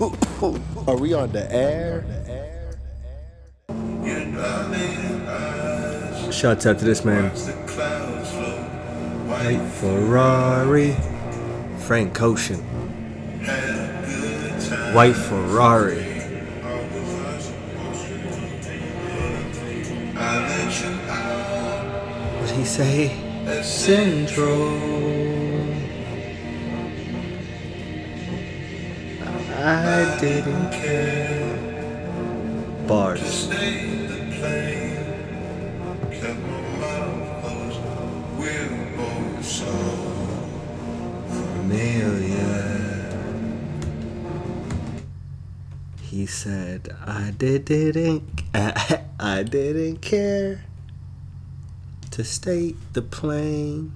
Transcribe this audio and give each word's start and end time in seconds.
Are 0.00 0.96
we 0.96 1.12
on 1.12 1.30
the 1.30 1.46
air? 1.50 2.06
Shouts 6.32 6.64
out 6.64 6.78
to 6.78 6.86
this 6.86 7.04
man. 7.04 7.28
White 9.28 9.60
Ferrari. 9.72 10.96
Frank 11.80 12.22
Ocean. 12.22 12.60
White 14.94 15.16
Ferrari. 15.16 16.02
What'd 22.40 22.56
he 22.56 22.64
say? 22.64 23.62
Central. 23.62 25.19
I 29.70 30.18
didn't 30.18 30.72
care. 30.72 31.56
Bars. 32.88 33.48
He 46.02 46.26
said, 46.26 46.96
I 47.06 47.30
didn't, 47.30 48.42
I, 48.52 49.02
I 49.20 49.44
didn't 49.44 49.98
care 49.98 50.64
to 52.10 52.24
state 52.24 52.76
the 52.92 53.02
plain. 53.02 53.94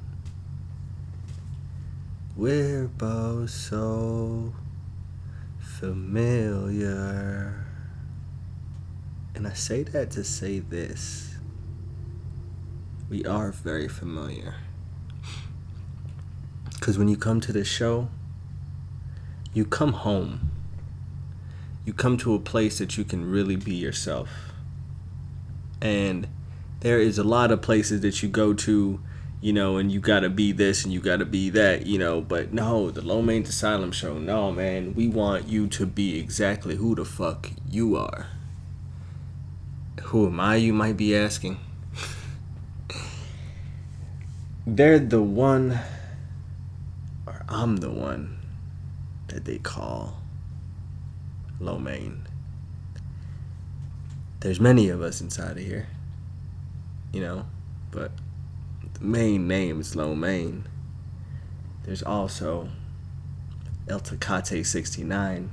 We're 2.37 2.87
both 2.87 3.51
so 3.51 4.54
familiar. 5.93 7.66
And 9.35 9.46
I 9.46 9.52
say 9.52 9.82
that 9.82 10.10
to 10.13 10.24
say 10.24 10.60
this. 10.60 11.37
We 13.10 13.24
are 13.27 13.52
very 13.52 13.88
familiar. 13.88 14.55
Because 16.73 16.96
when 16.96 17.09
you 17.09 17.18
come 17.18 17.40
to 17.43 17.52
this 17.52 17.68
show, 17.68 18.09
you 19.52 19.66
come 19.66 19.93
home. 19.93 20.51
You 21.85 21.93
come 21.93 22.16
to 22.18 22.35
a 22.35 22.38
place 22.38 22.79
that 22.79 22.96
you 22.96 23.05
can 23.05 23.30
really 23.30 23.57
be 23.57 23.74
yourself. 23.74 24.30
And 25.82 26.29
there 26.80 26.99
is 26.99 27.18
a 27.18 27.24
lot 27.24 27.51
of 27.51 27.60
places 27.60 28.01
that 28.01 28.23
you 28.23 28.29
go 28.30 28.55
to 28.55 29.01
you 29.45 29.52
know, 29.52 29.76
and 29.76 29.92
you 29.92 30.00
gotta 30.00 30.30
be 30.30 30.52
this 30.52 30.84
and 30.84 30.92
you 30.95 31.00
gotta 31.00 31.26
be 31.26 31.50
that, 31.50 31.84
you 31.84 31.98
know. 31.98 32.23
But 32.23 32.54
no, 32.54 32.90
the 32.90 33.02
Low 33.02 33.20
Main 33.20 33.42
Asylum 33.42 33.92
show, 33.92 34.16
no, 34.16 34.50
man, 34.50 34.95
we 34.95 35.06
want 35.06 35.48
you 35.48 35.66
to 35.66 35.84
be 35.84 36.18
exactly 36.18 36.76
who 36.76 36.95
the 36.95 37.04
fuck 37.04 37.50
you 37.70 37.95
are. 37.95 38.28
Who 40.04 40.28
am 40.28 40.40
I, 40.40 40.56
you 40.56 40.72
might 40.72 40.96
be 40.96 41.15
asking? 41.15 41.59
They're 44.66 44.98
the 44.98 45.20
one, 45.20 45.78
or 47.26 47.45
I'm 47.46 47.76
the 47.76 47.90
one, 47.90 48.38
that 49.28 49.45
they 49.45 49.59
call 49.59 50.22
Low 51.60 51.78
Main. 51.78 52.26
There's 54.40 54.59
many 54.59 54.88
of 54.88 55.02
us 55.02 55.20
inside 55.20 55.59
of 55.59 55.65
here, 55.65 55.87
you 57.12 57.20
know, 57.20 57.45
but 57.90 58.10
the 58.95 59.04
main 59.04 59.46
name 59.46 59.80
is 59.80 59.95
Lo. 59.95 60.14
There's 61.84 62.02
also 62.02 62.68
El 63.87 64.00
Tecate 64.00 64.64
69, 64.64 65.50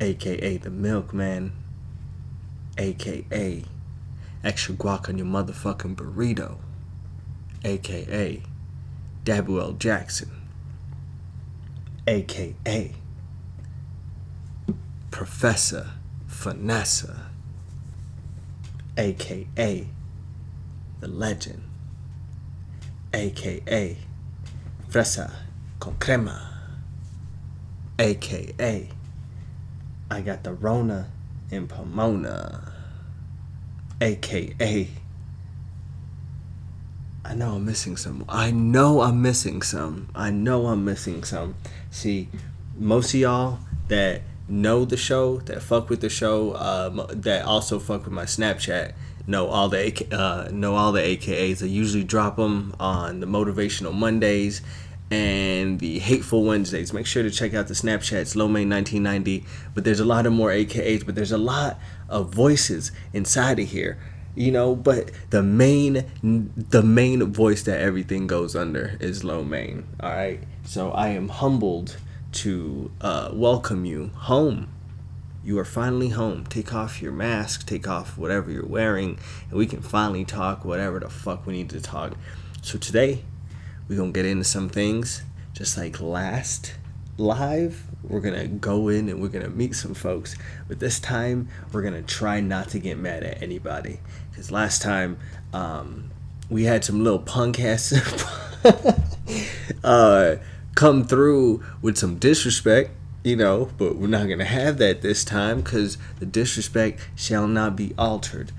aka 0.00 0.56
the 0.56 0.70
Milkman, 0.70 1.52
aka 2.78 3.64
extra 4.44 4.74
guac 4.74 5.08
on 5.08 5.18
your 5.18 5.26
motherfucking 5.26 5.96
burrito, 5.96 6.58
aka 7.64 8.42
Dabuel 9.24 9.78
Jackson, 9.78 10.30
aka 12.06 12.94
Professor 15.10 15.90
Vanessa, 16.26 17.30
aka 18.96 19.88
the 21.00 21.08
legend, 21.08 21.62
aka 23.12 23.96
Fresa 24.88 25.32
con 25.78 25.96
crema, 25.98 26.48
aka 27.98 28.88
I 30.10 30.20
got 30.20 30.44
the 30.44 30.52
Rona 30.52 31.10
in 31.50 31.66
Pomona, 31.66 32.72
aka 34.00 34.88
I 37.22 37.34
know 37.34 37.54
I'm 37.54 37.64
missing 37.64 37.96
some. 37.96 38.24
I 38.28 38.50
know 38.50 39.02
I'm 39.02 39.22
missing 39.22 39.62
some. 39.62 40.08
I 40.14 40.30
know 40.30 40.66
I'm 40.66 40.84
missing 40.84 41.22
some. 41.22 41.54
See, 41.90 42.28
most 42.76 43.14
of 43.14 43.20
y'all 43.20 43.58
that 43.88 44.22
know 44.48 44.84
the 44.84 44.96
show, 44.96 45.36
that 45.40 45.62
fuck 45.62 45.90
with 45.90 46.00
the 46.00 46.08
show, 46.08 46.56
um, 46.56 47.06
that 47.10 47.44
also 47.44 47.78
fuck 47.78 48.04
with 48.04 48.12
my 48.12 48.24
Snapchat, 48.24 48.94
know 49.30 49.46
all 49.46 49.68
the 49.68 50.06
uh, 50.12 50.48
know 50.52 50.74
all 50.74 50.92
the 50.92 51.00
AKAs. 51.00 51.62
I 51.62 51.66
usually 51.66 52.04
drop 52.04 52.36
them 52.36 52.74
on 52.78 53.20
the 53.20 53.26
motivational 53.26 53.94
Mondays 53.94 54.60
and 55.10 55.80
the 55.80 55.98
hateful 55.98 56.44
Wednesdays. 56.44 56.92
Make 56.92 57.06
sure 57.06 57.22
to 57.22 57.30
check 57.30 57.54
out 57.54 57.68
the 57.68 57.74
Snapchats, 57.74 58.36
Lomay1990. 58.36 59.44
But 59.74 59.84
there's 59.84 60.00
a 60.00 60.04
lot 60.04 60.26
of 60.26 60.32
more 60.32 60.50
AKAs, 60.50 61.04
but 61.04 61.14
there's 61.14 61.32
a 61.32 61.38
lot 61.38 61.78
of 62.08 62.32
voices 62.32 62.92
inside 63.12 63.58
of 63.58 63.68
here. 63.68 63.98
You 64.36 64.52
know, 64.52 64.76
but 64.76 65.10
the 65.30 65.42
main 65.42 66.04
the 66.22 66.82
main 66.82 67.32
voice 67.32 67.62
that 67.64 67.80
everything 67.80 68.26
goes 68.26 68.54
under 68.54 68.96
is 69.00 69.24
Low. 69.24 69.38
All 69.38 70.10
right. 70.10 70.40
So 70.64 70.92
I 70.92 71.08
am 71.08 71.28
humbled 71.28 71.96
to 72.32 72.92
uh, 73.00 73.30
welcome 73.32 73.84
you 73.84 74.10
home 74.14 74.68
you 75.42 75.58
are 75.58 75.64
finally 75.64 76.08
home. 76.08 76.44
Take 76.46 76.74
off 76.74 77.00
your 77.00 77.12
mask, 77.12 77.66
take 77.66 77.88
off 77.88 78.18
whatever 78.18 78.50
you're 78.50 78.66
wearing, 78.66 79.18
and 79.48 79.58
we 79.58 79.66
can 79.66 79.80
finally 79.80 80.24
talk 80.24 80.64
whatever 80.64 81.00
the 81.00 81.08
fuck 81.08 81.46
we 81.46 81.54
need 81.54 81.70
to 81.70 81.80
talk. 81.80 82.12
So 82.62 82.78
today, 82.78 83.24
we're 83.88 83.96
gonna 83.96 84.12
get 84.12 84.26
into 84.26 84.44
some 84.44 84.68
things 84.68 85.22
just 85.54 85.78
like 85.78 86.00
last 86.00 86.74
live. 87.16 87.84
We're 88.02 88.20
gonna 88.20 88.48
go 88.48 88.88
in 88.88 89.08
and 89.08 89.20
we're 89.20 89.28
gonna 89.28 89.48
meet 89.48 89.74
some 89.74 89.94
folks, 89.94 90.36
but 90.68 90.78
this 90.78 91.00
time 91.00 91.48
we're 91.72 91.82
gonna 91.82 92.02
try 92.02 92.40
not 92.40 92.68
to 92.70 92.78
get 92.78 92.98
mad 92.98 93.22
at 93.22 93.42
anybody. 93.42 94.00
Because 94.30 94.50
last 94.50 94.82
time, 94.82 95.18
um, 95.52 96.10
we 96.50 96.64
had 96.64 96.84
some 96.84 97.02
little 97.02 97.18
punk 97.18 97.60
ass 97.60 97.92
uh, 99.84 100.36
come 100.74 101.04
through 101.04 101.62
with 101.80 101.96
some 101.96 102.16
disrespect 102.16 102.90
you 103.22 103.36
know, 103.36 103.68
but 103.76 103.96
we're 103.96 104.06
not 104.06 104.28
gonna 104.28 104.44
have 104.44 104.78
that 104.78 105.02
this 105.02 105.24
time 105.24 105.60
because 105.60 105.98
the 106.18 106.26
disrespect 106.26 107.00
shall 107.14 107.46
not 107.46 107.76
be 107.76 107.92
altered. 107.98 108.52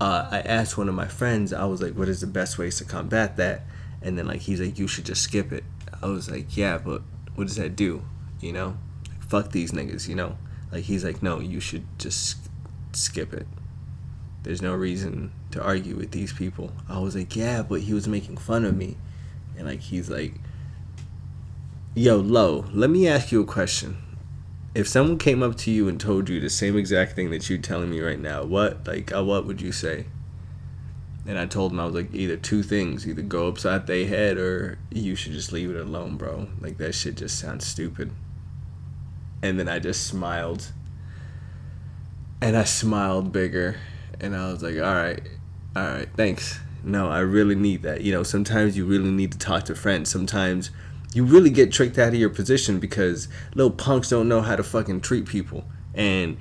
Uh, 0.00 0.28
I 0.30 0.40
asked 0.40 0.76
one 0.76 0.88
of 0.88 0.94
my 0.94 1.06
friends, 1.06 1.52
I 1.52 1.64
was 1.66 1.80
like, 1.80 1.94
"What 1.94 2.08
is 2.08 2.20
the 2.20 2.26
best 2.26 2.58
ways 2.58 2.76
to 2.78 2.84
combat 2.84 3.36
that?" 3.36 3.64
And 4.02 4.18
then 4.18 4.26
like 4.26 4.40
he's 4.42 4.60
like, 4.60 4.78
"You 4.78 4.88
should 4.88 5.04
just 5.04 5.22
skip 5.22 5.52
it." 5.52 5.64
I 6.02 6.06
was 6.06 6.30
like, 6.30 6.56
"Yeah, 6.56 6.78
but 6.78 7.02
what 7.34 7.46
does 7.46 7.56
that 7.56 7.76
do?" 7.76 8.02
You 8.40 8.52
know, 8.52 8.76
fuck 9.20 9.52
these 9.52 9.72
niggas. 9.72 10.08
You 10.08 10.16
know, 10.16 10.36
like 10.72 10.84
he's 10.84 11.04
like, 11.04 11.22
"No, 11.22 11.40
you 11.40 11.60
should 11.60 11.84
just 11.98 12.38
skip 12.92 13.32
it." 13.32 13.46
There's 14.42 14.62
no 14.62 14.74
reason 14.74 15.32
to 15.50 15.62
argue 15.62 15.96
with 15.96 16.10
these 16.10 16.32
people. 16.32 16.72
I 16.88 16.98
was 16.98 17.14
like, 17.14 17.36
"Yeah, 17.36 17.62
but 17.62 17.82
he 17.82 17.94
was 17.94 18.08
making 18.08 18.38
fun 18.38 18.64
of 18.64 18.76
me," 18.76 18.96
and 19.56 19.66
like 19.66 19.80
he's 19.80 20.10
like, 20.10 20.34
"Yo, 21.94 22.16
low, 22.16 22.64
let 22.72 22.90
me 22.90 23.06
ask 23.06 23.30
you 23.30 23.40
a 23.40 23.46
question." 23.46 23.96
If 24.74 24.86
someone 24.86 25.18
came 25.18 25.42
up 25.42 25.56
to 25.56 25.70
you 25.70 25.88
and 25.88 26.00
told 26.00 26.28
you 26.28 26.40
the 26.40 26.50
same 26.50 26.76
exact 26.76 27.16
thing 27.16 27.30
that 27.30 27.48
you're 27.48 27.58
telling 27.58 27.90
me 27.90 28.00
right 28.00 28.20
now, 28.20 28.44
what 28.44 28.86
like 28.86 29.14
uh, 29.14 29.24
what 29.24 29.46
would 29.46 29.60
you 29.60 29.72
say? 29.72 30.06
And 31.26 31.38
I 31.38 31.46
told 31.46 31.72
him 31.72 31.80
I 31.80 31.84
was 31.84 31.94
like 31.94 32.14
either 32.14 32.36
two 32.36 32.62
things, 32.62 33.06
either 33.06 33.22
go 33.22 33.48
upside 33.48 33.86
their 33.86 34.06
head 34.06 34.38
or 34.38 34.78
you 34.90 35.14
should 35.14 35.32
just 35.32 35.52
leave 35.52 35.70
it 35.70 35.76
alone, 35.76 36.16
bro. 36.16 36.48
Like 36.60 36.78
that 36.78 36.94
shit 36.94 37.16
just 37.16 37.38
sounds 37.38 37.66
stupid. 37.66 38.12
And 39.42 39.58
then 39.58 39.68
I 39.68 39.78
just 39.78 40.06
smiled. 40.06 40.72
And 42.40 42.56
I 42.56 42.64
smiled 42.64 43.32
bigger 43.32 43.76
and 44.20 44.34
I 44.34 44.50
was 44.50 44.62
like, 44.62 44.76
"All 44.76 44.94
right. 44.94 45.20
All 45.76 45.82
right, 45.82 46.08
thanks." 46.16 46.60
No, 46.84 47.08
I 47.08 47.18
really 47.18 47.56
need 47.56 47.82
that. 47.82 48.02
You 48.02 48.12
know, 48.12 48.22
sometimes 48.22 48.76
you 48.76 48.86
really 48.86 49.10
need 49.10 49.32
to 49.32 49.38
talk 49.38 49.64
to 49.64 49.74
friends. 49.74 50.10
Sometimes 50.10 50.70
you 51.14 51.24
really 51.24 51.50
get 51.50 51.72
tricked 51.72 51.98
out 51.98 52.08
of 52.08 52.14
your 52.14 52.30
position 52.30 52.78
because 52.78 53.28
little 53.54 53.70
punks 53.70 54.10
don't 54.10 54.28
know 54.28 54.42
how 54.42 54.56
to 54.56 54.62
fucking 54.62 55.00
treat 55.00 55.26
people. 55.26 55.64
And 55.94 56.36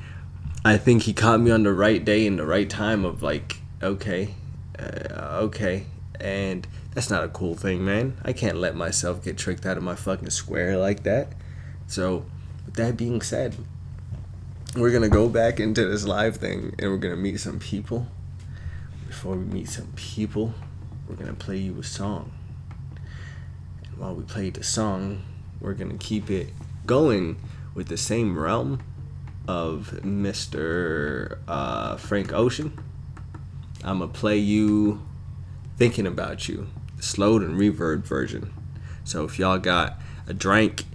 I 0.66 0.78
think 0.78 1.04
he 1.04 1.14
caught 1.14 1.40
me 1.40 1.52
on 1.52 1.64
the 1.64 1.74
right 1.74 2.04
day 2.04 2.28
and 2.28 2.38
the 2.38 2.46
right 2.46 2.70
time 2.70 3.06
of 3.06 3.24
like, 3.24 3.62
okay, 3.82 4.36
uh, 4.78 5.40
okay. 5.44 5.86
And 6.20 6.68
that's 6.94 7.10
not 7.10 7.24
a 7.24 7.30
cool 7.30 7.56
thing, 7.56 7.86
man. 7.86 8.18
I 8.26 8.34
can't 8.34 8.58
let 8.58 8.76
myself 8.76 9.24
get 9.24 9.38
tricked 9.38 9.66
out 9.66 9.78
of 9.78 9.84
my 9.84 9.96
fucking 9.96 10.32
square 10.32 10.78
like 10.78 11.04
that. 11.04 11.34
So 11.88 12.26
with 12.66 12.76
that 12.76 12.98
being 12.98 13.22
said, 13.22 13.56
we're 14.76 14.92
gonna 14.92 15.10
go 15.10 15.30
back 15.30 15.60
into 15.60 15.88
this 15.88 16.06
live 16.06 16.38
thing 16.38 16.76
and 16.78 16.92
we're 16.92 16.98
gonna 16.98 17.16
meet 17.16 17.40
some 17.40 17.60
people. 17.60 18.08
Before 19.08 19.36
we 19.36 19.46
meet 19.46 19.70
some 19.70 19.94
people, 19.96 20.54
we're 21.08 21.16
gonna 21.16 21.34
play 21.34 21.58
you 21.58 21.80
a 21.80 21.84
song. 21.84 22.32
While 23.98 24.14
we 24.14 24.24
play 24.24 24.52
the 24.52 24.64
song, 24.64 25.24
we're 25.60 25.74
gonna 25.74 25.98
keep 25.98 26.30
it 26.30 26.50
going 26.86 27.38
with 27.74 27.88
the 27.88 27.98
same 27.98 28.38
realm 28.38 28.80
of 29.48 30.00
Mr. 30.04 31.40
Uh, 31.48 31.98
Frank 31.98 32.32
Ocean. 32.32 32.78
I'm 33.84 34.00
gonna 34.00 34.12
play 34.12 34.38
you 34.38 35.02
"Thinking 35.78 36.06
About 36.06 36.48
You," 36.48 36.68
the 36.96 37.02
slowed 37.02 37.42
and 37.42 37.60
reverb 37.60 38.04
version. 38.04 38.54
So 39.04 39.24
if 39.24 39.40
y'all 39.40 39.58
got 39.58 40.00
a 40.28 40.34
drink, 40.34 40.86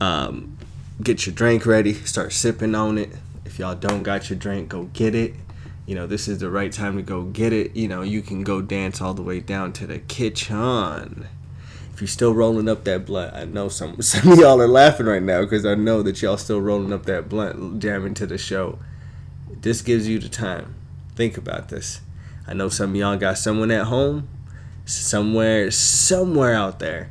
um, 0.00 0.58
get 1.00 1.26
your 1.26 1.34
drink 1.36 1.64
ready, 1.64 1.94
start 1.94 2.32
sipping 2.32 2.74
on 2.74 2.98
it. 2.98 3.12
If 3.44 3.60
y'all 3.60 3.76
don't 3.76 4.02
got 4.02 4.28
your 4.28 4.38
drink, 4.40 4.70
go 4.70 4.84
get 4.92 5.14
it. 5.14 5.34
You 5.86 5.94
know, 5.94 6.08
this 6.08 6.26
is 6.26 6.38
the 6.38 6.50
right 6.50 6.72
time 6.72 6.96
to 6.96 7.02
go 7.02 7.22
get 7.22 7.52
it. 7.52 7.76
You 7.76 7.86
know, 7.86 8.02
you 8.02 8.22
can 8.22 8.42
go 8.42 8.60
dance 8.60 9.00
all 9.00 9.14
the 9.14 9.22
way 9.22 9.38
down 9.38 9.72
to 9.74 9.86
the 9.86 10.00
kitchen. 10.00 11.28
If 11.94 12.00
you're 12.00 12.08
still 12.08 12.34
rolling 12.34 12.68
up 12.68 12.82
that 12.84 13.06
blunt, 13.06 13.34
I 13.34 13.44
know 13.44 13.68
some 13.68 14.02
some 14.02 14.32
of 14.32 14.38
y'all 14.38 14.60
are 14.60 14.66
laughing 14.66 15.06
right 15.06 15.22
now 15.22 15.42
because 15.42 15.64
I 15.64 15.76
know 15.76 16.02
that 16.02 16.20
y'all 16.20 16.36
still 16.36 16.60
rolling 16.60 16.92
up 16.92 17.06
that 17.06 17.28
blunt, 17.28 17.78
jamming 17.80 18.14
to 18.14 18.26
the 18.26 18.36
show. 18.36 18.80
This 19.48 19.80
gives 19.80 20.08
you 20.08 20.18
the 20.18 20.28
time. 20.28 20.74
Think 21.14 21.38
about 21.38 21.68
this. 21.68 22.00
I 22.48 22.52
know 22.52 22.68
some 22.68 22.90
of 22.90 22.96
y'all 22.96 23.16
got 23.16 23.38
someone 23.38 23.70
at 23.70 23.86
home, 23.86 24.28
somewhere, 24.84 25.70
somewhere 25.70 26.54
out 26.54 26.80
there 26.80 27.10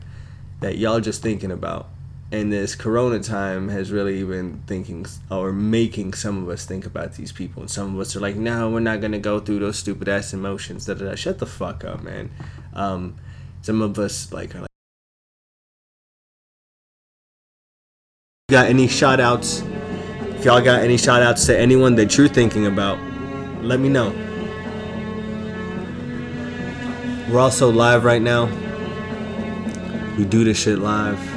that 0.60 0.78
y'all 0.78 1.00
just 1.00 1.22
thinking 1.22 1.52
about. 1.52 1.88
And 2.34 2.52
this 2.52 2.76
corona 2.76 3.20
time 3.20 3.70
has 3.70 3.90
really 3.90 4.22
been 4.26 4.64
thinking 4.68 5.06
or 5.32 5.54
making 5.54 6.14
some 6.14 6.44
of 6.44 6.50
us 6.50 6.66
think 6.66 6.86
about 6.86 7.14
these 7.14 7.32
people. 7.32 7.62
And 7.62 7.72
some 7.72 7.96
of 7.96 8.02
us 8.02 8.18
are 8.18 8.20
like, 8.20 8.36
no, 8.36 8.70
we're 8.70 8.82
not 8.82 9.00
going 9.00 9.14
to 9.14 9.20
go 9.20 9.40
through 9.40 9.60
those 9.60 9.80
stupid 9.80 10.10
ass 10.10 10.34
emotions. 10.34 10.88
Da, 10.88 10.96
da, 10.96 11.06
da. 11.06 11.16
Shut 11.16 11.40
the 11.40 11.46
fuck 11.46 11.86
up, 11.86 12.04
man. 12.04 12.32
Um, 12.74 13.16
some 13.62 13.82
of 13.82 13.98
us 13.98 14.34
like 14.34 14.56
are 14.56 14.62
like, 14.62 14.73
got 18.50 18.68
any 18.68 18.90
shout 18.90 19.22
outs? 19.22 19.64
If 20.32 20.44
y'all 20.44 20.62
got 20.62 20.82
any 20.82 20.98
shout 20.98 21.22
outs 21.22 21.46
to 21.46 21.58
anyone 21.58 21.96
that 21.96 22.18
you're 22.18 22.28
thinking 22.28 22.68
about, 22.68 23.00
let 23.64 23.80
me 23.80 23.88
know. 23.88 24.10
We're 27.32 27.40
also 27.40 27.72
live 27.72 28.04
right 28.04 28.22
now. 28.22 28.48
We 30.18 30.26
do 30.26 30.44
this 30.44 30.58
shit 30.62 30.80
live. 30.80 31.33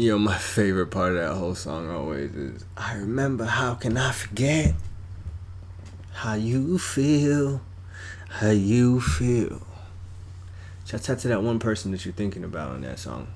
Yo, 0.00 0.16
my 0.16 0.38
favorite 0.38 0.86
part 0.86 1.12
of 1.12 1.18
that 1.18 1.34
whole 1.34 1.54
song 1.54 1.90
always 1.90 2.34
is 2.34 2.64
I 2.74 2.94
remember 2.94 3.44
how 3.44 3.74
can 3.74 3.98
I 3.98 4.12
forget 4.12 4.72
how 6.14 6.32
you 6.32 6.78
feel, 6.78 7.60
how 8.30 8.48
you 8.48 9.02
feel. 9.02 9.60
Shouts 10.86 11.10
out 11.10 11.18
to 11.18 11.28
that 11.28 11.42
one 11.42 11.58
person 11.58 11.90
that 11.90 12.06
you're 12.06 12.14
thinking 12.14 12.44
about 12.44 12.76
in 12.76 12.80
that 12.80 12.98
song. 12.98 13.28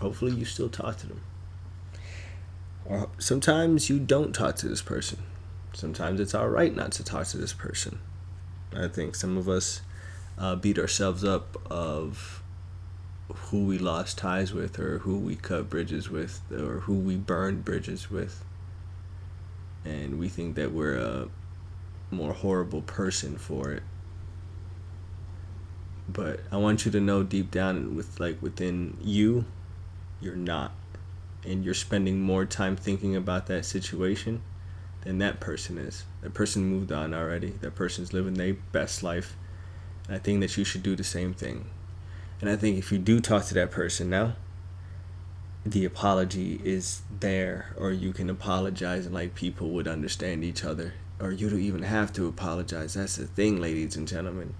Hopefully, 0.00 0.32
you 0.32 0.46
still 0.46 0.70
talk 0.70 0.96
to 1.00 1.08
them. 1.08 1.20
Or 2.86 3.10
sometimes 3.18 3.90
you 3.90 3.98
don't 3.98 4.34
talk 4.34 4.56
to 4.56 4.68
this 4.68 4.80
person. 4.80 5.18
Sometimes 5.74 6.20
it's 6.20 6.34
all 6.34 6.48
right 6.48 6.74
not 6.74 6.92
to 6.92 7.04
talk 7.04 7.26
to 7.26 7.36
this 7.36 7.52
person. 7.52 7.98
I 8.74 8.88
think 8.88 9.14
some 9.14 9.36
of 9.36 9.50
us 9.50 9.82
uh, 10.38 10.56
beat 10.56 10.78
ourselves 10.78 11.22
up 11.22 11.58
of 11.70 12.42
who 13.32 13.64
we 13.64 13.78
lost 13.78 14.18
ties 14.18 14.52
with 14.52 14.78
or 14.78 14.98
who 14.98 15.18
we 15.18 15.36
cut 15.36 15.70
bridges 15.70 16.10
with 16.10 16.40
or 16.52 16.80
who 16.80 16.94
we 16.94 17.16
burned 17.16 17.64
bridges 17.64 18.10
with. 18.10 18.44
And 19.84 20.18
we 20.18 20.28
think 20.28 20.56
that 20.56 20.72
we're 20.72 20.96
a 20.96 21.28
more 22.10 22.32
horrible 22.32 22.82
person 22.82 23.36
for 23.36 23.72
it. 23.72 23.82
But 26.06 26.40
i 26.52 26.58
want 26.58 26.84
you 26.84 26.92
to 26.92 27.00
know 27.00 27.22
deep 27.22 27.50
down 27.50 27.96
with 27.96 28.20
like 28.20 28.40
within 28.42 28.98
you 29.02 29.46
you're 30.20 30.36
not. 30.36 30.72
And 31.46 31.64
you're 31.64 31.74
spending 31.74 32.20
more 32.20 32.46
time 32.46 32.76
thinking 32.76 33.16
about 33.16 33.46
that 33.46 33.66
situation 33.66 34.42
than 35.02 35.18
that 35.18 35.40
person 35.40 35.76
is. 35.76 36.04
That 36.22 36.32
person 36.32 36.64
moved 36.64 36.90
on 36.90 37.12
already. 37.12 37.50
That 37.60 37.74
person's 37.74 38.14
living 38.14 38.34
their 38.34 38.54
best 38.72 39.02
life. 39.02 39.36
And 40.06 40.16
i 40.16 40.18
think 40.18 40.40
that 40.40 40.56
you 40.56 40.64
should 40.64 40.82
do 40.82 40.94
the 40.94 41.04
same 41.04 41.32
thing 41.32 41.70
and 42.44 42.52
I 42.52 42.56
think 42.56 42.76
if 42.76 42.92
you 42.92 42.98
do 42.98 43.20
talk 43.20 43.46
to 43.46 43.54
that 43.54 43.70
person 43.70 44.10
now, 44.10 44.36
the 45.64 45.86
apology 45.86 46.60
is 46.62 47.00
there, 47.20 47.74
or 47.78 47.90
you 47.90 48.12
can 48.12 48.28
apologize 48.28 49.06
and 49.06 49.14
like 49.14 49.34
people 49.34 49.70
would 49.70 49.88
understand 49.88 50.44
each 50.44 50.62
other, 50.62 50.92
or 51.18 51.32
you 51.32 51.48
don't 51.48 51.62
even 51.62 51.84
have 51.84 52.12
to 52.12 52.26
apologize. 52.28 52.92
That's 52.92 53.16
the 53.16 53.26
thing, 53.26 53.62
ladies 53.62 53.96
and 53.96 54.06
gentlemen. 54.06 54.52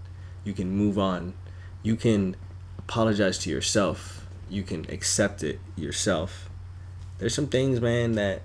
You 0.45 0.55
can 0.55 0.71
move 0.71 0.99
on. 0.99 1.35
You 1.83 1.97
can 1.97 2.37
apologize 2.79 3.37
to 3.41 3.51
yourself. 3.51 4.27
You 4.49 4.63
can 4.63 4.91
accept 4.91 5.43
it 5.43 5.61
yourself. 5.77 6.49
There's 7.19 7.35
some 7.35 7.49
things, 7.49 7.83
man, 7.83 8.13
that 8.13 8.41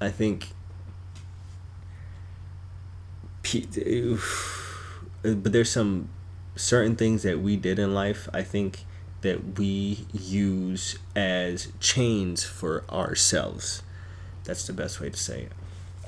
I 0.00 0.10
think. 0.10 0.48
But 5.22 5.52
there's 5.52 5.70
some 5.70 6.08
certain 6.58 6.96
things 6.96 7.22
that 7.22 7.40
we 7.40 7.56
did 7.56 7.78
in 7.78 7.94
life, 7.94 8.28
I 8.34 8.42
think 8.42 8.84
that 9.22 9.58
we 9.58 10.06
use 10.12 10.98
as 11.16 11.68
chains 11.80 12.44
for 12.44 12.84
ourselves. 12.90 13.82
That's 14.44 14.66
the 14.66 14.72
best 14.72 15.00
way 15.00 15.10
to 15.10 15.16
say 15.16 15.42
it. 15.42 15.52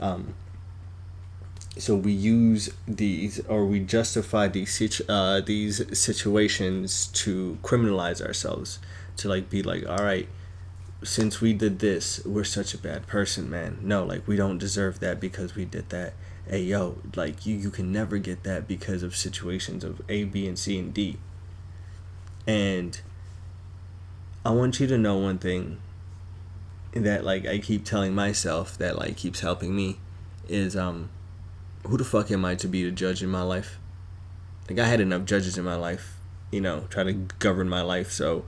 Um, 0.02 0.34
so 1.78 1.94
we 1.94 2.12
use 2.12 2.70
these 2.86 3.40
or 3.46 3.64
we 3.64 3.80
justify 3.80 4.48
these 4.48 5.02
uh, 5.08 5.40
these 5.40 5.98
situations 5.98 7.06
to 7.08 7.58
criminalize 7.62 8.20
ourselves 8.20 8.78
to 9.16 9.28
like 9.28 9.48
be 9.48 9.62
like 9.62 9.86
all 9.88 10.04
right 10.04 10.28
since 11.02 11.40
we 11.40 11.52
did 11.52 11.78
this 11.78 12.24
we're 12.26 12.44
such 12.44 12.74
a 12.74 12.78
bad 12.78 13.06
person 13.06 13.48
man 13.48 13.78
no 13.82 14.04
like 14.04 14.26
we 14.26 14.36
don't 14.36 14.58
deserve 14.58 15.00
that 15.00 15.20
because 15.20 15.54
we 15.54 15.64
did 15.64 15.88
that 15.90 16.12
hey 16.50 16.62
yo 16.62 16.96
like 17.14 17.46
you 17.46 17.54
you 17.54 17.70
can 17.70 17.92
never 17.92 18.18
get 18.18 18.42
that 18.42 18.66
because 18.66 19.04
of 19.04 19.14
situations 19.14 19.84
of 19.84 20.02
a 20.08 20.24
b 20.24 20.48
and 20.48 20.58
c 20.58 20.76
and 20.80 20.92
d. 20.92 21.16
And 22.44 23.00
i 24.44 24.50
want 24.50 24.80
you 24.80 24.88
to 24.88 24.98
know 24.98 25.16
one 25.16 25.38
thing 25.38 25.78
that 26.92 27.24
like 27.24 27.46
i 27.46 27.58
keep 27.58 27.84
telling 27.84 28.16
myself 28.16 28.76
that 28.78 28.98
like 28.98 29.16
keeps 29.16 29.40
helping 29.40 29.76
me 29.76 30.00
is 30.48 30.74
um 30.74 31.08
who 31.86 31.96
the 31.96 32.04
fuck 32.04 32.32
am 32.32 32.44
i 32.44 32.56
to 32.56 32.66
be 32.66 32.82
the 32.82 32.90
judge 32.90 33.22
in 33.22 33.30
my 33.30 33.42
life? 33.42 33.78
Like 34.68 34.80
i 34.80 34.86
had 34.86 35.00
enough 35.00 35.26
judges 35.26 35.56
in 35.56 35.64
my 35.64 35.76
life 35.76 36.16
you 36.50 36.60
know 36.60 36.86
try 36.90 37.04
to 37.04 37.12
govern 37.12 37.68
my 37.68 37.82
life. 37.82 38.10
So 38.10 38.44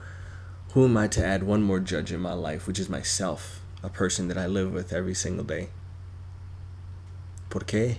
who 0.73 0.83
am 0.83 0.97
i 0.97 1.07
to 1.07 1.25
add 1.25 1.43
one 1.43 1.63
more 1.63 1.79
judge 1.79 2.11
in 2.11 2.19
my 2.19 2.33
life 2.33 2.67
which 2.67 2.79
is 2.79 2.89
myself 2.89 3.61
a 3.81 3.89
person 3.89 4.27
that 4.27 4.37
i 4.37 4.45
live 4.45 4.73
with 4.73 4.91
every 4.91 5.13
single 5.13 5.45
day 5.45 5.69
¿Por 7.53 7.65
qué? 7.65 7.97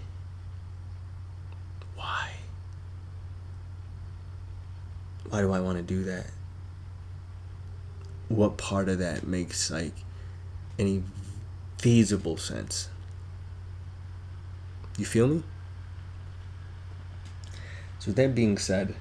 Why? 1.94 2.32
Why 5.28 5.42
do 5.42 5.52
I 5.52 5.60
want 5.60 5.76
to 5.76 5.82
do 5.84 6.02
that? 6.02 6.26
What 8.26 8.56
part 8.56 8.88
of 8.88 8.98
that 8.98 9.28
makes 9.28 9.70
like 9.70 9.94
any 10.76 11.04
feasible 11.78 12.36
sense? 12.36 12.88
You 14.98 15.04
feel 15.04 15.28
me? 15.28 15.44
So, 18.00 18.06
with 18.08 18.16
that 18.16 18.34
being 18.34 18.58
said, 18.58 18.96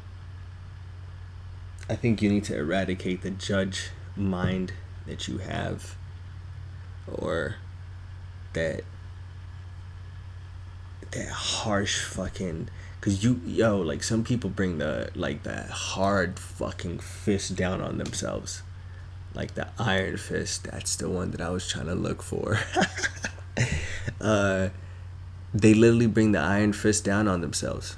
I 1.89 1.95
think 1.95 2.21
you 2.21 2.29
need 2.29 2.43
to 2.43 2.55
eradicate 2.55 3.23
the 3.23 3.31
judge 3.31 3.89
mind 4.15 4.73
that 5.07 5.27
you 5.27 5.39
have 5.39 5.95
or 7.11 7.55
that 8.53 8.83
that 11.13 11.29
harsh 11.29 12.03
fucking 12.03 12.69
because 12.99 13.23
you 13.23 13.41
yo 13.45 13.79
like 13.79 14.01
some 14.03 14.23
people 14.23 14.49
bring 14.49 14.77
the 14.77 15.09
like 15.15 15.43
that 15.43 15.69
hard 15.69 16.39
fucking 16.39 16.99
fist 16.99 17.55
down 17.55 17.81
on 17.81 17.97
themselves. 17.97 18.63
Like 19.33 19.55
the 19.55 19.67
iron 19.79 20.17
fist 20.17 20.65
that's 20.65 20.95
the 20.95 21.09
one 21.09 21.31
that 21.31 21.41
i 21.41 21.49
was 21.49 21.67
trying 21.67 21.87
to 21.87 21.95
look 21.95 22.21
for. 22.21 22.59
Uh 24.19 24.69
they 25.53 25.73
literally 25.73 26.07
bring 26.07 26.31
the 26.31 26.39
iron 26.39 26.73
fist 26.73 27.05
down 27.05 27.27
on 27.27 27.41
themselves. 27.41 27.97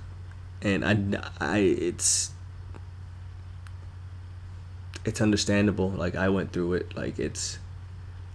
And 0.62 0.84
i 0.84 0.98
i 1.40 1.58
it's 1.60 2.32
it's 5.06 5.22
understandable. 5.22 5.90
Like 5.90 6.16
i 6.16 6.30
went 6.30 6.52
through 6.52 6.74
it. 6.74 6.96
Like 6.96 7.20
it's 7.20 7.60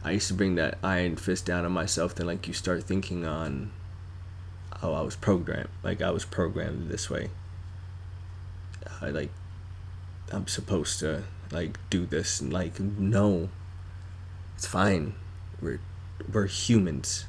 i 0.05 0.13
used 0.13 0.29
to 0.29 0.35
bring 0.35 0.55
that 0.55 0.79
iron 0.83 1.17
fist 1.17 1.45
down 1.47 1.65
on 1.65 1.73
myself 1.73 2.15
then 2.15 2.27
like 2.27 2.49
you 2.49 2.55
start 2.55 2.85
thinking 2.85 3.27
on 3.27 3.71
how 4.81 4.93
I 4.93 5.03
was 5.03 5.17
programmed. 5.17 5.69
Like 5.83 6.03
I 6.03 6.11
was 6.11 6.25
programmed 6.25 6.89
this 6.89 7.11
way. 7.11 7.31
I 9.01 9.11
like 9.11 9.31
I'm 10.33 10.47
supposed 10.47 11.01
to 11.01 11.25
like 11.51 11.79
do 11.91 12.07
this 12.07 12.41
and 12.41 12.53
like 12.53 12.81
no. 12.81 13.49
It's 14.57 14.67
fine. 14.67 15.15
We're 15.61 15.81
we're 16.33 16.47
humans. 16.47 17.27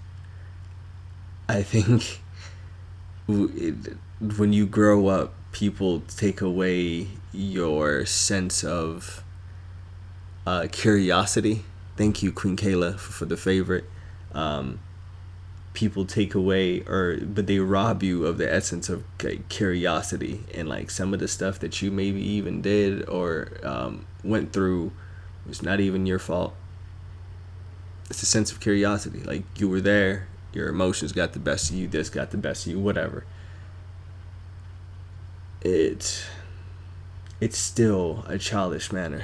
I 1.48 1.64
think 1.64 2.22
when 3.28 4.54
you 4.54 4.66
grow 4.66 5.08
up, 5.08 5.34
people 5.52 6.02
take 6.02 6.42
away 6.42 7.08
your 7.34 8.06
sense 8.06 8.64
of 8.64 9.24
uh, 10.46 10.68
curiosity. 10.72 11.66
Thank 11.98 12.24
you, 12.24 12.32
Queen 12.32 12.56
Kayla, 12.56 12.98
for, 12.98 13.12
for 13.12 13.26
the 13.26 13.38
favorite. 13.38 13.86
Um, 14.34 14.80
people 15.74 16.06
take 16.06 16.36
away 16.36 16.82
or 16.82 17.18
but 17.22 17.48
they 17.48 17.60
rob 17.60 18.04
you 18.04 18.26
of 18.26 18.38
the 18.38 18.54
essence 18.54 18.90
of 18.90 19.04
like, 19.24 19.48
curiosity 19.48 20.44
and 20.54 20.68
like 20.68 20.90
some 20.90 21.14
of 21.14 21.20
the 21.20 21.28
stuff 21.28 21.60
that 21.60 21.82
you 21.82 21.90
maybe 21.90 22.22
even 22.22 22.62
did 22.62 23.08
or 23.08 23.52
um, 23.64 24.06
went 24.24 24.52
through 24.52 24.92
was 25.48 25.64
not 25.64 25.80
even 25.80 26.06
your 26.06 26.20
fault. 26.20 26.54
It's 28.10 28.22
a 28.22 28.26
sense 28.26 28.52
of 28.52 28.60
curiosity. 28.60 29.22
Like 29.22 29.44
you 29.58 29.70
were 29.70 29.82
there 29.82 30.28
your 30.54 30.68
emotions 30.68 31.14
got 31.14 31.32
the 31.32 31.40
best 31.40 31.70
of 31.70 31.78
you 31.78 31.88
this 31.88 32.10
got 32.10 32.32
the 32.32 32.38
best 32.38 32.66
of 32.66 32.74
you 32.74 32.80
whatever. 32.80 33.24
It 35.62 36.26
it's 37.40 37.58
still 37.58 38.26
a 38.28 38.38
childish 38.38 38.92
manner. 38.92 39.24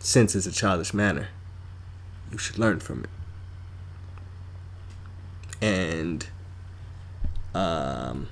Since 0.00 0.34
it's 0.34 0.46
a 0.46 0.52
childish 0.52 0.92
manner 0.92 1.28
you 2.32 2.38
should 2.38 2.58
learn 2.58 2.80
from 2.80 3.04
it 3.04 3.10
and 5.60 6.26
um, 7.54 8.28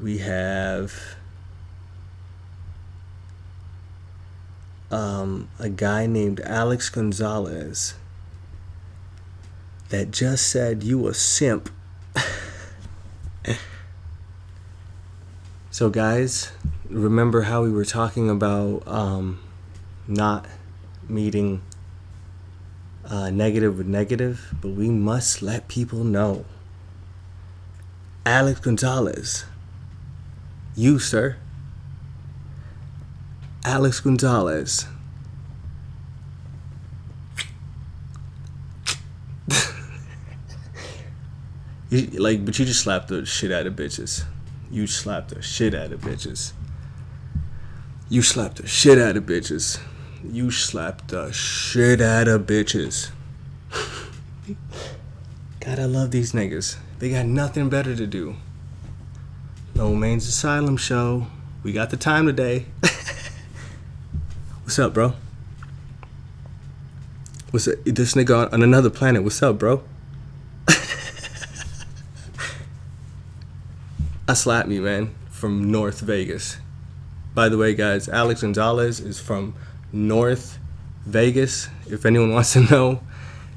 we 0.00 0.18
have 0.18 1.16
um, 4.90 5.48
a 5.58 5.68
guy 5.68 6.06
named 6.06 6.40
Alex 6.40 6.88
Gonzalez 6.88 7.94
that 9.88 10.10
just 10.10 10.48
said 10.48 10.82
you 10.82 11.08
a 11.08 11.14
simp. 11.14 11.70
so 15.70 15.90
guys, 15.90 16.52
remember 16.88 17.42
how 17.42 17.62
we 17.62 17.70
were 17.72 17.84
talking 17.84 18.30
about 18.30 18.86
um, 18.86 19.40
not 20.06 20.46
meeting 21.08 21.62
uh, 23.08 23.30
negative 23.30 23.78
with 23.78 23.86
negative, 23.86 24.54
but 24.60 24.70
we 24.70 24.88
must 24.88 25.42
let 25.42 25.68
people 25.68 26.04
know. 26.04 26.44
Alex 28.26 28.60
Gonzalez, 28.60 29.44
you, 30.74 30.98
sir, 30.98 31.36
Alex 33.64 34.00
Gonzalez. 34.00 34.86
you, 41.90 42.06
like, 42.18 42.44
but 42.44 42.58
you 42.58 42.64
just 42.64 42.80
slapped 42.80 43.08
the 43.08 43.26
shit 43.26 43.52
out 43.52 43.66
of 43.66 43.74
bitches. 43.74 44.24
You 44.70 44.86
slapped 44.86 45.34
the 45.34 45.42
shit 45.42 45.74
out 45.74 45.92
of 45.92 46.00
bitches. 46.00 46.52
You 48.08 48.22
slapped 48.22 48.56
the 48.56 48.66
shit 48.66 48.98
out 48.98 49.16
of 49.16 49.24
bitches. 49.24 49.78
You 50.30 50.50
slapped 50.50 51.08
the 51.08 51.30
shit 51.32 52.00
out 52.00 52.28
of 52.28 52.46
bitches. 52.46 53.10
God, 55.60 55.78
I 55.78 55.84
love 55.84 56.12
these 56.12 56.32
niggas. 56.32 56.76
They 56.98 57.10
got 57.10 57.26
nothing 57.26 57.68
better 57.68 57.94
to 57.94 58.06
do. 58.06 58.36
No 59.74 59.94
Man's 59.94 60.26
Asylum 60.26 60.78
show. 60.78 61.26
We 61.62 61.72
got 61.72 61.90
the 61.90 61.98
time 61.98 62.24
today. 62.26 62.66
What's 64.62 64.78
up, 64.78 64.94
bro? 64.94 65.12
What's 67.50 67.68
up? 67.68 67.74
This 67.84 68.14
nigga 68.14 68.46
on, 68.46 68.54
on 68.54 68.62
another 68.62 68.90
planet. 68.90 69.22
What's 69.22 69.42
up, 69.42 69.58
bro? 69.58 69.82
I 74.26 74.32
slapped 74.32 74.68
me, 74.68 74.80
man, 74.80 75.14
from 75.28 75.70
North 75.70 76.00
Vegas. 76.00 76.56
By 77.34 77.50
the 77.50 77.58
way, 77.58 77.74
guys, 77.74 78.08
Alex 78.08 78.40
Gonzalez 78.40 79.00
is 79.00 79.20
from 79.20 79.54
North 79.94 80.58
Vegas. 81.06 81.68
If 81.86 82.04
anyone 82.04 82.32
wants 82.32 82.52
to 82.54 82.60
know, 82.60 83.00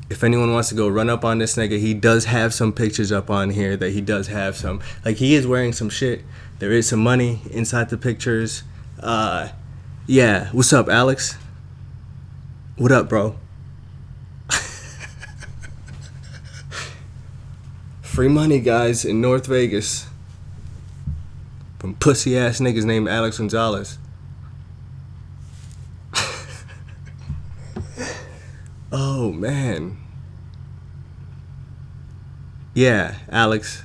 if 0.10 0.24
anyone 0.24 0.54
wants 0.54 0.70
to 0.70 0.76
go 0.76 0.88
run 0.88 1.10
up 1.10 1.26
on 1.26 1.40
this 1.40 1.58
nigga, 1.58 1.80
he 1.80 1.94
does 1.94 2.26
have 2.26 2.54
some 2.54 2.72
pictures 2.72 3.12
up 3.12 3.30
on 3.30 3.50
here 3.50 3.76
that 3.76 3.90
he 3.92 4.00
does 4.00 4.28
have 4.28 4.56
some. 4.56 4.80
Like 5.04 5.18
he 5.18 5.36
is 5.36 5.46
wearing 5.46 5.74
some 5.74 5.90
shit. 5.90 6.24
There 6.60 6.72
is 6.72 6.88
some 6.88 7.00
money 7.00 7.42
inside 7.52 7.90
the 7.90 7.98
pictures. 7.98 8.64
Uh, 9.00 9.50
yeah. 10.06 10.50
What's 10.52 10.72
up, 10.72 10.88
Alex? 10.88 11.38
What 12.78 12.92
up, 12.92 13.10
bro? 13.10 13.36
Free 18.02 18.30
money, 18.30 18.60
guys, 18.60 19.04
in 19.04 19.20
North 19.20 19.48
Vegas 19.48 20.08
from 21.80 21.96
pussy 21.96 22.38
ass 22.38 22.60
niggas 22.60 22.84
named 22.86 23.08
Alex 23.08 23.38
Gonzalez. 23.38 23.98
oh 28.92 29.27
man. 29.38 29.98
Yeah, 32.74 33.16
Alex. 33.30 33.84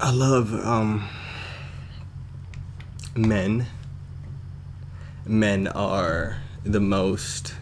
I 0.00 0.10
love 0.10 0.52
um 0.54 1.08
men. 3.16 3.66
Men 5.26 5.68
are 5.68 6.42
the 6.64 6.80
most 6.80 7.54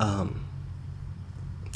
um 0.00 0.44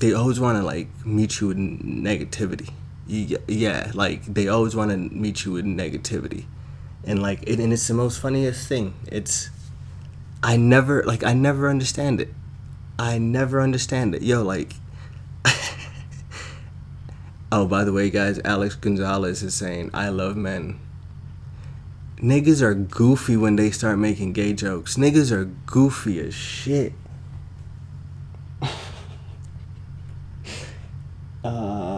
they 0.00 0.12
always 0.12 0.40
want 0.40 0.58
to 0.58 0.64
like 0.64 0.88
meet 1.06 1.40
you 1.40 1.48
with 1.48 1.58
negativity. 1.58 2.70
Yeah, 3.12 3.90
like 3.92 4.24
they 4.24 4.48
always 4.48 4.74
want 4.74 4.90
to 4.90 4.96
meet 4.96 5.44
you 5.44 5.52
with 5.52 5.66
negativity, 5.66 6.46
and 7.04 7.20
like 7.20 7.42
it, 7.46 7.58
and 7.58 7.72
it's 7.72 7.86
the 7.86 7.94
most 7.94 8.18
funniest 8.18 8.66
thing. 8.66 8.94
It's 9.06 9.50
I 10.42 10.56
never 10.56 11.02
like 11.02 11.22
I 11.22 11.34
never 11.34 11.68
understand 11.68 12.22
it. 12.22 12.32
I 12.98 13.18
never 13.18 13.60
understand 13.60 14.14
it. 14.14 14.22
Yo, 14.22 14.42
like. 14.42 14.74
oh, 17.52 17.66
by 17.66 17.84
the 17.84 17.92
way, 17.92 18.08
guys, 18.08 18.40
Alex 18.44 18.76
Gonzalez 18.76 19.42
is 19.42 19.54
saying 19.54 19.90
I 19.92 20.08
love 20.08 20.36
men. 20.36 20.80
Niggas 22.16 22.62
are 22.62 22.74
goofy 22.74 23.36
when 23.36 23.56
they 23.56 23.70
start 23.70 23.98
making 23.98 24.32
gay 24.32 24.54
jokes. 24.54 24.96
Niggas 24.96 25.32
are 25.32 25.46
goofy 25.66 26.20
as 26.20 26.34
shit. 26.34 26.94
Uh, 31.44 31.91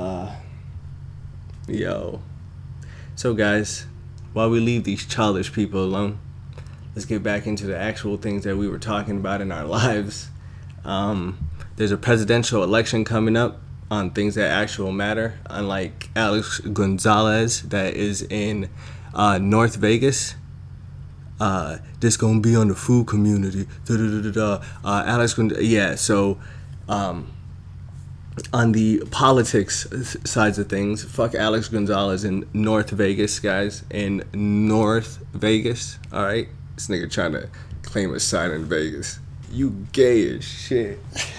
yo. 1.68 2.22
So, 3.16 3.34
guys, 3.34 3.86
while 4.32 4.50
we 4.50 4.60
leave 4.60 4.84
these 4.84 5.06
childish 5.06 5.52
people 5.52 5.82
alone, 5.84 6.18
let's 6.94 7.06
get 7.06 7.22
back 7.22 7.46
into 7.46 7.66
the 7.66 7.76
actual 7.76 8.16
things 8.16 8.44
that 8.44 8.56
we 8.56 8.68
were 8.68 8.78
talking 8.78 9.16
about 9.18 9.40
in 9.40 9.52
our 9.52 9.64
lives. 9.80 10.30
Um, 10.84 11.48
there's 11.76 11.92
a 11.92 11.96
presidential 11.96 12.62
election 12.62 13.04
coming 13.04 13.36
up 13.36 13.60
on 13.90 14.10
things 14.10 14.34
that 14.34 14.50
actual 14.50 14.92
matter, 14.92 15.38
unlike 15.46 16.10
Alex 16.16 16.60
Gonzalez, 16.60 17.62
that 17.62 17.94
is 17.94 18.22
in 18.22 18.68
uh, 19.14 19.38
North 19.38 19.76
Vegas. 19.76 20.34
Uh, 21.40 21.78
this 22.00 22.16
gonna 22.16 22.40
be 22.40 22.54
on 22.54 22.68
the 22.68 22.74
food 22.74 23.06
community. 23.06 23.66
Uh, 23.90 24.60
Alex, 24.84 25.38
yeah. 25.60 25.94
So, 25.96 26.38
um, 26.88 27.33
on 28.52 28.72
the 28.72 29.04
politics 29.10 29.86
sides 30.24 30.58
of 30.58 30.68
things, 30.68 31.04
fuck 31.04 31.34
Alex 31.34 31.68
Gonzalez 31.68 32.24
in 32.24 32.48
North 32.52 32.90
Vegas, 32.90 33.38
guys. 33.38 33.84
In 33.90 34.24
North 34.32 35.18
Vegas, 35.32 35.98
all 36.12 36.24
right. 36.24 36.48
This 36.74 36.88
nigga 36.88 37.10
trying 37.10 37.32
to 37.32 37.48
claim 37.82 38.12
a 38.12 38.20
sign 38.20 38.50
in 38.50 38.64
Vegas. 38.64 39.20
You 39.52 39.86
gay 39.92 40.36
as 40.36 40.44
shit. 40.44 40.98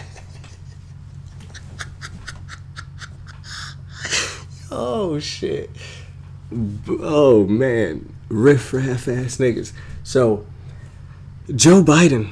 oh 4.72 5.20
shit. 5.20 5.70
Oh 6.88 7.46
man, 7.46 8.16
riff 8.30 8.72
raff 8.72 9.10
ass 9.10 9.38
niggas. 9.38 9.74
So, 10.04 10.46
Joe 11.54 11.84
Biden. 11.84 12.32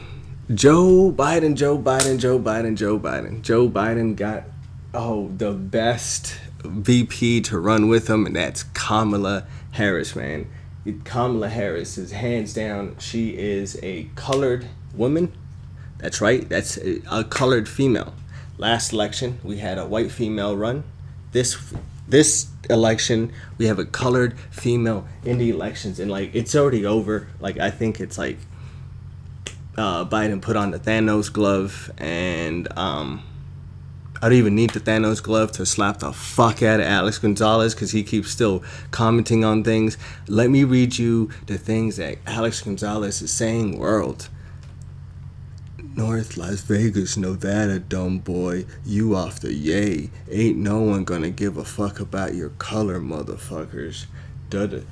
Joe 0.54 1.12
Biden, 1.12 1.56
Joe 1.56 1.78
Biden, 1.78 2.20
Joe 2.20 2.38
Biden, 2.38 2.76
Joe 2.76 3.00
Biden. 3.00 3.42
Joe 3.42 3.70
Biden 3.70 4.16
got 4.16 4.44
oh, 4.94 5.32
the 5.38 5.52
best 5.52 6.40
VP 6.64 7.42
to 7.42 7.60
run 7.60 7.88
with 7.88 8.10
him, 8.10 8.26
and 8.26 8.36
that's 8.36 8.64
Kamala 8.64 9.46
Harris, 9.72 10.16
man. 10.16 10.50
Kamala 11.04 11.50
Harris 11.50 11.98
is 11.98 12.12
hands 12.12 12.54
down, 12.54 12.96
she 13.00 13.38
is 13.38 13.80
a 13.82 14.10
colored 14.16 14.68
woman. 14.94 15.32
That's 15.98 16.20
right, 16.22 16.48
that's 16.48 16.78
a, 16.78 17.02
a 17.10 17.24
colored 17.24 17.70
female. 17.70 18.14
Last 18.58 18.94
election, 18.94 19.40
we 19.44 19.58
had 19.58 19.78
a 19.78 19.86
white 19.86 20.12
female 20.12 20.56
run. 20.56 20.84
This 21.32 21.74
this 22.08 22.50
election, 22.70 23.32
we 23.58 23.66
have 23.66 23.80
a 23.80 23.86
colored 23.86 24.38
female 24.52 25.08
in 25.24 25.38
the 25.38 25.50
elections, 25.50 26.00
and 26.00 26.12
like 26.12 26.36
it's 26.36 26.54
already 26.54 26.86
over. 26.86 27.28
Like 27.40 27.58
I 27.58 27.72
think 27.72 28.00
it's 28.00 28.18
like 28.18 28.38
uh, 29.78 30.06
Biden 30.06 30.42
put 30.42 30.56
on 30.56 30.72
the 30.72 30.80
Thanos 30.80 31.32
glove 31.32 31.92
and 31.98 32.68
um, 32.78 33.24
I 34.24 34.30
don't 34.30 34.38
even 34.38 34.56
need 34.56 34.70
the 34.70 34.80
Thanos 34.80 35.22
glove 35.22 35.52
to 35.52 35.66
slap 35.66 36.00
the 36.00 36.14
fuck 36.14 36.64
out 36.64 36.80
of 36.80 36.86
Alex 36.86 37.18
Gonzalez 37.18 37.76
because 37.76 37.92
he 37.92 38.04
keeps 38.04 38.32
still 38.32 38.64
commenting 38.90 39.44
on 39.44 39.66
things. 39.66 39.98
Let 40.30 40.50
me 40.50 40.64
read 40.64 40.98
you 40.98 41.30
the 41.48 41.58
things 41.58 41.98
that 41.98 42.20
Alex 42.26 42.62
Gonzalez 42.62 43.22
is 43.22 43.34
saying, 43.34 43.78
world. 43.78 44.30
North 45.78 46.38
Las 46.38 46.62
Vegas, 46.62 47.18
Nevada, 47.18 47.80
dumb 47.80 48.20
boy. 48.20 48.66
You 48.86 49.14
off 49.14 49.42
the 49.42 49.54
yay. 49.54 50.10
Ain't 50.32 50.58
no 50.58 50.80
one 50.80 51.04
gonna 51.04 51.30
give 51.30 51.58
a 51.58 51.66
fuck 51.66 52.00
about 52.00 52.34
your 52.34 52.52
color, 52.52 53.02
motherfuckers. 53.02 54.06
Duh. 54.50 54.84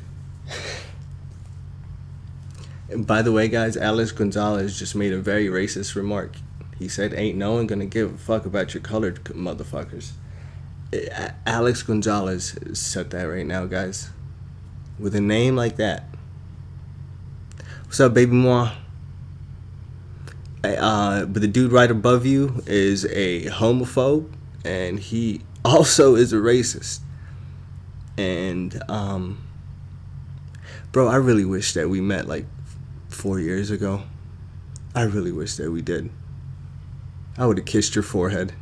and 2.89 3.07
by 3.07 3.21
the 3.21 3.31
way, 3.31 3.47
guys, 3.47 3.77
Alex 3.77 4.11
Gonzalez 4.11 4.77
just 4.77 4.93
made 4.93 5.13
a 5.13 5.19
very 5.19 5.45
racist 5.45 5.95
remark. 5.95 6.33
He 6.81 6.87
said, 6.87 7.13
"Ain't 7.13 7.37
no 7.37 7.53
one 7.53 7.67
gonna 7.67 7.85
give 7.85 8.15
a 8.15 8.17
fuck 8.17 8.43
about 8.47 8.73
your 8.73 8.81
colored 8.81 9.23
motherfuckers." 9.25 10.13
Alex 11.45 11.83
Gonzalez 11.83 12.57
said 12.73 13.11
that 13.11 13.23
right 13.25 13.45
now, 13.45 13.65
guys. 13.65 14.09
With 14.97 15.15
a 15.15 15.21
name 15.21 15.55
like 15.55 15.75
that. 15.77 16.05
What's 17.85 17.99
up, 17.99 18.15
baby 18.15 18.31
moi? 18.31 18.71
Uh, 20.63 21.25
but 21.25 21.43
the 21.43 21.47
dude 21.47 21.71
right 21.71 21.91
above 21.91 22.25
you 22.25 22.63
is 22.65 23.05
a 23.05 23.45
homophobe, 23.45 24.31
and 24.65 24.99
he 24.99 25.41
also 25.63 26.15
is 26.15 26.33
a 26.33 26.37
racist. 26.37 27.01
And 28.17 28.81
um, 28.89 29.37
bro, 30.91 31.07
I 31.07 31.17
really 31.17 31.45
wish 31.45 31.73
that 31.75 31.89
we 31.89 32.01
met 32.01 32.27
like 32.27 32.47
four 33.09 33.39
years 33.39 33.69
ago. 33.69 34.01
I 34.95 35.03
really 35.03 35.31
wish 35.31 35.55
that 35.57 35.69
we 35.69 35.83
did. 35.83 36.09
I 37.41 37.47
would 37.47 37.57
have 37.57 37.65
kissed 37.65 37.95
your 37.95 38.03
forehead. 38.03 38.53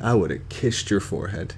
I 0.00 0.14
would 0.14 0.30
have 0.30 0.48
kissed 0.48 0.90
your 0.90 1.00
forehead. 1.00 1.56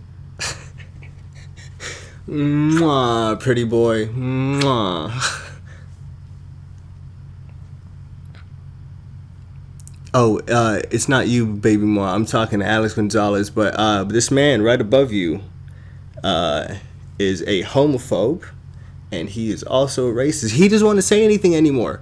Mwah, 2.28 3.38
pretty 3.38 3.62
boy. 3.62 4.06
Mwah. 4.06 5.12
Oh, 10.12 10.40
uh, 10.48 10.80
it's 10.90 11.08
not 11.08 11.28
you, 11.28 11.46
baby 11.46 11.84
moi. 11.84 12.12
I'm 12.12 12.26
talking 12.26 12.58
to 12.58 12.66
Alex 12.66 12.94
Gonzalez, 12.94 13.48
but 13.48 13.72
uh, 13.76 14.02
this 14.02 14.32
man 14.32 14.62
right 14.62 14.80
above 14.80 15.12
you, 15.12 15.42
uh, 16.24 16.74
is 17.16 17.42
a 17.42 17.62
homophobe, 17.62 18.44
and 19.12 19.28
he 19.28 19.52
is 19.52 19.62
also 19.62 20.08
a 20.08 20.12
racist. 20.12 20.50
He 20.50 20.66
doesn't 20.66 20.84
want 20.84 20.96
to 20.96 21.02
say 21.02 21.22
anything 21.24 21.54
anymore. 21.54 22.00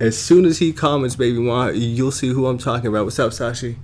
As 0.00 0.16
soon 0.16 0.46
as 0.46 0.58
he 0.58 0.72
comments, 0.72 1.14
baby, 1.14 1.36
you'll 1.78 2.10
see 2.10 2.28
who 2.28 2.46
I'm 2.46 2.56
talking 2.56 2.86
about. 2.86 3.04
What's 3.04 3.18
up, 3.18 3.32
Sashi? 3.32 3.76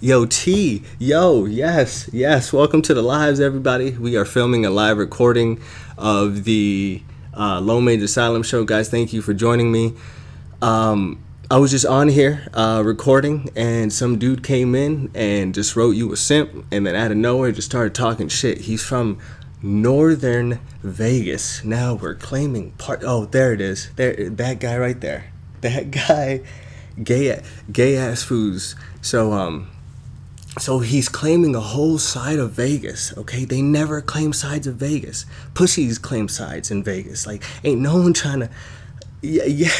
Yo, 0.00 0.24
T, 0.24 0.84
yo, 1.00 1.44
yes, 1.46 2.08
yes. 2.12 2.52
Welcome 2.52 2.80
to 2.82 2.94
the 2.94 3.02
lives, 3.02 3.40
everybody. 3.40 3.90
We 3.90 4.16
are 4.16 4.24
filming 4.24 4.64
a 4.64 4.70
live 4.70 4.98
recording 4.98 5.60
of 5.98 6.44
the 6.44 7.02
uh, 7.36 7.60
Low 7.60 7.80
Major 7.80 8.04
Asylum 8.04 8.44
show. 8.44 8.64
Guys, 8.64 8.88
thank 8.88 9.12
you 9.12 9.20
for 9.20 9.34
joining 9.34 9.72
me. 9.72 9.94
Um, 10.62 11.20
I 11.50 11.58
was 11.58 11.72
just 11.72 11.84
on 11.84 12.08
here 12.08 12.46
uh, 12.54 12.82
recording, 12.86 13.50
and 13.56 13.92
some 13.92 14.16
dude 14.16 14.44
came 14.44 14.76
in 14.76 15.10
and 15.12 15.52
just 15.52 15.74
wrote 15.74 15.96
you 15.96 16.12
a 16.12 16.16
simp, 16.16 16.66
and 16.70 16.86
then 16.86 16.94
out 16.94 17.10
of 17.10 17.16
nowhere 17.16 17.50
just 17.50 17.68
started 17.68 17.96
talking 17.96 18.28
shit. 18.28 18.58
He's 18.58 18.84
from 18.84 19.18
Northern 19.62 20.60
Vegas. 20.82 21.64
Now 21.64 21.94
we're 21.94 22.14
claiming 22.14 22.72
part. 22.72 23.02
Oh, 23.04 23.26
there 23.26 23.52
it 23.52 23.60
is. 23.60 23.90
There, 23.96 24.30
that 24.30 24.60
guy 24.60 24.78
right 24.78 25.00
there. 25.00 25.32
That 25.60 25.90
guy, 26.08 26.40
gay, 27.02 27.42
gay 27.70 27.96
ass 27.96 28.24
foos. 28.24 28.74
So 29.02 29.32
um, 29.32 29.68
so 30.58 30.80
he's 30.80 31.08
claiming 31.08 31.54
a 31.54 31.60
whole 31.60 31.98
side 31.98 32.38
of 32.38 32.52
Vegas, 32.52 33.16
okay? 33.16 33.44
They 33.44 33.62
never 33.62 34.02
claim 34.02 34.32
sides 34.32 34.66
of 34.66 34.76
Vegas. 34.76 35.24
Pussies 35.54 35.96
claim 35.98 36.28
sides 36.28 36.70
in 36.72 36.82
Vegas. 36.82 37.26
Like, 37.26 37.44
ain't 37.62 37.80
no 37.80 37.96
one 37.96 38.12
trying 38.12 38.40
to. 38.40 38.50
Yeah, 39.22 39.44
yeah. 39.44 39.68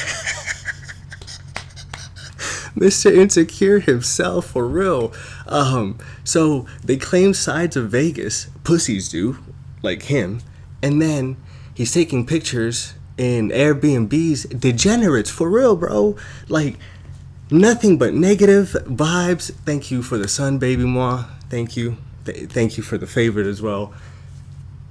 Mr. 2.76 3.12
Insecure 3.12 3.80
himself, 3.80 4.46
for 4.46 4.66
real. 4.66 5.12
Um, 5.48 5.98
so 6.22 6.66
they 6.84 6.96
claim 6.96 7.34
sides 7.34 7.76
of 7.76 7.90
Vegas. 7.90 8.46
Pussies 8.62 9.08
do, 9.08 9.38
like 9.82 10.04
him. 10.04 10.40
And 10.82 11.00
then 11.00 11.36
he's 11.74 11.92
taking 11.92 12.26
pictures 12.26 12.94
in 13.16 13.50
Airbnbs. 13.50 14.58
Degenerates, 14.58 15.30
for 15.30 15.50
real, 15.50 15.76
bro. 15.76 16.16
Like, 16.48 16.78
nothing 17.50 17.98
but 17.98 18.14
negative 18.14 18.76
vibes. 18.84 19.52
Thank 19.64 19.90
you 19.90 20.02
for 20.02 20.16
the 20.18 20.28
sun, 20.28 20.58
baby 20.58 20.84
moi. 20.84 21.24
Thank 21.48 21.76
you. 21.76 21.96
Th- 22.24 22.48
thank 22.48 22.76
you 22.76 22.82
for 22.82 22.98
the 22.98 23.06
favorite 23.06 23.46
as 23.46 23.60
well. 23.60 23.92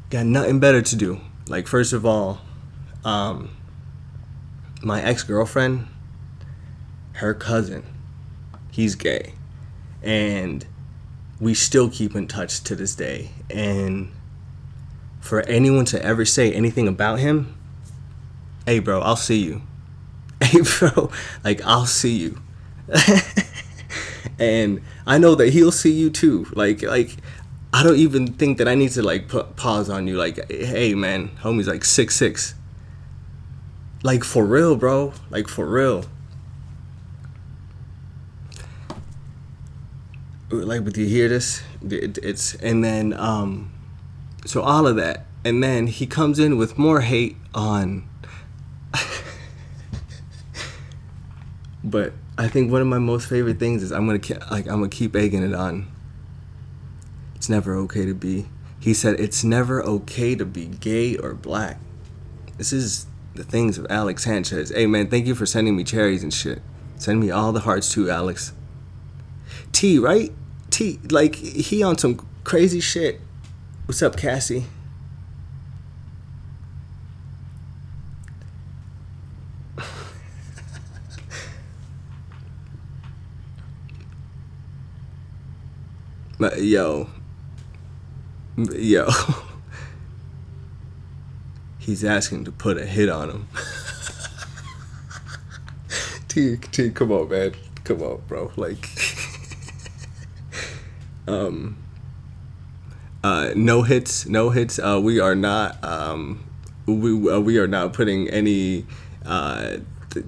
Got 0.10 0.26
nothing 0.26 0.60
better 0.60 0.82
to 0.82 0.96
do. 0.96 1.22
Like 1.48 1.68
first 1.68 1.94
of 1.94 2.06
all, 2.06 2.42
um, 3.04 3.50
my 4.84 5.02
ex 5.02 5.24
girlfriend, 5.24 5.88
her 7.14 7.34
cousin, 7.34 7.84
he's 8.72 8.96
gay, 8.96 9.34
and 10.02 10.66
we 11.40 11.54
still 11.54 11.90
keep 11.90 12.16
in 12.16 12.28
touch 12.28 12.64
to 12.66 12.76
this 12.76 12.96
day. 12.96 13.32
And 13.50 14.12
for 15.20 15.42
anyone 15.42 15.86
to 15.86 16.04
ever 16.04 16.26
say 16.26 16.52
anything 16.52 16.88
about 16.88 17.20
him, 17.20 17.56
hey 18.66 18.80
bro, 18.80 19.02
I'll 19.02 19.16
see 19.16 19.40
you. 19.40 19.62
Hey 20.42 20.62
bro, 20.62 21.12
like 21.44 21.62
I'll 21.66 21.86
see 21.86 22.18
you. 22.18 22.42
and 24.40 24.82
I 25.06 25.18
know 25.18 25.36
that 25.36 25.50
he'll 25.50 25.72
see 25.72 25.92
you 25.92 26.10
too. 26.10 26.48
Like 26.54 26.82
like 26.82 27.18
I 27.74 27.84
don't 27.84 27.98
even 27.98 28.34
think 28.34 28.58
that 28.58 28.68
I 28.68 28.74
need 28.74 28.92
to 28.92 29.04
like 29.04 29.28
put 29.28 29.58
pause 29.58 29.90
on 29.90 30.08
you. 30.08 30.16
Like 30.16 30.50
hey 30.50 30.96
man, 30.96 31.30
homie's 31.42 31.68
like 31.68 31.84
six 31.84 32.16
six. 32.16 32.56
Like 34.02 34.24
for 34.24 34.46
real, 34.46 34.78
bro. 34.78 35.12
Like 35.30 35.50
for 35.50 35.66
real. 35.66 36.06
Like, 40.52 40.84
but 40.84 40.94
do 40.94 41.02
you 41.02 41.08
hear 41.08 41.28
this? 41.30 41.62
it's 41.84 42.56
and 42.56 42.84
then 42.84 43.14
um, 43.14 43.72
so 44.50 44.64
all 44.64 44.88
of 44.88 44.96
that, 44.96 45.28
and 45.46 45.62
then 45.62 45.86
he 45.86 46.08
comes 46.08 46.40
in 46.40 46.58
with 46.58 46.76
more 46.76 47.02
hate 47.02 47.38
on. 47.54 48.10
but 51.84 52.14
I 52.36 52.48
think 52.48 52.72
one 52.72 52.82
of 52.82 52.88
my 52.88 52.98
most 52.98 53.30
favorite 53.30 53.60
things 53.60 53.84
is 53.84 53.92
I'm 53.92 54.08
gonna 54.08 54.40
like 54.50 54.66
I'm 54.66 54.80
gonna 54.80 54.90
keep 54.90 55.16
egging 55.16 55.44
it 55.44 55.54
on. 55.54 55.86
It's 57.36 57.48
never 57.48 57.76
okay 57.76 58.08
to 58.08 58.16
be. 58.16 58.48
He 58.80 58.96
said 58.96 59.20
it's 59.20 59.44
never 59.44 59.84
okay 59.84 60.34
to 60.34 60.46
be 60.46 60.66
gay 60.66 61.16
or 61.16 61.36
black. 61.36 61.78
This 62.58 62.74
is 62.74 63.06
the 63.36 63.44
things 63.44 63.78
of 63.78 63.86
Alex 63.88 64.24
Sanchez. 64.24 64.72
Hey 64.72 64.88
man, 64.88 65.12
thank 65.12 65.28
you 65.28 65.36
for 65.36 65.46
sending 65.46 65.76
me 65.76 65.84
cherries 65.84 66.24
and 66.24 66.34
shit. 66.34 66.64
Send 66.98 67.20
me 67.20 67.30
all 67.30 67.52
the 67.52 67.60
hearts 67.60 67.94
too, 67.94 68.10
Alex. 68.10 68.54
T, 69.74 70.00
right? 70.00 70.32
T, 70.72 71.00
like 71.12 71.36
he 71.36 71.84
on 71.84 72.00
some 72.00 72.28
crazy 72.44 72.80
shit. 72.80 73.22
What's 73.90 74.04
up, 74.04 74.18
Cassie? 74.18 74.66
Yo. 86.60 87.10
Yo. 88.56 89.10
He's 91.80 92.04
asking 92.04 92.46
to 92.46 92.52
put 92.52 92.78
a 92.78 92.86
hit 92.86 93.10
on 93.10 93.32
him. 93.32 93.48
T, 96.28 96.58
T, 96.58 96.92
come 96.92 97.12
on, 97.12 97.28
man. 97.28 97.54
Come 97.86 98.04
on, 98.04 98.22
bro. 98.28 98.52
Like, 98.56 98.88
um, 101.28 101.76
uh, 103.24 103.52
no 103.56 103.82
hits, 103.82 104.26
no 104.28 104.50
hits. 104.50 104.80
Uh, 104.80 105.00
we 105.02 105.20
are 105.20 105.36
not, 105.36 105.84
um, 105.84 106.44
we 106.86 107.12
uh, 107.30 107.40
we 107.40 107.58
are 107.58 107.68
not 107.68 107.94
putting 107.94 108.30
any, 108.30 108.86
uh, 109.26 109.78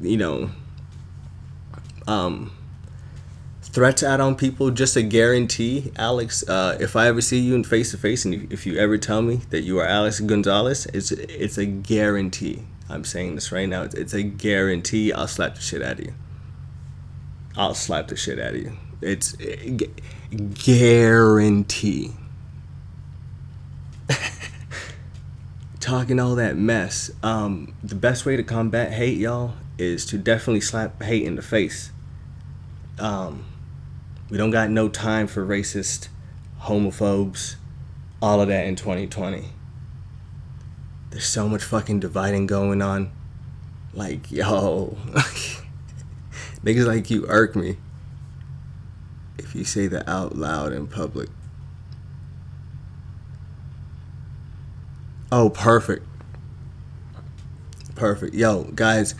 you 0.02 0.18
know, 0.18 0.50
um, 2.08 2.52
threats 3.62 4.04
out 4.04 4.20
on 4.20 4.36
people. 4.36 4.70
Just 4.72 4.96
a 4.96 5.02
guarantee 5.02 5.92
alex 5.96 6.48
uh, 6.50 6.78
if 6.80 6.96
i 6.96 7.08
ever 7.08 7.22
see 7.22 7.40
you 7.40 7.56
in 7.56 7.64
face 7.64 7.92
to 7.92 7.98
face 7.98 8.26
and 8.26 8.52
if 8.52 8.66
you 8.66 8.78
ever 8.78 8.98
tell 8.98 9.22
me 9.22 9.38
that 9.50 9.62
you 9.62 9.80
are 9.80 9.86
alex 9.86 10.20
gonzalez 10.20 10.86
it's 10.88 11.12
it's 11.12 11.58
a 11.58 11.66
guarantee. 11.66 12.64
I'm 12.90 13.06
saying 13.06 13.36
this 13.36 13.54
right 13.54 13.70
now. 13.70 13.84
It's, 13.84 13.96
it's 13.96 14.14
a 14.14 14.24
guarantee 14.24 15.14
i'll 15.14 15.28
slap 15.28 15.56
the 15.56 15.62
shit 15.62 15.82
out 15.82 16.00
of 16.00 16.06
you. 16.06 16.14
I'll 17.56 17.74
slap 17.74 18.10
the 18.10 18.18
shit 18.18 18.40
out 18.40 18.54
of 18.54 18.62
you. 18.62 18.78
It's 19.02 19.36
guarantee 20.66 22.14
talking 25.82 26.20
all 26.20 26.36
that 26.36 26.56
mess 26.56 27.12
um, 27.24 27.74
the 27.84 27.96
best 27.96 28.26
way 28.26 28.38
to 28.38 28.44
combat 28.44 28.94
hate 28.94 29.18
y'all 29.18 29.54
is 29.78 30.06
to 30.06 30.18
definitely 30.18 30.62
slap 30.62 31.02
hate 31.04 31.24
in 31.24 31.36
the 31.36 31.42
face 31.42 31.92
um, 33.00 33.46
we 34.30 34.38
don't 34.38 34.52
got 34.52 34.70
no 34.70 34.88
time 34.88 35.28
for 35.28 35.46
racist, 35.46 36.08
homophobes, 36.62 37.56
all 38.22 38.40
of 38.40 38.48
that 38.48 38.66
in 38.66 38.78
2020. 38.78 39.50
There's 41.10 41.26
so 41.26 41.50
much 41.50 41.64
fucking 41.64 42.00
dividing 42.00 42.48
going 42.48 42.82
on. 42.82 43.12
Like, 43.94 44.32
yo, 44.32 44.98
niggas 46.64 46.86
like 46.86 47.10
you 47.10 47.26
irk 47.28 47.58
me 47.58 47.76
if 49.38 49.54
you 49.54 49.66
say 49.66 49.88
that 49.88 50.08
out 50.08 50.38
loud 50.38 50.72
in 50.72 50.88
public. 50.88 51.28
Oh, 55.32 55.50
perfect. 55.50 56.06
Perfect. 57.96 58.34
Yo, 58.34 58.64
guys, 58.76 59.16